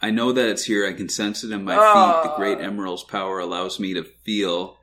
[0.00, 0.86] I know that it's here.
[0.86, 1.80] I can sense it in my feet.
[1.80, 2.36] The Ah.
[2.36, 4.78] great emerald's power allows me to feel.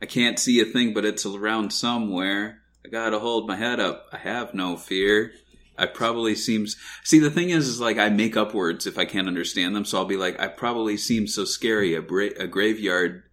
[0.00, 2.62] I can't see a thing, but it's around somewhere.
[2.84, 4.06] I gotta hold my head up.
[4.12, 5.32] I have no fear.
[5.78, 9.04] I probably seems see the thing is is like I make up words if I
[9.04, 11.94] can't understand them, so I'll be like I probably seem so scary.
[11.94, 13.24] A, bra- a graveyard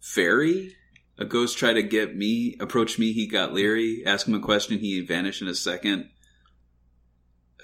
[0.00, 0.76] fairy.
[1.18, 3.12] A ghost tried to get me, approach me.
[3.12, 4.02] He got leery.
[4.04, 4.78] Ask him a question.
[4.80, 6.10] He vanished in a second.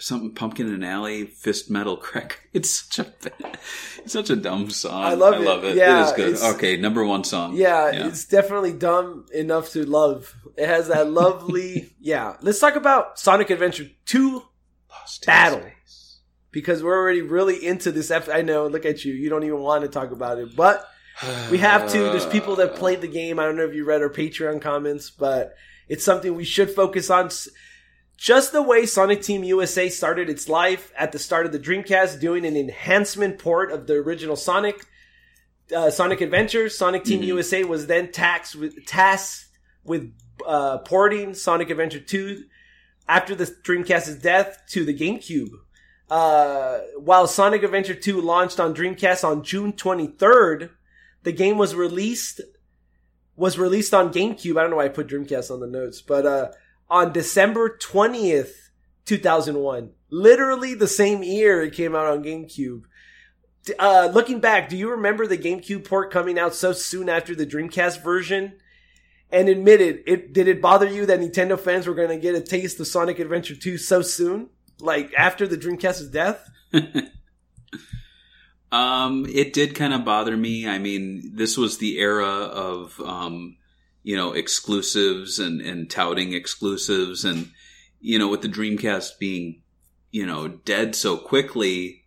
[0.02, 2.40] Something pumpkin in an alley, fist metal crack.
[2.52, 3.12] It's such a,
[3.98, 5.04] it's such a dumb song.
[5.04, 5.40] I love it.
[5.40, 5.74] love it.
[5.76, 6.54] Yeah, it is good.
[6.56, 7.54] Okay, number one song.
[7.54, 10.34] Yeah, it's definitely dumb enough to love.
[10.58, 11.94] It has that lovely.
[12.00, 12.36] yeah.
[12.42, 14.42] Let's talk about Sonic Adventure 2
[14.90, 15.62] Lost Battle.
[16.50, 18.10] Because we're already really into this.
[18.10, 18.66] Ep- I know.
[18.66, 19.14] Look at you.
[19.14, 20.84] You don't even want to talk about it, but
[21.50, 21.98] we have to.
[21.98, 23.38] There's people that played the game.
[23.38, 25.54] I don't know if you read our Patreon comments, but
[25.88, 27.30] it's something we should focus on.
[28.22, 32.20] Just the way Sonic Team USA started its life at the start of the Dreamcast,
[32.20, 34.86] doing an enhancement port of the original Sonic,
[35.74, 36.68] uh, Sonic Adventure.
[36.68, 37.26] Sonic Team Mhm.
[37.26, 39.46] USA was then taxed with tasked
[39.82, 40.12] with
[40.46, 42.44] uh, porting Sonic Adventure 2
[43.08, 45.50] after the Dreamcast's death to the GameCube.
[46.08, 50.70] Uh, while Sonic Adventure 2 launched on Dreamcast on June 23rd,
[51.24, 52.40] the game was released
[53.34, 54.56] was released on GameCube.
[54.56, 56.52] I don't know why I put Dreamcast on the notes, but uh,
[56.92, 58.52] on December 20th,
[59.06, 59.92] 2001.
[60.10, 62.82] Literally the same year it came out on GameCube.
[63.78, 67.46] Uh, looking back, do you remember the GameCube port coming out so soon after the
[67.46, 68.58] Dreamcast version?
[69.30, 72.42] And admitted, it did it bother you that Nintendo fans were going to get a
[72.42, 74.50] taste of Sonic Adventure 2 so soon?
[74.78, 76.50] Like after the Dreamcast's death?
[78.72, 80.66] Um, it did kind of bother me.
[80.66, 83.58] I mean, this was the era of um,
[84.02, 87.50] you know, exclusives and, and touting exclusives and,
[88.00, 89.62] you know, with the Dreamcast being,
[90.10, 92.04] you know, dead so quickly,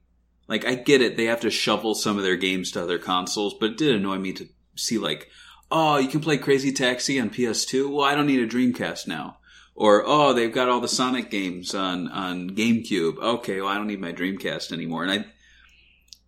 [0.48, 3.56] like I get it, they have to shovel some of their games to other consoles,
[3.60, 5.30] but it did annoy me to see like,
[5.72, 7.90] oh, you can play Crazy Taxi on PS2?
[7.90, 9.38] Well, I don't need a Dreamcast now.
[9.74, 13.18] Or, oh, they've got all the Sonic games on, on GameCube.
[13.18, 15.04] Okay, well, I don't need my Dreamcast anymore.
[15.04, 15.26] And I,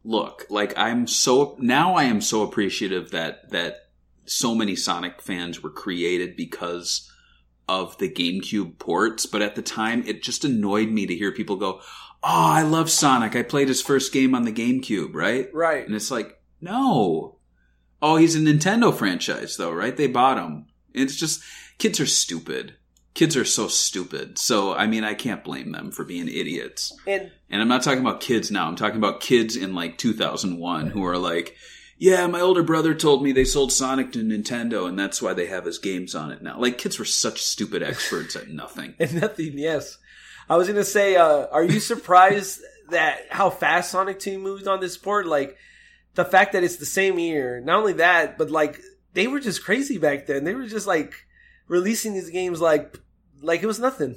[0.04, 3.87] look, like I'm so, now I am so appreciative that, that
[4.30, 7.12] so many Sonic fans were created because
[7.68, 11.58] of the GameCube ports, but at the time it just annoyed me to hear people
[11.58, 11.82] go,
[12.24, 13.36] "Oh, I love Sonic.
[13.36, 15.86] I played his first game on the GameCube, right?" Right.
[15.86, 17.40] And it's like, "No.
[18.02, 19.96] Oh, he's a Nintendo franchise though, right?
[19.96, 21.42] They bought him." It's just
[21.78, 22.76] kids are stupid.
[23.14, 24.38] Kids are so stupid.
[24.38, 26.96] So, I mean, I can't blame them for being idiots.
[27.08, 28.68] And And I'm not talking about kids now.
[28.68, 31.56] I'm talking about kids in like 2001 who are like,
[31.98, 35.48] yeah, my older brother told me they sold Sonic to Nintendo and that's why they
[35.48, 36.60] have his games on it now.
[36.60, 38.94] Like kids were such stupid experts at nothing.
[39.00, 39.98] and nothing, yes.
[40.50, 44.80] I was gonna say, uh, are you surprised that how fast Sonic Team moved on
[44.80, 45.26] this port?
[45.26, 45.58] Like
[46.14, 47.62] the fact that it's the same year.
[47.62, 48.80] Not only that, but like
[49.14, 50.44] they were just crazy back then.
[50.44, 51.14] They were just like
[51.68, 52.98] releasing these games like
[53.42, 54.16] like it was nothing.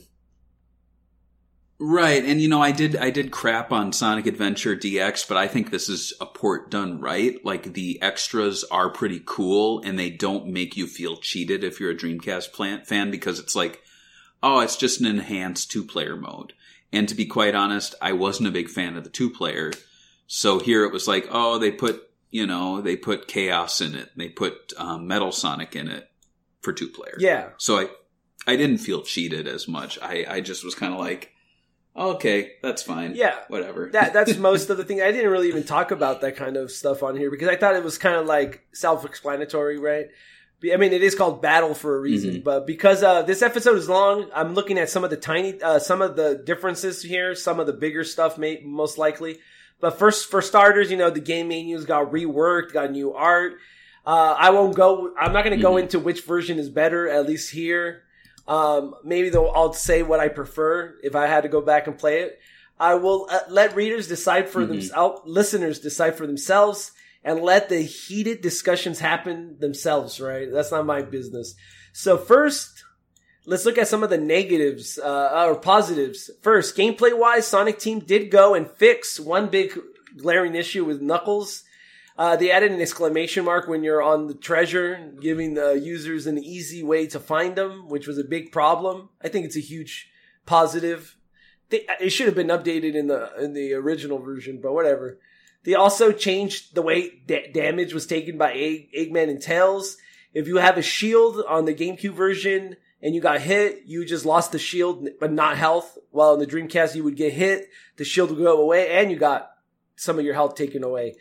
[1.83, 5.49] Right, and you know, I did I did crap on Sonic Adventure DX, but I
[5.49, 7.43] think this is a port done right.
[7.43, 11.93] Like the extras are pretty cool, and they don't make you feel cheated if you're
[11.93, 13.83] a Dreamcast plant fan because it's like,
[14.43, 16.53] oh, it's just an enhanced two player mode.
[16.93, 19.73] And to be quite honest, I wasn't a big fan of the two player,
[20.27, 24.11] so here it was like, oh, they put you know they put Chaos in it,
[24.15, 26.11] they put um, Metal Sonic in it
[26.61, 27.17] for two player.
[27.19, 27.49] Yeah.
[27.57, 27.89] So I
[28.47, 29.99] I didn't feel cheated as much.
[30.03, 31.33] I I just was kind of like
[32.01, 33.15] okay, that's fine.
[33.15, 33.37] Yeah.
[33.49, 33.91] Whatever.
[33.93, 35.01] That that's most of the thing.
[35.03, 37.77] I didn't really even talk about that kind of stuff on here because I thought
[37.77, 40.07] it was kind of like self-explanatory, right?
[40.73, 42.45] I mean, it is called Battle for a reason, Mhm.
[42.45, 45.79] but because uh, this episode is long, I'm looking at some of the tiny, uh,
[45.79, 49.39] some of the differences here, some of the bigger stuff, may most likely.
[49.81, 53.55] But first, for starters, you know, the game menus got reworked, got new art.
[54.07, 55.15] Uh, I won't go.
[55.19, 55.83] I'm not going to go Mhm.
[55.85, 58.03] into which version is better, at least here.
[58.51, 61.97] Um, maybe though I'll say what I prefer if I had to go back and
[61.97, 62.39] play it.
[62.81, 64.69] I will uh, let readers decide for Mhm.
[64.69, 70.21] themselves, listeners decide for themselves, and let the heated discussions happen themselves.
[70.21, 70.51] Right?
[70.53, 71.55] That's not my business.
[71.93, 72.83] So first,
[73.47, 76.31] let's look at some of the negatives uh, or positives.
[76.43, 79.79] First, gameplay wise, Sonic Team did go and fix one big
[80.17, 81.63] glaring issue with Knuckles.
[82.21, 86.37] Uh, they added an exclamation mark when you're on the treasure, giving the users an
[86.37, 89.09] easy way to find them, which was a big problem.
[89.23, 90.11] I think it's a huge
[90.45, 91.17] positive.
[91.71, 95.19] They, it should have been updated in the in the original version, but whatever.
[95.65, 99.97] They also changed the way da- damage was taken by Egg- Eggman and Tails.
[100.35, 104.27] If you have a shield on the GameCube version and you got hit, you just
[104.27, 105.97] lost the shield but not health.
[106.11, 109.17] While in the Dreamcast, you would get hit, the shield would go away, and you
[109.17, 109.53] got
[109.97, 111.17] some of your health taken away.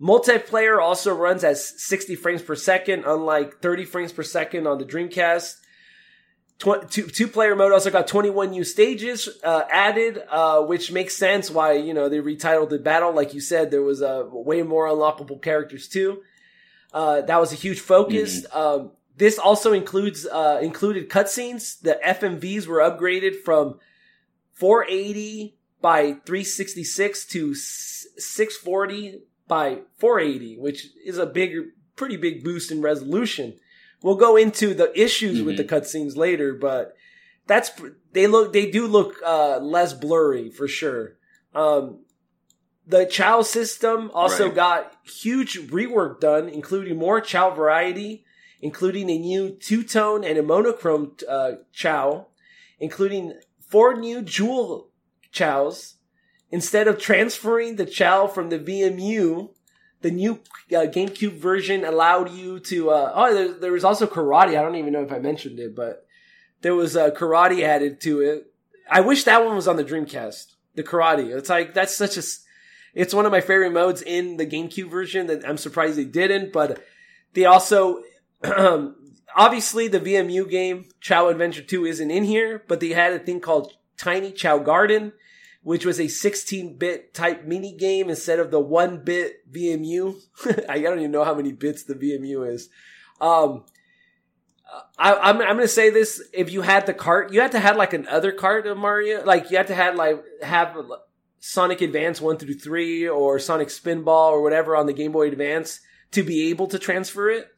[0.00, 4.84] Multiplayer also runs at 60 frames per second, unlike 30 frames per second on the
[4.84, 5.56] Dreamcast.
[6.58, 11.16] Tw- two, two player mode also got 21 new stages uh, added, uh, which makes
[11.16, 13.12] sense why you know they retitled the battle.
[13.12, 16.22] Like you said, there was uh, way more unlockable characters too.
[16.92, 18.44] Uh, that was a huge focus.
[18.52, 21.80] Um, this also includes uh, included cutscenes.
[21.80, 23.78] The FMVs were upgraded from
[24.54, 29.20] 480 by 366 to 640
[29.50, 31.66] by 480, which is a bigger,
[31.96, 33.58] pretty big boost in resolution.
[34.02, 36.96] We'll go into the issues with the cutscenes later, but
[37.46, 37.70] that's
[38.12, 41.18] they look they do look uh, less blurry for sure.
[41.54, 42.04] Um,
[42.86, 44.54] the Chao system also Right.
[44.54, 48.24] got huge rework done, including more Chao variety,
[48.62, 52.28] including a new two tone and a monochrome uh, Chao,
[52.78, 54.90] including four new jewel
[55.32, 55.96] Chaos.
[56.50, 59.50] Instead of transferring the Chao from the VMU,
[60.02, 60.40] the new
[60.72, 62.90] uh, GameCube version allowed you to.
[62.90, 64.58] Uh, oh, there, there was also karate.
[64.58, 66.06] I don't even know if I mentioned it, but
[66.62, 68.52] there was uh, karate added to it.
[68.90, 70.54] I wish that one was on the Dreamcast.
[70.74, 71.36] The karate.
[71.36, 72.22] It's like that's such a.
[72.94, 75.26] It's one of my favorite modes in the GameCube version.
[75.26, 76.82] That I'm surprised they didn't, but
[77.34, 78.02] they also.
[79.36, 83.40] obviously, the VMU game Chao Adventure 2 isn't in here, but they had a thing
[83.40, 85.12] called Tiny Chao Garden,
[85.62, 90.16] which was a 16-bit type mini game instead of the one-bit VMU.
[90.68, 92.68] I don't even know how many bits the VMU is.
[93.20, 93.64] Um,
[94.98, 97.76] I, I'm, I'm gonna say this: if you had the cart, you had to have
[97.76, 99.24] like an other cart of Mario.
[99.24, 100.76] Like you had to have like have
[101.40, 105.80] Sonic Advance one through three or Sonic Spinball or whatever on the Game Boy Advance
[106.12, 107.48] to be able to transfer it.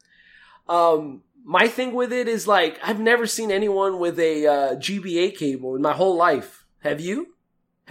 [0.69, 5.37] Um, my thing with it is like I've never seen anyone with a uh, GBA
[5.37, 6.65] cable in my whole life.
[6.81, 7.35] Have you?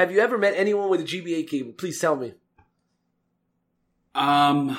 [0.02, 1.74] Have you ever met anyone with a GBA cable?
[1.74, 2.34] Please tell me.
[4.16, 4.76] Um,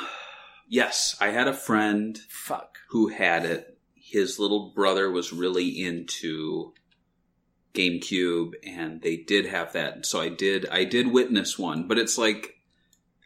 [0.68, 2.78] yes, I had a friend Fuck.
[2.88, 3.78] who had it.
[3.94, 6.72] His little brother was really into
[7.72, 10.06] GameCube, and they did have that.
[10.06, 12.56] So I did, I did witness one, but it's like,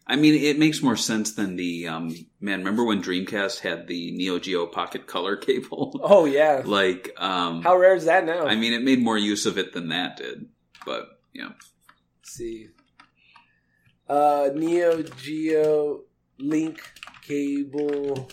[0.07, 2.59] I mean, it makes more sense than the um, man.
[2.59, 5.99] Remember when Dreamcast had the Neo Geo Pocket Color cable?
[6.03, 6.61] Oh yeah.
[6.63, 8.45] like, um, How rare is that now?
[8.45, 10.51] I mean, it made more use of it than that did.
[10.85, 11.53] But yeah,
[12.27, 12.69] see.
[14.09, 16.03] Uh, Neo Geo
[16.39, 16.81] Link
[17.23, 18.29] Cable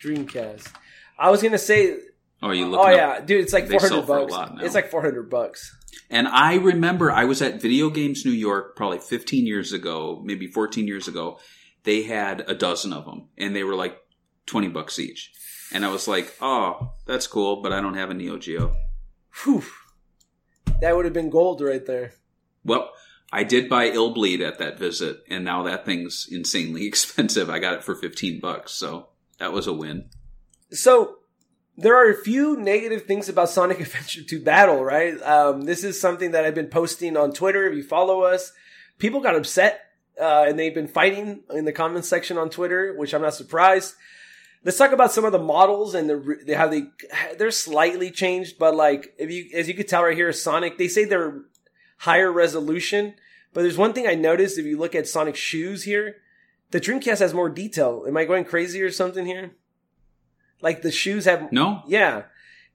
[0.00, 0.72] Dreamcast.
[1.18, 1.96] I was gonna say,
[2.42, 2.88] oh, you oh look.
[2.96, 4.62] yeah, dude, it's like four hundred four for a bucks.
[4.62, 5.74] It's like four hundred bucks.
[6.10, 10.46] And I remember I was at Video Games New York probably 15 years ago, maybe
[10.46, 11.38] 14 years ago.
[11.84, 13.98] They had a dozen of them, and they were like
[14.46, 15.32] 20 bucks each.
[15.72, 18.74] And I was like, "Oh, that's cool," but I don't have a Neo Geo.
[19.42, 19.64] Whew.
[20.80, 22.12] That would have been gold right there.
[22.68, 22.92] Well,
[23.32, 27.50] I did buy Illbleed at that visit, and now that thing's insanely expensive.
[27.50, 29.08] I got it for 15 bucks, so
[29.38, 30.08] that was a win.
[30.70, 31.16] So
[31.76, 35.20] there are a few negative things about Sonic Adventure 2 Battle, right?
[35.22, 37.66] Um, this is something that I've been posting on Twitter.
[37.66, 38.52] If you follow us,
[38.98, 39.80] people got upset,
[40.20, 43.94] uh, and they've been fighting in the comments section on Twitter, which I'm not surprised.
[44.64, 46.88] Let's talk about some of the models and the, how they
[47.38, 50.88] they're slightly changed, but like if you as you could tell right here, Sonic they
[50.88, 51.42] say they're
[51.98, 53.14] higher resolution,
[53.52, 56.16] but there's one thing I noticed if you look at Sonic shoes here,
[56.70, 58.04] the Dreamcast has more detail.
[58.06, 59.52] Am I going crazy or something here?
[60.60, 62.24] Like the shoes have No, yeah.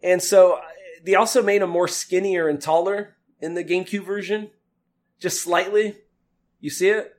[0.02, 0.60] And so
[1.04, 4.50] they also made him more skinnier and taller in the GameCube version.
[5.20, 5.98] Just slightly.
[6.60, 7.18] You see it?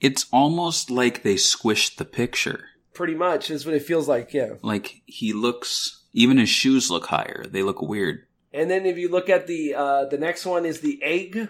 [0.00, 2.66] it's almost like they squished the picture.
[2.94, 4.54] Pretty much is what it feels like, yeah.
[4.62, 7.44] Like he looks, even his shoes look higher.
[7.48, 8.26] They look weird.
[8.52, 11.48] And then if you look at the uh the next one is the egg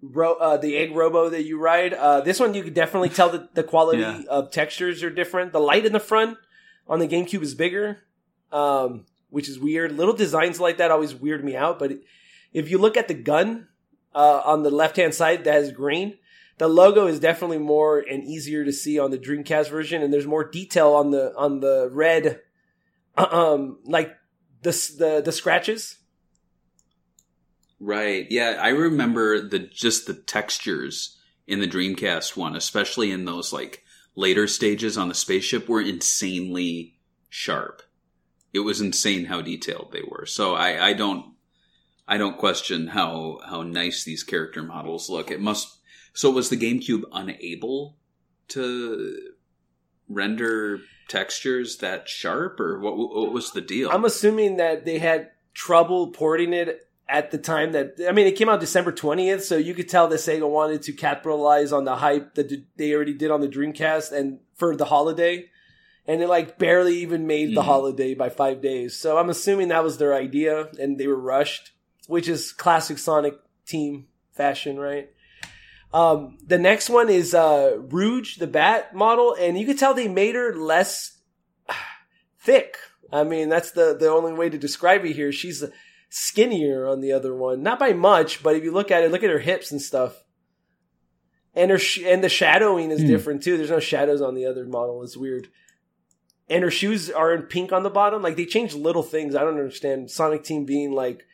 [0.00, 1.92] ro- uh the egg robo that you ride.
[1.94, 4.22] Uh this one you can definitely tell that the quality Yeah.
[4.28, 5.52] of textures are different.
[5.52, 6.38] The light in the front
[6.88, 7.98] on the GameCube is bigger.
[8.52, 9.92] Um which is weird.
[9.96, 11.92] Little designs like that always weird me out, but
[12.52, 13.68] if you look at the gun
[14.14, 16.16] uh on the left-hand side that is green,
[16.58, 20.26] the logo is definitely more and easier to see on the Dreamcast version and there's
[20.26, 22.40] more detail on the on the red
[23.16, 24.14] um like
[24.62, 25.96] the the the scratches
[27.78, 28.26] Right.
[28.30, 33.84] Yeah, I remember the just the textures in the Dreamcast one, especially in those like
[34.14, 36.98] later stages on the spaceship were insanely
[37.28, 37.82] sharp.
[38.52, 40.24] It was insane how detailed they were.
[40.24, 41.34] So I, I don't
[42.08, 45.30] I don't question how how nice these character models look.
[45.30, 45.78] It must
[46.14, 47.98] so was the GameCube unable
[48.48, 49.32] to
[50.08, 53.90] render textures that sharp or what what was the deal?
[53.90, 58.36] I'm assuming that they had trouble porting it at the time that I mean it
[58.36, 61.96] came out December 20th, so you could tell that Sega wanted to capitalize on the
[61.96, 65.46] hype that they already did on the Dreamcast and for the holiday.
[66.08, 67.64] And it like barely even made the Mhm.
[67.64, 68.96] holiday by 5 days.
[68.96, 71.72] So I'm assuming that was their idea and they were rushed,
[72.06, 73.34] which is classic Sonic
[73.66, 75.10] team fashion, right?
[75.92, 80.08] Um, the next one is uh, Rouge, the Bat model, and you could tell they
[80.08, 81.18] made her less
[82.40, 82.76] thick.
[83.12, 85.32] I mean, that's the the only way to describe it here.
[85.32, 85.64] She's
[86.18, 89.22] skinnier on the other one, not by much, but if you look at it, look
[89.22, 90.24] at her hips and stuff.
[91.54, 93.06] And her sh- and the shadowing is Hmm.
[93.06, 93.56] different too.
[93.58, 95.02] There's no shadows on the other model.
[95.02, 95.48] It's weird.
[96.48, 98.22] And her shoes are in pink on the bottom.
[98.22, 99.34] Like they changed little things.
[99.34, 100.10] I don't understand.
[100.10, 101.26] Sonic Team being like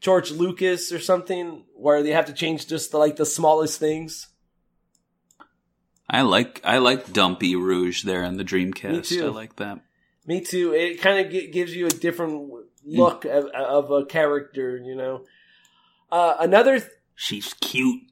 [0.00, 4.28] George Lucas or something, where they have to change just the, like the smallest things.
[6.10, 8.90] I like I like Dumpy Rouge there in the Dreamcast.
[8.92, 9.26] Me too.
[9.26, 9.80] I like that.
[10.26, 10.72] Me too.
[10.72, 12.50] It kind of g- gives you a different
[12.96, 15.24] look of, of a character, you know.
[16.10, 16.82] Uh, another
[17.20, 18.02] She's cute.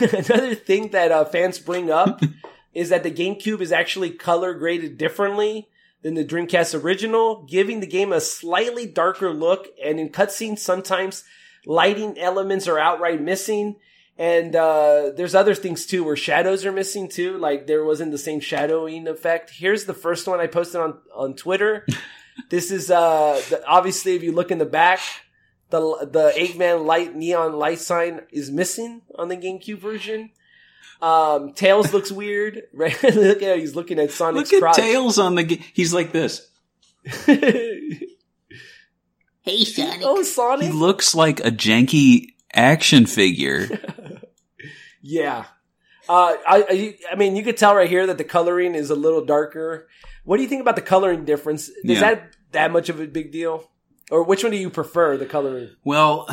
[0.00, 2.22] another thing that uh, fans bring up
[2.74, 5.68] is that the GameCube is actually color graded differently
[6.02, 9.66] than the Dreamcast original, giving the game a slightly darker look.
[9.84, 11.24] And in cutscenes, sometimes
[11.66, 13.76] lighting elements are outright missing.
[14.16, 17.38] And uh, there's other things too, where shadows are missing too.
[17.38, 19.50] Like there wasn't the same shadowing effect.
[19.50, 21.84] Here's the first one I posted on on Twitter.
[22.50, 25.00] this is uh, the, obviously if you look in the back,
[25.70, 25.80] the
[26.10, 30.30] the Eggman light neon light sign is missing on the GameCube version.
[31.00, 33.00] Um, Tails looks weird, right?
[33.02, 34.76] Look at how he's looking at Sonic's Look at crotch.
[34.76, 35.42] Tails on the.
[35.44, 36.48] Ga- He's like this.
[39.44, 40.00] Hey, Sonic.
[40.04, 40.66] oh, Sonic.
[40.66, 43.68] He looks like a janky action figure.
[45.04, 45.46] Yeah.
[46.08, 48.94] Uh, I, I, I mean, you could tell right here that the coloring is a
[48.94, 49.88] little darker.
[50.24, 51.68] What do you think about the coloring difference?
[51.68, 52.00] Is Yeah.
[52.00, 53.70] that that much of a big deal?
[54.10, 55.70] Or which one do you prefer, the coloring?
[55.84, 56.28] Well,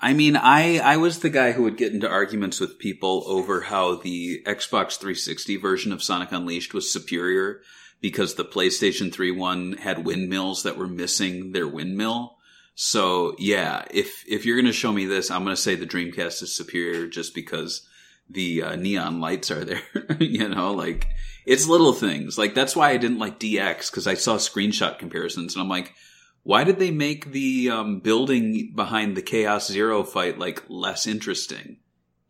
[0.00, 3.62] I mean, I I was the guy who would get into arguments with people over
[3.62, 7.60] how the Xbox 360 version of Sonic Unleashed was superior
[8.00, 12.36] because the PlayStation 3 one had windmills that were missing their windmill.
[12.76, 15.84] So, yeah, if if you're going to show me this, I'm going to say the
[15.84, 17.84] Dreamcast is superior just because
[18.30, 19.82] the uh, neon lights are there.
[20.20, 21.08] you know, like
[21.48, 22.36] it's little things.
[22.36, 25.94] Like that's why I didn't like DX because I saw screenshot comparisons and I'm like,
[26.42, 31.78] why did they make the um, building behind the Chaos Zero fight like less interesting?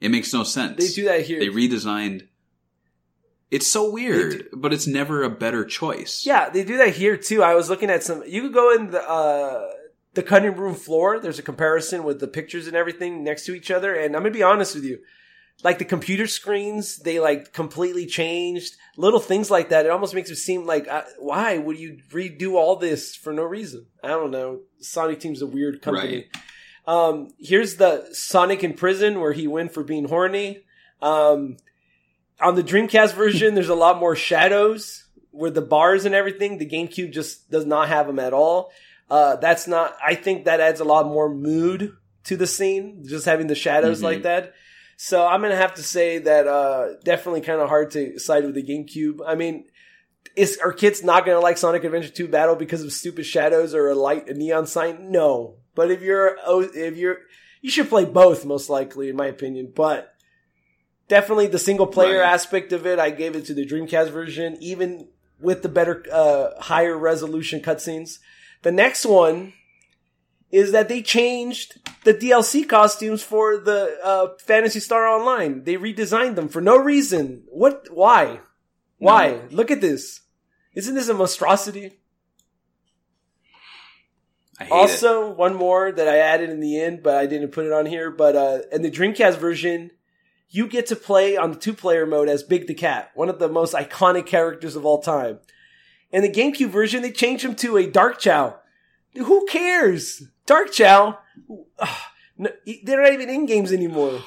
[0.01, 0.77] It makes no sense.
[0.77, 1.41] They do that here.
[1.41, 2.29] They redesigned.
[3.51, 6.25] It's so weird, but it's never a better choice.
[6.25, 7.43] Yeah, they do that here too.
[7.43, 8.23] I was looking at some.
[8.25, 9.69] You could go in the uh,
[10.15, 11.19] the cutting room floor.
[11.19, 13.95] There's a comparison with the pictures and everything next to each other.
[13.95, 15.01] And I'm gonna be honest with you,
[15.65, 18.77] like the computer screens, they like completely changed.
[18.97, 19.87] Little things like that.
[19.87, 23.43] It almost makes it seem like uh, why would you redo all this for no
[23.43, 23.87] reason?
[24.03, 24.61] I don't know.
[24.81, 26.27] Sonic Team's a weird company.
[26.87, 30.63] Um, here's the Sonic in prison where he went for being horny.
[31.03, 31.57] Um,
[32.41, 36.59] on the Dreamcast version, there's a lot more shadows where the bars and everything.
[36.59, 38.71] The GameCube just does not have them at all.
[39.11, 41.95] Uh, that's not, I think that adds a lot more mood
[42.25, 44.05] to the scene, just having the shadows Mhm.
[44.05, 44.55] like that.
[45.01, 48.57] So I'm gonna have to say that, uh, definitely kind of hard to side with
[48.57, 49.21] the GameCube.
[49.25, 49.67] I mean,
[50.35, 53.89] is, are kids not gonna like Sonic Adventure 2 Battle because of stupid shadows or
[53.89, 55.13] a light, a neon sign?
[55.13, 55.55] No.
[55.77, 57.19] But if you're, oh, if you're,
[57.63, 60.15] you should play both most likely, in my opinion, but
[61.07, 62.33] definitely the single player Right.
[62.33, 65.07] aspect of it, I gave it to the Dreamcast version, even
[65.39, 68.19] with the better, uh, higher resolution cutscenes.
[68.63, 69.53] The next one
[70.51, 75.65] is that they changed the DLC costumes for the uh, Phantasy Star Online.
[75.65, 77.45] They redesigned them for no reason.
[77.49, 77.89] What?
[77.91, 78.41] Why?
[78.99, 79.43] Why?
[79.51, 80.23] Look at this.
[80.75, 81.99] Isn't this a monstrosity?
[84.59, 84.73] I hate it.
[84.73, 87.87] Also, one more that I added in the end, but I didn't put it on
[87.87, 88.11] here.
[88.11, 89.91] But uh, in the Dreamcast version,
[90.49, 93.49] you get to play on the two-player mode as Big the Cat, one of the
[93.49, 95.41] most iconic characters of all time.
[96.11, 98.59] In the GameCube version, they changed him to a Dark Chao.
[99.15, 100.23] Who cares?
[100.49, 101.19] Dark Chao.
[102.39, 104.23] They're not even in games anymore.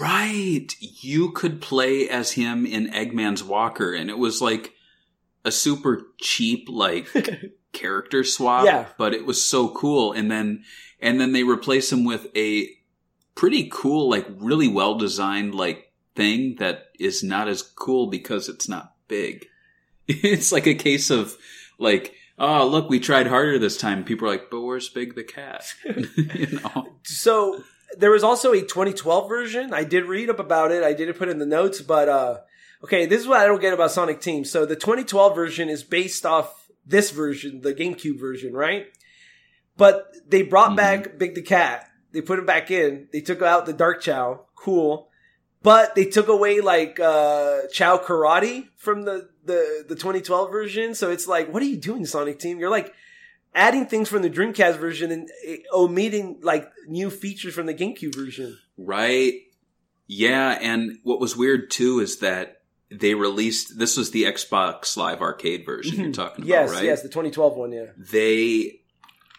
[0.00, 0.74] Right.
[0.80, 4.72] You could play as him in Eggman's Walker, and it was like
[5.44, 7.08] a super cheap, like
[7.72, 8.64] character swap.
[8.64, 8.86] Yeah.
[8.98, 10.12] But it was so cool.
[10.12, 10.64] And then
[11.00, 12.68] and then they replace him with a
[13.36, 18.68] pretty cool, like really well designed like thing that is not as cool because it's
[18.68, 19.46] not big.
[20.06, 21.36] It's like a case of
[21.78, 24.04] like, oh look, we tried harder this time.
[24.04, 25.66] People are like, but where's Big the Cat?
[25.84, 26.94] you know?
[27.02, 27.62] so
[27.96, 29.72] there was also a 2012 version.
[29.72, 30.82] I did read up about it.
[30.82, 32.38] I didn't put it in the notes, but uh
[32.82, 34.44] okay, this is what I don't get about Sonic Team.
[34.44, 38.86] So the 2012 version is based off this version, the GameCube version, right?
[39.76, 40.76] But they brought Mhm.
[40.76, 41.88] back Big the Cat.
[42.12, 43.08] They put him back in.
[43.12, 44.46] They took out the Dark Chao.
[44.54, 45.08] Cool.
[45.62, 50.94] But they took away like uh Chao Karate from the the the 2012 version.
[50.94, 52.58] So it's like, what are you doing, Sonic Team?
[52.58, 52.94] You're like
[53.54, 58.14] adding things from the Dreamcast version and eh, omitting like new features from the GameCube
[58.14, 58.58] version.
[58.76, 59.34] Right.
[60.06, 65.20] Yeah, and what was weird too is that they released this was the Xbox Live
[65.20, 66.84] Arcade version you're talking about, yes, right?
[66.84, 67.86] yes, the 2012 one, yeah.
[67.96, 68.80] They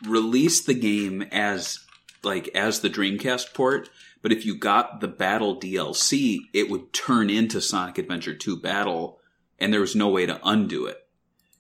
[0.05, 1.79] released the game as
[2.23, 3.89] like as the Dreamcast port,
[4.21, 9.19] but if you got the Battle DLC, it would turn into Sonic Adventure 2 Battle
[9.59, 10.97] and there was no way to undo it.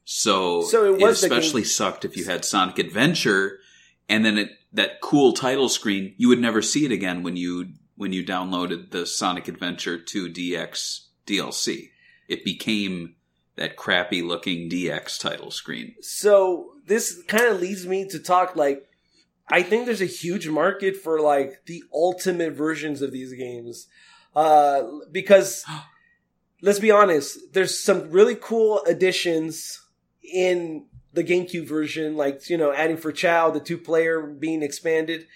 [0.03, 3.59] So, So it was the especially sucked if you had Sonic Adventure
[4.07, 7.69] and then it that cool title screen, you would never see it again when you
[7.95, 11.91] when you downloaded the Sonic Adventure 2 DX DLC.
[12.27, 13.15] It became
[13.55, 15.95] that crappy looking DX title screen.
[16.01, 18.89] So this kind of leads me to talk like
[19.47, 23.87] I think there's a huge market for like the ultimate versions of these games.
[24.35, 25.63] Uh because
[26.61, 29.81] let's be honest, there's some really cool additions
[30.23, 35.27] in the GameCube version, like, you know, adding for Chao, the two player being expanded.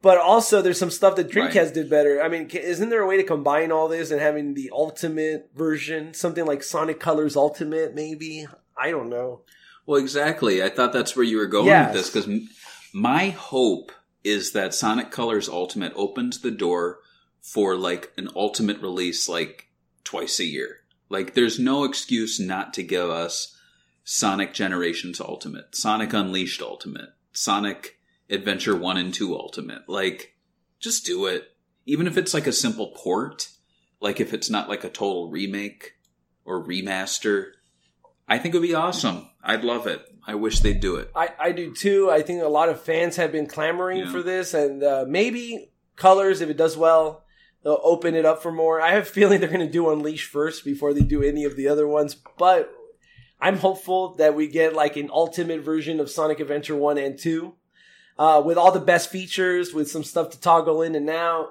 [0.00, 1.74] But also there's some stuff that Dreamcast Right.
[1.74, 2.22] did better.
[2.22, 6.14] I mean, isn't there a way to combine all this and having the ultimate version?
[6.14, 8.46] Something like Sonic Colors Ultimate, maybe?
[8.76, 9.40] I don't know.
[9.86, 10.62] Well, exactly.
[10.62, 11.92] I thought that's where you were going Yes.
[11.94, 12.48] with this because
[12.92, 13.90] my hope
[14.22, 17.00] is that Sonic Colors Ultimate opens the door
[17.40, 19.67] for like an ultimate release like
[20.08, 20.78] twice a year.
[21.10, 23.54] Like there's no excuse not to give us
[24.04, 27.98] Sonic Generations Ultimate, Sonic Unleashed Ultimate, Sonic
[28.30, 29.86] Adventure 1 and 2 Ultimate.
[29.86, 30.34] Like
[30.80, 31.52] just do it.
[31.84, 33.48] Even if it's like a simple port,
[34.00, 35.92] like if it's not like a total remake
[36.46, 37.48] or remaster,
[38.26, 39.28] I think it would be awesome.
[39.42, 40.02] I'd love it.
[40.26, 41.10] I wish they'd do it.
[41.14, 42.10] I, I do too.
[42.10, 44.12] I think a lot of fans have been clamoring Yeah.
[44.12, 47.24] for this, and uh, maybe Colors, if it does well,
[47.62, 48.80] they'll open it up for more.
[48.80, 51.56] I have a feeling they're going to do Unleash first before they do any of
[51.56, 52.72] the other ones, but
[53.40, 57.54] I'm hopeful that we get like an ultimate version of Sonic Adventure 1 and 2
[58.18, 61.50] uh, with all the best features, with some stuff to toggle in and out.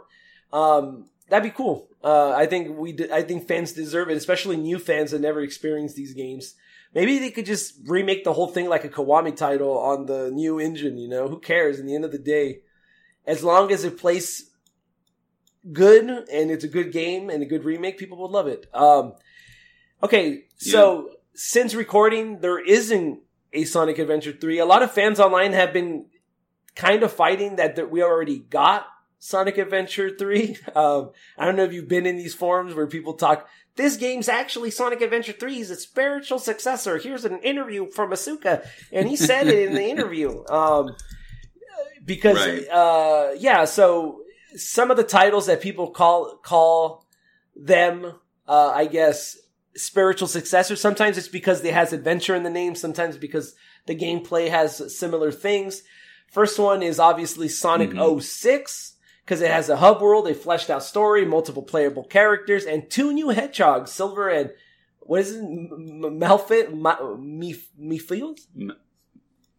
[0.51, 1.88] Um, that'd be cool.
[2.03, 5.95] Uh, I think we, I think fans deserve it, especially new fans that never experienced
[5.95, 6.55] these games.
[6.93, 10.59] Maybe they could just remake the whole thing like a Kiwami title on the new
[10.59, 10.97] engine.
[10.97, 11.79] You know, who cares?
[11.79, 12.61] In the end of the day,
[13.25, 14.47] as long as it plays
[15.72, 18.68] good and it's a good game and a good remake, people will love it.
[18.73, 19.14] Um,
[20.03, 23.19] okay, so since recording, there isn't
[23.53, 24.60] a Sonic Adventure 3.
[24.60, 26.06] A lot of fans online have been
[26.76, 28.85] kind of fighting that that we already got
[29.19, 30.57] Sonic Adventure 3.
[30.76, 34.30] Um, I don't know if you've been in these forums where people talk, this game's
[34.30, 36.98] actually Sonic Adventure 3 is a spiritual successor.
[36.98, 40.44] Here's an interview from Iizuka, and he said it in the interview.
[40.48, 40.95] Um,
[42.06, 42.68] because, Right.
[42.69, 44.22] uh, yeah, so
[44.57, 47.05] some of the titles that people call, call
[47.55, 48.13] them,
[48.47, 49.38] uh, I guess,
[49.75, 50.81] spiritual successors.
[50.81, 52.75] Sometimes it's because it has adventure in the name.
[52.75, 53.55] Sometimes because
[53.85, 55.84] the gameplay has similar things.
[56.31, 58.21] First one is obviously Sonic Mhm.
[58.21, 62.89] 06 because it has a hub world, a fleshed out story, multiple playable characters, and
[62.89, 64.51] two new hedgehogs, Silver and
[64.99, 65.39] what is it?
[65.39, 66.73] M- M- Malfit?
[66.73, 67.69] Ma- Meph-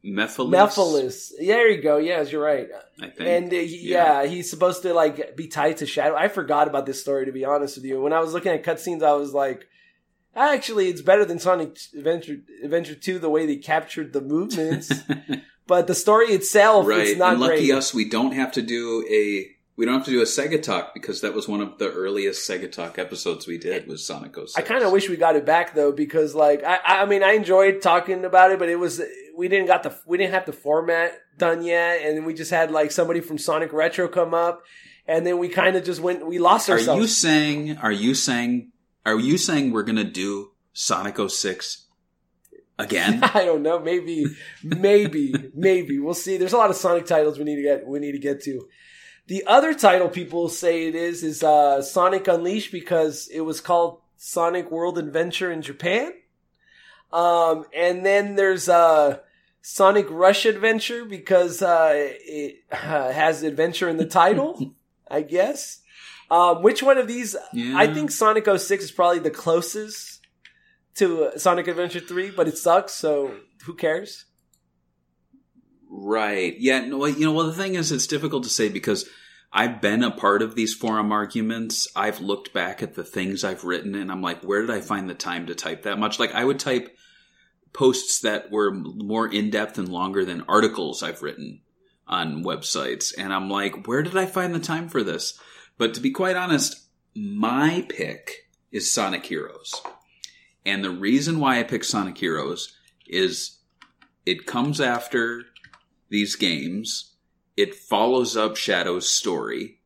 [0.04, 1.32] Mephiles?
[1.38, 1.96] There you go.
[1.98, 2.68] Yes, you're right.
[3.00, 3.20] I think.
[3.20, 4.24] And uh, he- yeah.
[4.24, 6.16] he's supposed to like be tied to Shadow.
[6.16, 8.00] I forgot about this story to be honest with you.
[8.00, 9.66] When I was looking at cutscenes, I was like,
[10.34, 14.92] actually, it's better than Sonic Adventure Adventure Two the way they captured the movements.
[15.66, 17.00] but the story itself, right.
[17.00, 17.72] it's not and lucky great.
[17.72, 19.46] us, we don't have to do a
[19.78, 22.48] we don't have to do a Sega Talk because that was one of the earliest
[22.50, 24.56] Sega Talk episodes we did was Sonic 06.
[24.56, 27.34] I kind of wish we got it back though, because like I, I mean, I
[27.34, 29.00] enjoyed talking about it, but it was
[29.38, 32.72] we didn't got the we didn't have the format done yet, and we just had
[32.72, 34.64] like somebody from Sonic Retro come up,
[35.06, 36.98] and then we kind of just went we lost ourselves.
[36.98, 37.76] Are you saying?
[37.78, 38.72] Are you saying?
[39.06, 41.86] Are you saying we're gonna do Sonic 06
[42.80, 43.20] again?
[43.34, 43.78] I don't know.
[43.78, 44.26] Maybe,
[44.64, 46.00] maybe, maybe.
[46.00, 46.36] We'll see.
[46.36, 47.86] There's a lot of Sonic titles we need to get.
[47.86, 48.68] We need to get to.
[49.28, 54.00] The other title people say it is is uh, Sonic Unleashed because it was called
[54.16, 56.12] Sonic World Adventure in Japan.
[57.12, 59.18] Um, and then there's uh,
[59.70, 64.74] Sonic Rush Adventure because uh, it uh, has adventure in the title.
[65.10, 65.82] I guess.
[66.30, 67.36] Um, which one of these?
[67.52, 67.76] Yeah.
[67.76, 70.26] I think Sonic 06 is probably the closest
[70.94, 73.34] to uh, Sonic Adventure 3, but it sucks, so
[73.64, 74.24] who cares?
[75.90, 76.58] Right.
[76.58, 76.86] Yeah.
[76.86, 79.06] No, well, you know, well, the thing is, it's difficult to say because
[79.52, 81.86] I've been a part of these forum arguments.
[81.94, 85.10] I've looked back at the things I've written and I'm like, where did I find
[85.10, 86.18] the time to type that much?
[86.18, 86.96] Like, I would type
[87.72, 91.60] posts that were more in depth and longer than articles I've written
[92.06, 93.12] on websites.
[93.16, 95.38] And I'm like, where did I find the time for this?
[95.76, 99.74] But to be quite honest, my pick is Sonic Heroes.
[100.64, 102.76] And the reason why I pick Sonic Heroes
[103.06, 103.58] is
[104.26, 105.44] it comes after
[106.10, 107.14] these games.
[107.56, 109.80] It follows up Shadow's story.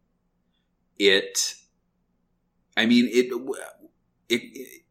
[0.98, 1.54] It,
[2.76, 3.32] I mean, it,
[4.28, 4.81] it, it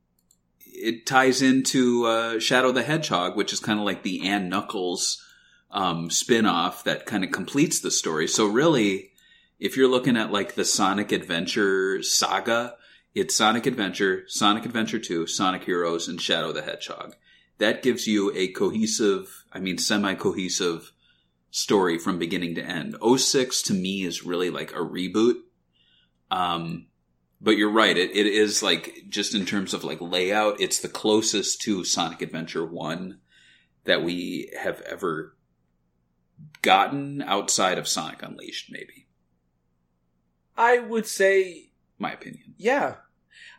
[1.05, 5.23] ties into uh, Shadow the Hedgehog, which is kind of like the Ann Knuckles
[5.71, 8.27] um, spin-off that kind of completes the story.
[8.27, 9.11] So really,
[9.59, 12.75] if you're looking at like the Sonic Adventure saga,
[13.13, 17.15] it's Sonic Adventure, Sonic Adventure 2, Sonic Heroes, and Shadow the Hedgehog.
[17.57, 20.91] That gives you a cohesive, I mean, semi-cohesive
[21.51, 22.95] story from beginning to end.
[23.17, 25.35] 06 to me is really like a reboot.
[26.31, 26.87] Um,
[27.41, 27.97] but you're right.
[27.97, 32.21] It, it is like, just in terms of like layout, it's the closest to Sonic
[32.21, 33.19] Adventure 1
[33.85, 35.35] that we have ever
[36.61, 39.07] gotten outside of Sonic Unleashed, maybe.
[40.57, 42.55] I would say, My opinion.
[42.57, 42.95] yeah.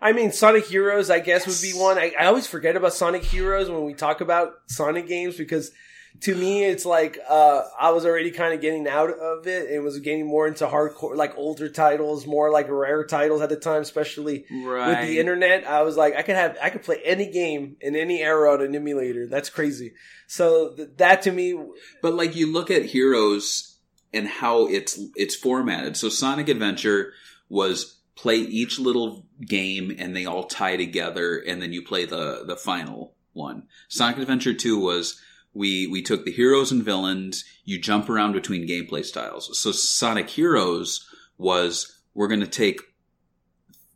[0.00, 1.96] I mean, Sonic Heroes, I guess, would be one.
[1.96, 5.70] I, I always forget about Sonic Heroes when we talk about Sonic games because
[6.20, 9.82] to me, it's like uh, I was already kind of getting out of it and
[9.82, 13.82] was getting more into hardcore, like older titles, more like rare titles at the time,
[13.82, 14.88] especially Right.
[15.00, 15.66] with the internet.
[15.66, 18.60] I was like, I could have, I could play any game in any era on
[18.62, 19.26] an emulator.
[19.26, 19.94] That's crazy.
[20.28, 21.58] So th- that to me,
[22.02, 23.78] But like you look at Heroes
[24.14, 25.96] and how it's it's formatted.
[25.96, 27.12] So Sonic Adventure
[27.48, 32.44] was play each little game and they all tie together and then you play the
[32.46, 33.64] the final one.
[33.88, 35.20] Sonic Adventure 2 was
[35.54, 39.58] we we took the heroes and villains, you jump around between gameplay styles.
[39.58, 41.06] So Sonic Heroes
[41.38, 42.80] was we're going to take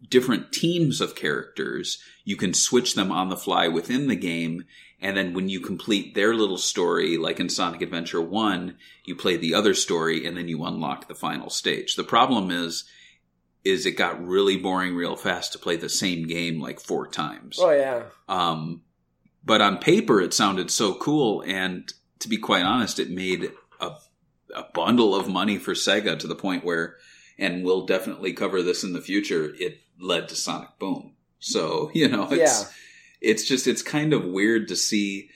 [0.09, 1.99] different teams of characters.
[2.25, 4.65] You can switch them on the fly within the game.
[5.01, 9.37] And then when you complete their little story, like in Sonic Adventure 1, you play
[9.37, 11.97] the other story and then you unlock the final stage.
[11.97, 12.85] The problem is,
[13.65, 17.59] is it got really boring real fast to play the same game like four times.
[17.61, 18.05] Oh yeah.
[18.29, 18.83] Um,
[19.47, 21.43] but on paper, it sounded so cool.
[21.47, 23.93] And to be quite honest, it made a,
[24.55, 26.97] a bundle of money for Sega to the point where,
[27.39, 31.13] and we'll definitely cover this in the future, it led to Sonic Boom.
[31.39, 32.69] So, you know, it's, Yeah.
[33.21, 35.31] it's just, it's kind of weird to see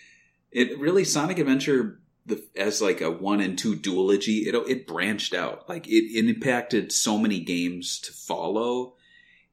[0.51, 4.47] it really Sonic Adventure the, as like a one and two duology.
[4.47, 5.69] It, it branched out.
[5.69, 8.95] Like it, it impacted so many games to follow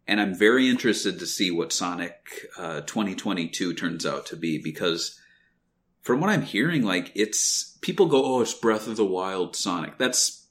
[0.07, 5.19] and I'm very interested to see what Sonic uh, 2022 turns out to be because
[6.01, 9.97] from what I'm hearing, like it's people go, "Oh, it's Breath of the Wild Sonic."
[9.97, 10.47] That's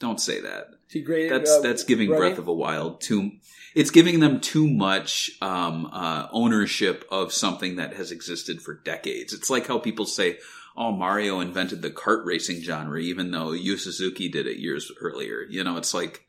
[0.00, 0.70] don't say that.
[1.04, 1.30] Graded.
[1.30, 2.30] That's uh, that's giving running?
[2.30, 3.30] Breath of the Wild too.
[3.76, 9.32] It's giving them too much um, uh, ownership of something that has existed for decades.
[9.32, 10.38] It's like how people say,
[10.76, 15.46] "Oh, Mario invented the kart racing genre," even though Yu Suzuki did it years earlier.
[15.48, 16.26] You know, it's like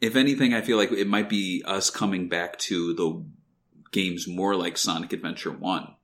[0.00, 3.24] if anything, I feel like it might be us coming back to the
[3.92, 5.94] games more like Sonic Adventure 1.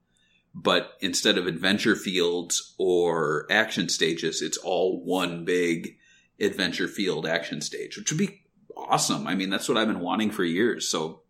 [0.54, 5.96] But instead of adventure fields or action stages, it's all one big
[6.38, 8.42] adventure field action stage, which would be
[8.76, 9.26] awesome.
[9.26, 10.88] I mean, that's what I've been wanting for years.
[10.88, 11.22] So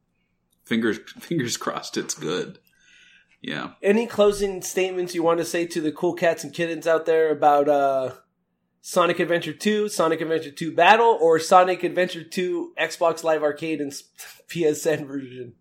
[0.64, 2.59] fingers fingers crossed it's good.
[3.40, 3.72] Yeah.
[3.82, 7.30] Any closing statements you want to say to the cool cats and kittens out there
[7.30, 8.12] about uh,
[8.84, 13.92] Sonic Adventure 2, Sonic Adventure 2 Battle, or Sonic Adventure 2 Xbox Live Arcade and
[14.48, 15.54] PSN version?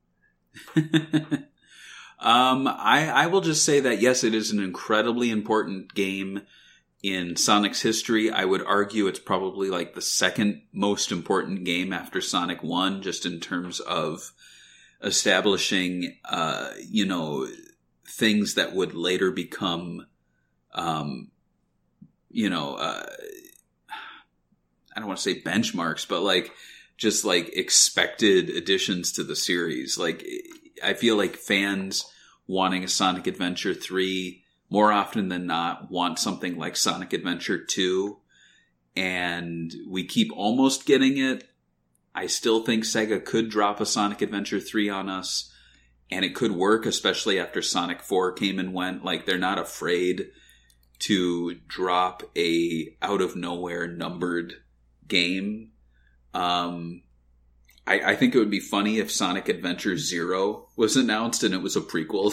[2.20, 6.42] um, I, I will just say that yes, it is an incredibly important game
[7.04, 8.32] in Sonic's history.
[8.32, 13.28] I would argue it's probably like the second most important game after Sonic 1, just
[13.28, 14.34] in terms of
[15.04, 17.48] establishing, uh, you know,
[18.08, 20.08] things that would later become,
[20.74, 21.30] um,
[22.32, 23.06] you know, uh,
[24.96, 26.52] I don't want to say benchmarks, but like
[26.98, 29.98] just like expected additions to the series.
[29.98, 30.26] Like
[30.84, 32.06] I feel like fans
[32.48, 38.18] wanting a Sonic Adventure 3 more often than not want something like Sonic Adventure 2
[38.96, 41.50] and we keep almost getting it.
[42.14, 45.52] I still think Sega could drop a Sonic Adventure 3 on us
[46.12, 50.28] and it could work especially after Sonic 4 came and went like they're not afraid
[51.02, 54.56] to drop a out of nowhere numbered
[55.08, 55.72] game.
[56.34, 57.02] Um,
[57.88, 61.62] I, I think it would be funny if Sonic Adventure Zero was announced and it
[61.62, 62.32] was a prequel,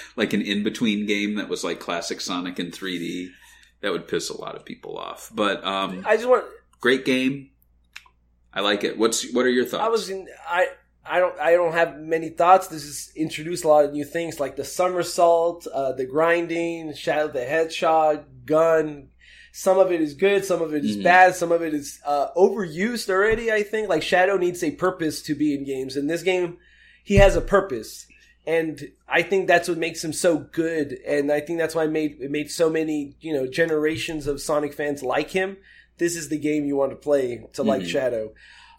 [0.16, 3.28] like an in between game that was like classic Sonic in 3D.
[3.82, 5.30] That would piss a lot of people off.
[5.34, 6.44] But um, I just want.
[6.80, 7.50] great game.
[8.54, 8.96] I like it.
[8.96, 9.82] What's what are your thoughts?
[9.82, 10.28] I was in.
[10.48, 10.68] I.
[11.04, 11.38] I don't.
[11.40, 12.68] I don't have many thoughts.
[12.68, 17.28] This is introduced a lot of new things, like the somersault, uh, the grinding, shadow
[17.28, 19.08] the headshot, gun.
[19.50, 20.44] Some of it is good.
[20.44, 21.02] Some of it is Mhm.
[21.02, 21.34] bad.
[21.34, 23.50] Some of it is uh, overused already.
[23.52, 25.96] I think like Shadow needs a purpose to be in games.
[25.96, 26.56] In this game,
[27.04, 28.06] he has a purpose,
[28.46, 30.98] and I think that's what makes him so good.
[31.06, 34.40] And I think that's why it made it made so many you know generations of
[34.40, 35.56] Sonic fans like him.
[35.98, 37.88] This is the game you want to play to like Mhm.
[37.88, 38.32] Shadow.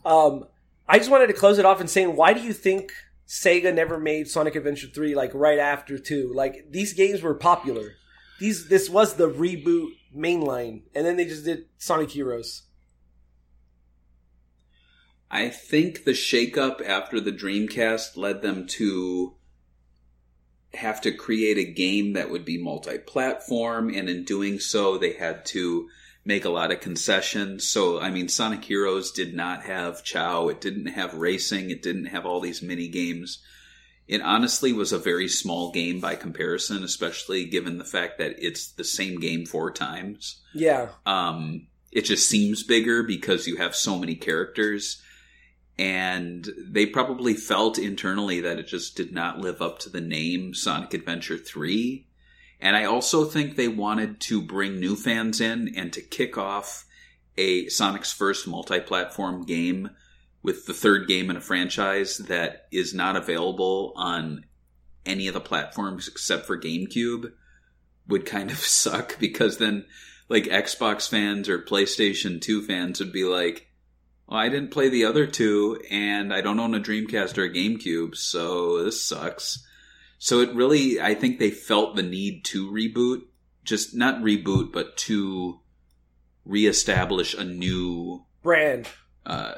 [0.06, 0.48] Um,
[0.88, 2.92] I just wanted to close it off and saying, why do you think
[3.28, 6.34] Sega never made Sonic Adventure 3 like right after 2?
[6.34, 7.94] Like these games were popular.
[8.40, 12.64] These this was the reboot mainline and then they just did Sonic Heroes.
[15.32, 19.34] I think the shakeup after the Dreamcast led them to
[20.76, 25.46] have to create a game that would be multi-platform, and in doing so, they had
[25.46, 25.90] to
[26.26, 27.68] make a lot of concessions.
[27.68, 32.06] So, I mean, Sonic Heroes did not have Chao, it didn't have racing, it didn't
[32.06, 33.40] have all these mini games.
[34.08, 38.68] It honestly was a very small game by comparison, especially given the fact that it's
[38.68, 40.42] the same game four times.
[40.54, 40.90] Yeah.
[41.06, 45.02] Um, it just seems bigger because you have so many characters.
[45.78, 50.54] And they probably felt internally that it just did not live up to the name
[50.54, 52.06] Sonic Adventure 3.
[52.60, 56.86] And I also think they wanted to bring new fans in and to kick off
[57.38, 59.90] a Sonic's first multi-platform game
[60.42, 64.46] with the third game in a franchise that is not available on
[65.06, 67.32] any of the platforms except for GameCube
[68.08, 69.86] would kind of suck because then
[70.30, 73.68] like Xbox fans or PlayStation 2 fans would be like,
[74.28, 77.54] well, I didn't play the other two and I don't own a Dreamcast or a
[77.54, 79.66] GameCube, so this sucks.
[80.24, 83.24] So it really, I think they felt the need to reboot,
[83.66, 85.60] just not reboot, but to
[86.46, 88.88] reestablish a new Brand.
[89.26, 89.56] uh,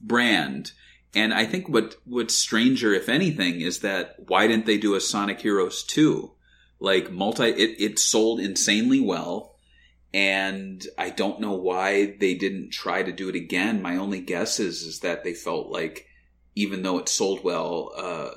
[0.00, 0.70] brand.
[1.12, 5.00] And I think what what's stranger, if anything, is that why didn't they do a
[5.00, 6.30] Sonic Heroes 2?
[6.78, 9.56] Like multi it, it sold insanely well.
[10.14, 13.82] And I don't know why they didn't try to do it again.
[13.82, 16.06] My only guess is is that they felt like
[16.54, 18.30] even though it sold well, uh,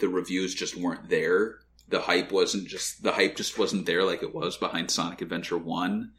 [0.00, 1.60] the reviews just weren't there.
[1.88, 5.58] The hype wasn't just the hype just wasn't there like it was behind Sonic Adventure
[5.58, 6.12] 1.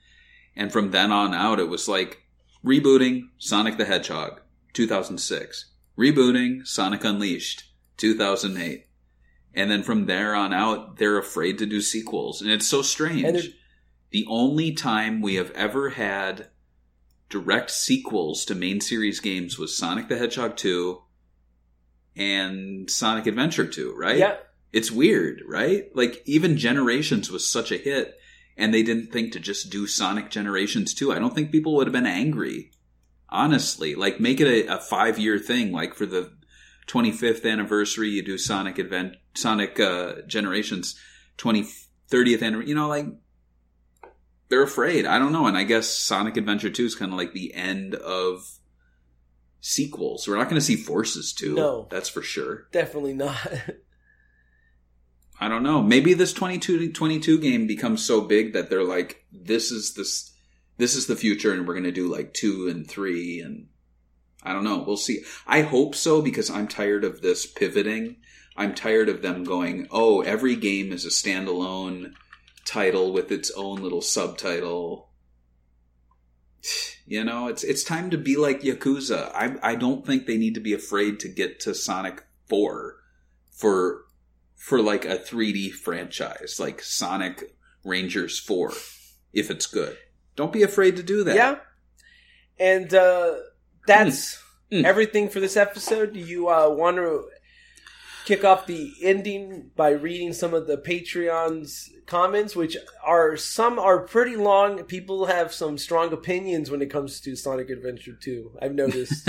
[0.55, 2.23] And from then on out it was like
[2.65, 4.41] rebooting Sonic the Hedgehog
[4.73, 7.63] 2006 rebooting Sonic Unleashed
[7.97, 8.87] 2008.
[9.53, 12.41] And then from there on out, they're afraid to do sequels.
[12.41, 13.51] And it's so strange.
[14.11, 16.47] The only time we have ever had
[17.29, 21.01] direct sequels to main series games was Sonic the Hedgehog 2
[22.15, 24.17] and Sonic Adventure 2, right?
[24.17, 24.35] Yeah.
[24.73, 25.93] It's weird, right?
[25.95, 28.17] Like even Generations was such a hit
[28.57, 31.11] and they didn't think to just do Sonic Generations 2.
[31.11, 32.71] I don't think people would have been angry.
[33.29, 36.31] Honestly, like make it a, a 5-year thing like for the
[36.87, 40.99] 25th anniversary you do Sonic Advent Sonic uh, Generations
[41.37, 41.65] 20
[42.09, 43.05] 30th anniversary, you know like
[44.51, 45.05] they're afraid.
[45.05, 47.95] I don't know, and I guess Sonic Adventure 2 is kind of like the end
[47.95, 48.59] of
[49.61, 50.27] sequels.
[50.27, 51.55] We're not going to see Forces 2.
[51.55, 51.87] No.
[51.89, 52.67] That's for sure.
[52.71, 53.37] Definitely not.
[55.39, 55.81] I don't know.
[55.81, 60.33] Maybe this 22 22 game becomes so big that they're like, this is this,
[60.77, 63.67] this is the future, and we're going to do like two and three, and
[64.43, 64.83] I don't know.
[64.85, 65.23] We'll see.
[65.47, 68.17] I hope so because I'm tired of this pivoting.
[68.55, 72.13] I'm tired of them going, oh, every game is a standalone
[72.65, 75.09] title with its own little subtitle.
[77.11, 79.31] You know, it's it's time to be like Yakuza.
[79.35, 82.95] I I don't think they need to be afraid to get to Sonic Four
[83.51, 84.05] for
[84.55, 88.71] for like a 3D franchise, like Sonic Rangers 4,
[89.33, 89.97] if it's good.
[90.37, 91.35] Don't be afraid to do that.
[91.35, 91.55] yeah.
[92.59, 93.33] And uh,
[93.87, 94.37] that's
[94.71, 94.83] Mm.
[94.83, 94.85] Mm.
[94.85, 96.13] everything for this episode.
[96.13, 97.25] Do you uh, want to
[98.25, 103.99] kick off the ending by reading some of the Patreon's comments, which are some are
[103.99, 104.83] pretty long.
[104.83, 108.57] People have some strong opinions when it comes to Sonic Adventure 2.
[108.61, 109.27] I've noticed.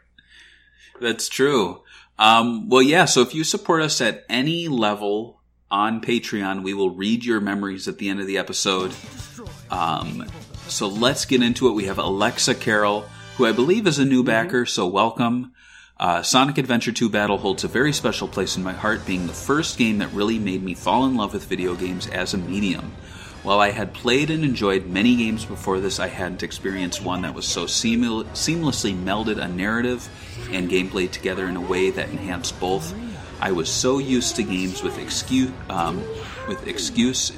[1.00, 1.82] That's true.
[2.18, 3.06] Um, well, yeah.
[3.06, 5.40] So if you support us at any level
[5.70, 8.92] on Patreon, we will read your memories at the end of the episode.
[9.70, 10.26] Um,
[10.66, 11.72] so let's get into it.
[11.72, 13.06] We have Alexa Carroll,
[13.36, 14.66] who I believe is a new backer.
[14.66, 15.52] So welcome.
[16.00, 19.34] Uh, Sonic Adventure 2 Battle holds a very special place in my heart, being the
[19.34, 22.92] first game that really made me fall in love with video games as a medium.
[23.42, 27.34] While I had played and enjoyed many games before this, I hadn't experienced one that
[27.34, 30.08] was so seamle- seamlessly melded a narrative
[30.50, 32.94] and gameplay together in a way that enhanced both.
[33.38, 36.02] I was so used to games with excuse, um,
[36.48, 37.30] with excuse,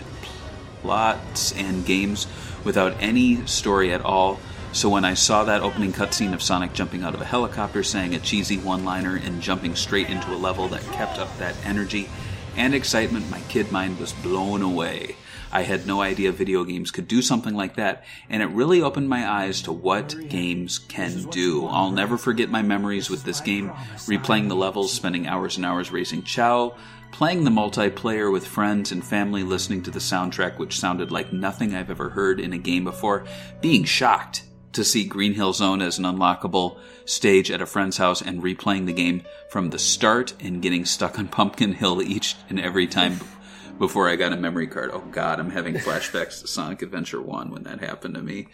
[0.82, 2.28] plots, and games
[2.62, 4.38] without any story at all.
[4.72, 8.14] So when I saw that opening cutscene of Sonic jumping out of a helicopter, saying
[8.14, 12.08] a cheesy one-liner, and jumping straight into a level that kept up that energy
[12.56, 15.16] and excitement, my kid mind was blown away.
[15.52, 19.10] I had no idea video games could do something like that, and it really opened
[19.10, 21.66] my eyes to what games can do.
[21.66, 23.70] I'll never forget my memories with this game,
[24.06, 26.76] replaying the levels, spending hours and hours racing Chao,
[27.10, 31.74] playing the multiplayer with friends and family, listening to the soundtrack, which sounded like nothing
[31.74, 33.26] I've ever heard in a game before,
[33.60, 38.22] being shocked to see Green Hill Zone as an unlockable stage at a friend's house
[38.22, 42.58] and replaying the game from the start and getting stuck on Pumpkin Hill each and
[42.58, 43.20] every time
[43.78, 44.90] before I got a memory card.
[44.92, 48.48] Oh god, I'm having flashbacks to Sonic Adventure 1 when that happened to me.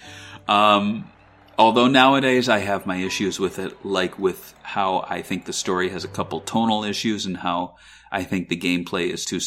[0.46, 1.10] Um,
[1.58, 5.90] although nowadays I have my issues with it, like with how I think the story
[5.90, 7.76] has a couple tonal issues and how
[8.10, 9.40] I think the gameplay is too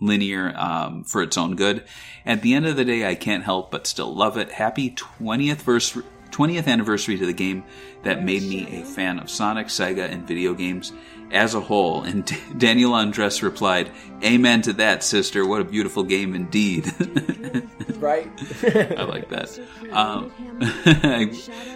[0.00, 1.84] linear um, for its own good.
[2.24, 4.52] At the end of the day, I can't help but still love it.
[4.52, 5.96] Happy 20th verse.
[6.30, 7.64] 20th anniversary to the game
[8.02, 10.92] that made me a fan of Sonic, Sega, and video games
[11.30, 12.02] as a whole.
[12.02, 13.90] And D- Daniel Andres replied,
[14.22, 15.46] Amen to that, sister.
[15.46, 16.86] What a beautiful game indeed.
[17.96, 18.30] right?
[18.64, 19.58] I like that.
[19.92, 20.32] Um,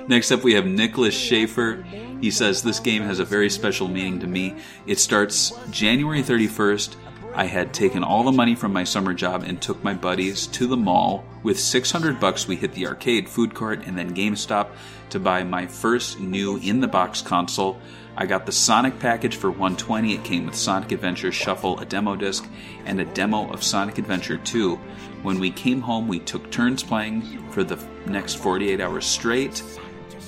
[0.09, 1.83] next up, we have Nicholas Schaefer.
[2.21, 4.57] He says, This game has a very special meaning to me.
[4.87, 6.97] It starts January 31st.
[7.33, 10.67] I had taken all the money from my summer job and took my buddies to
[10.67, 11.25] the mall.
[11.45, 14.69] With 600 bucks, we hit the arcade, food court, and then GameStop
[15.11, 17.81] to buy my first new in the box console.
[18.17, 20.13] I got the Sonic package for 120.
[20.13, 22.47] It came with Sonic Adventure Shuffle, a demo disc,
[22.85, 24.77] and a demo of Sonic Adventure 2.
[25.23, 29.63] When we came home, we took turns playing for the next 48 hours straight,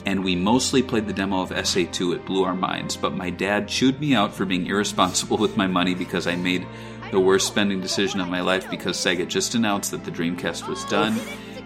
[0.06, 2.14] and we mostly played the demo of SA2.
[2.16, 5.66] It blew our minds, but my dad chewed me out for being irresponsible with my
[5.66, 6.66] money because I made
[7.10, 10.84] the worst spending decision of my life because Sega just announced that the Dreamcast was
[10.86, 11.12] done.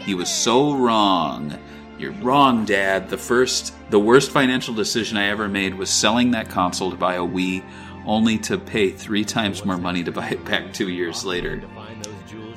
[0.00, 1.56] He was so wrong.
[1.98, 3.08] You're wrong, Dad.
[3.08, 7.14] The first, the worst financial decision I ever made was selling that console to buy
[7.14, 7.64] a Wii,
[8.04, 11.62] only to pay three times more money to buy it back two years later.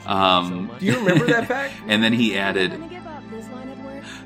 [0.06, 1.74] Um, Do you remember that fact?
[1.88, 2.72] and then he added,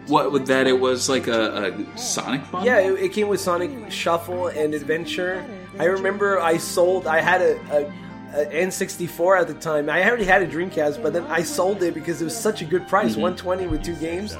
[0.08, 0.68] "What with that?
[0.68, 4.74] It was like a, a Sonic bundle." Yeah, it, it came with Sonic Shuffle and
[4.74, 5.46] Adventure.
[5.80, 7.08] I remember I sold.
[7.08, 9.90] I had a, a, a N64 at the time.
[9.90, 12.66] I already had a Dreamcast, but then I sold it because it was such a
[12.66, 13.22] good price, Mm-hmm.
[13.22, 14.38] 120 with two games,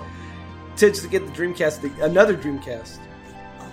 [0.78, 2.98] to just get the Dreamcast, the, another Dreamcast.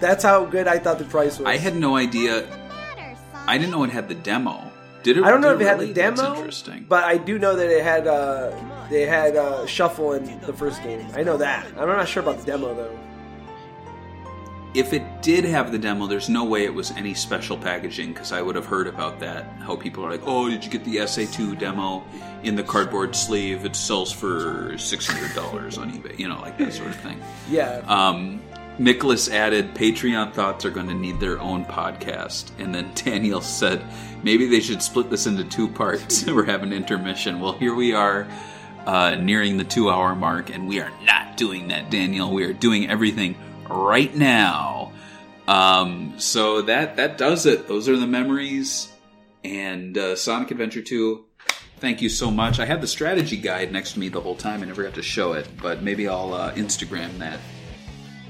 [0.01, 1.47] That's how good I thought the price was.
[1.47, 2.47] I had no idea.
[3.47, 4.71] I didn't know it had the demo.
[5.03, 5.25] Did it?
[5.25, 6.87] I don't know if it had the demo, That's interesting.
[6.89, 8.51] but I do know that it had uh,
[8.91, 11.07] they had uh, Shuffle in the first game.
[11.15, 11.67] I know that.
[11.79, 12.99] I'm not sure about the demo though.
[14.73, 18.31] if it did have the demo, there's no way it was any special packaging because
[18.33, 19.45] I would have heard about that.
[19.61, 22.05] How people are like, "Oh, did you get the SA2 demo
[22.45, 23.65] in the cardboard sleeve?
[23.65, 27.21] It sells for six hundred dollars on eBay." You know, like that sort of thing.
[27.51, 28.41] Yeah, Um,
[28.79, 32.51] Nicholas added, Patreon thoughts are going to need their own podcast.
[32.59, 33.83] And then Daniel said,
[34.23, 36.25] maybe they should split this into two parts.
[36.31, 37.41] We're having intermission.
[37.41, 38.27] Well, here we are
[38.87, 42.33] uh, nearing the two hour mark, and we are not doing that, Daniel.
[42.33, 43.37] We are doing everything
[43.69, 44.93] right now.
[45.49, 47.67] Um, so that, that does it.
[47.67, 48.93] Those are the memories.
[49.43, 51.25] And uh, Sonic Adventure 2.
[51.79, 52.61] Thank you so much.
[52.61, 54.63] I had the strategy guide next to me the whole time.
[54.63, 57.41] I never got to show it, but maybe I'll uh, Instagram that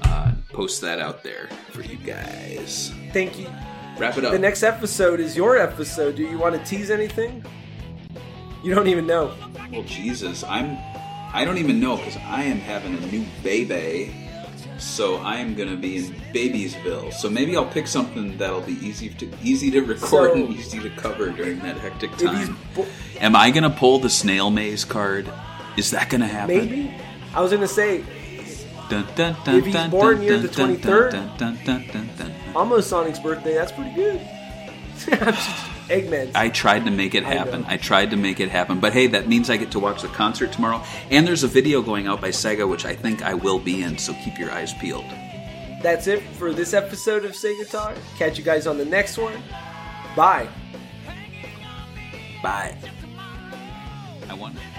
[0.03, 2.93] uh, post that out there for you guys.
[3.11, 3.47] thank you.
[3.97, 4.31] Wrap it up.
[4.31, 6.15] The next episode is your episode.
[6.15, 7.43] Do you want to tease anything?
[8.63, 9.33] You don't even know.
[9.71, 10.77] well, Jesus, I'm.
[11.33, 14.13] I don't even know because I am having a new baby,
[14.77, 17.11] so I am gonna be in Babiesville.
[17.13, 20.79] So maybe I'll pick something that'll be easy to easy to record So- and easy
[20.79, 22.57] to cover during that hectic time.
[22.75, 22.85] bo-
[23.19, 25.27] Am I gonna pull the snail maze card?
[25.77, 26.57] Is that gonna happen?
[26.57, 26.93] maybe,
[27.33, 28.03] I was gonna say
[28.89, 31.11] Dun, dun, dun, If he's born near the dun, dun, 23rd?
[31.11, 32.33] dun, dun, dun, dun, dun.
[32.53, 33.53] almost Sonic's birthday.
[33.53, 34.21] That's pretty good.
[35.91, 36.31] Eggman.
[36.35, 37.61] I tried to make it happen.
[37.61, 37.67] know.
[37.69, 38.79] I, tried to make it happen.
[38.79, 40.83] But hey, that means I get to watch the concert tomorrow.
[41.09, 43.97] And there's a video going out by Sega, which I think I will be in,
[43.97, 45.05] so keep your eyes peeled.
[45.81, 47.97] That's it for this episode of Sega Talk.
[48.17, 49.33] Catch you guys on the next one.
[50.15, 50.47] Bye.
[52.41, 52.75] Bye.
[54.29, 54.70] I.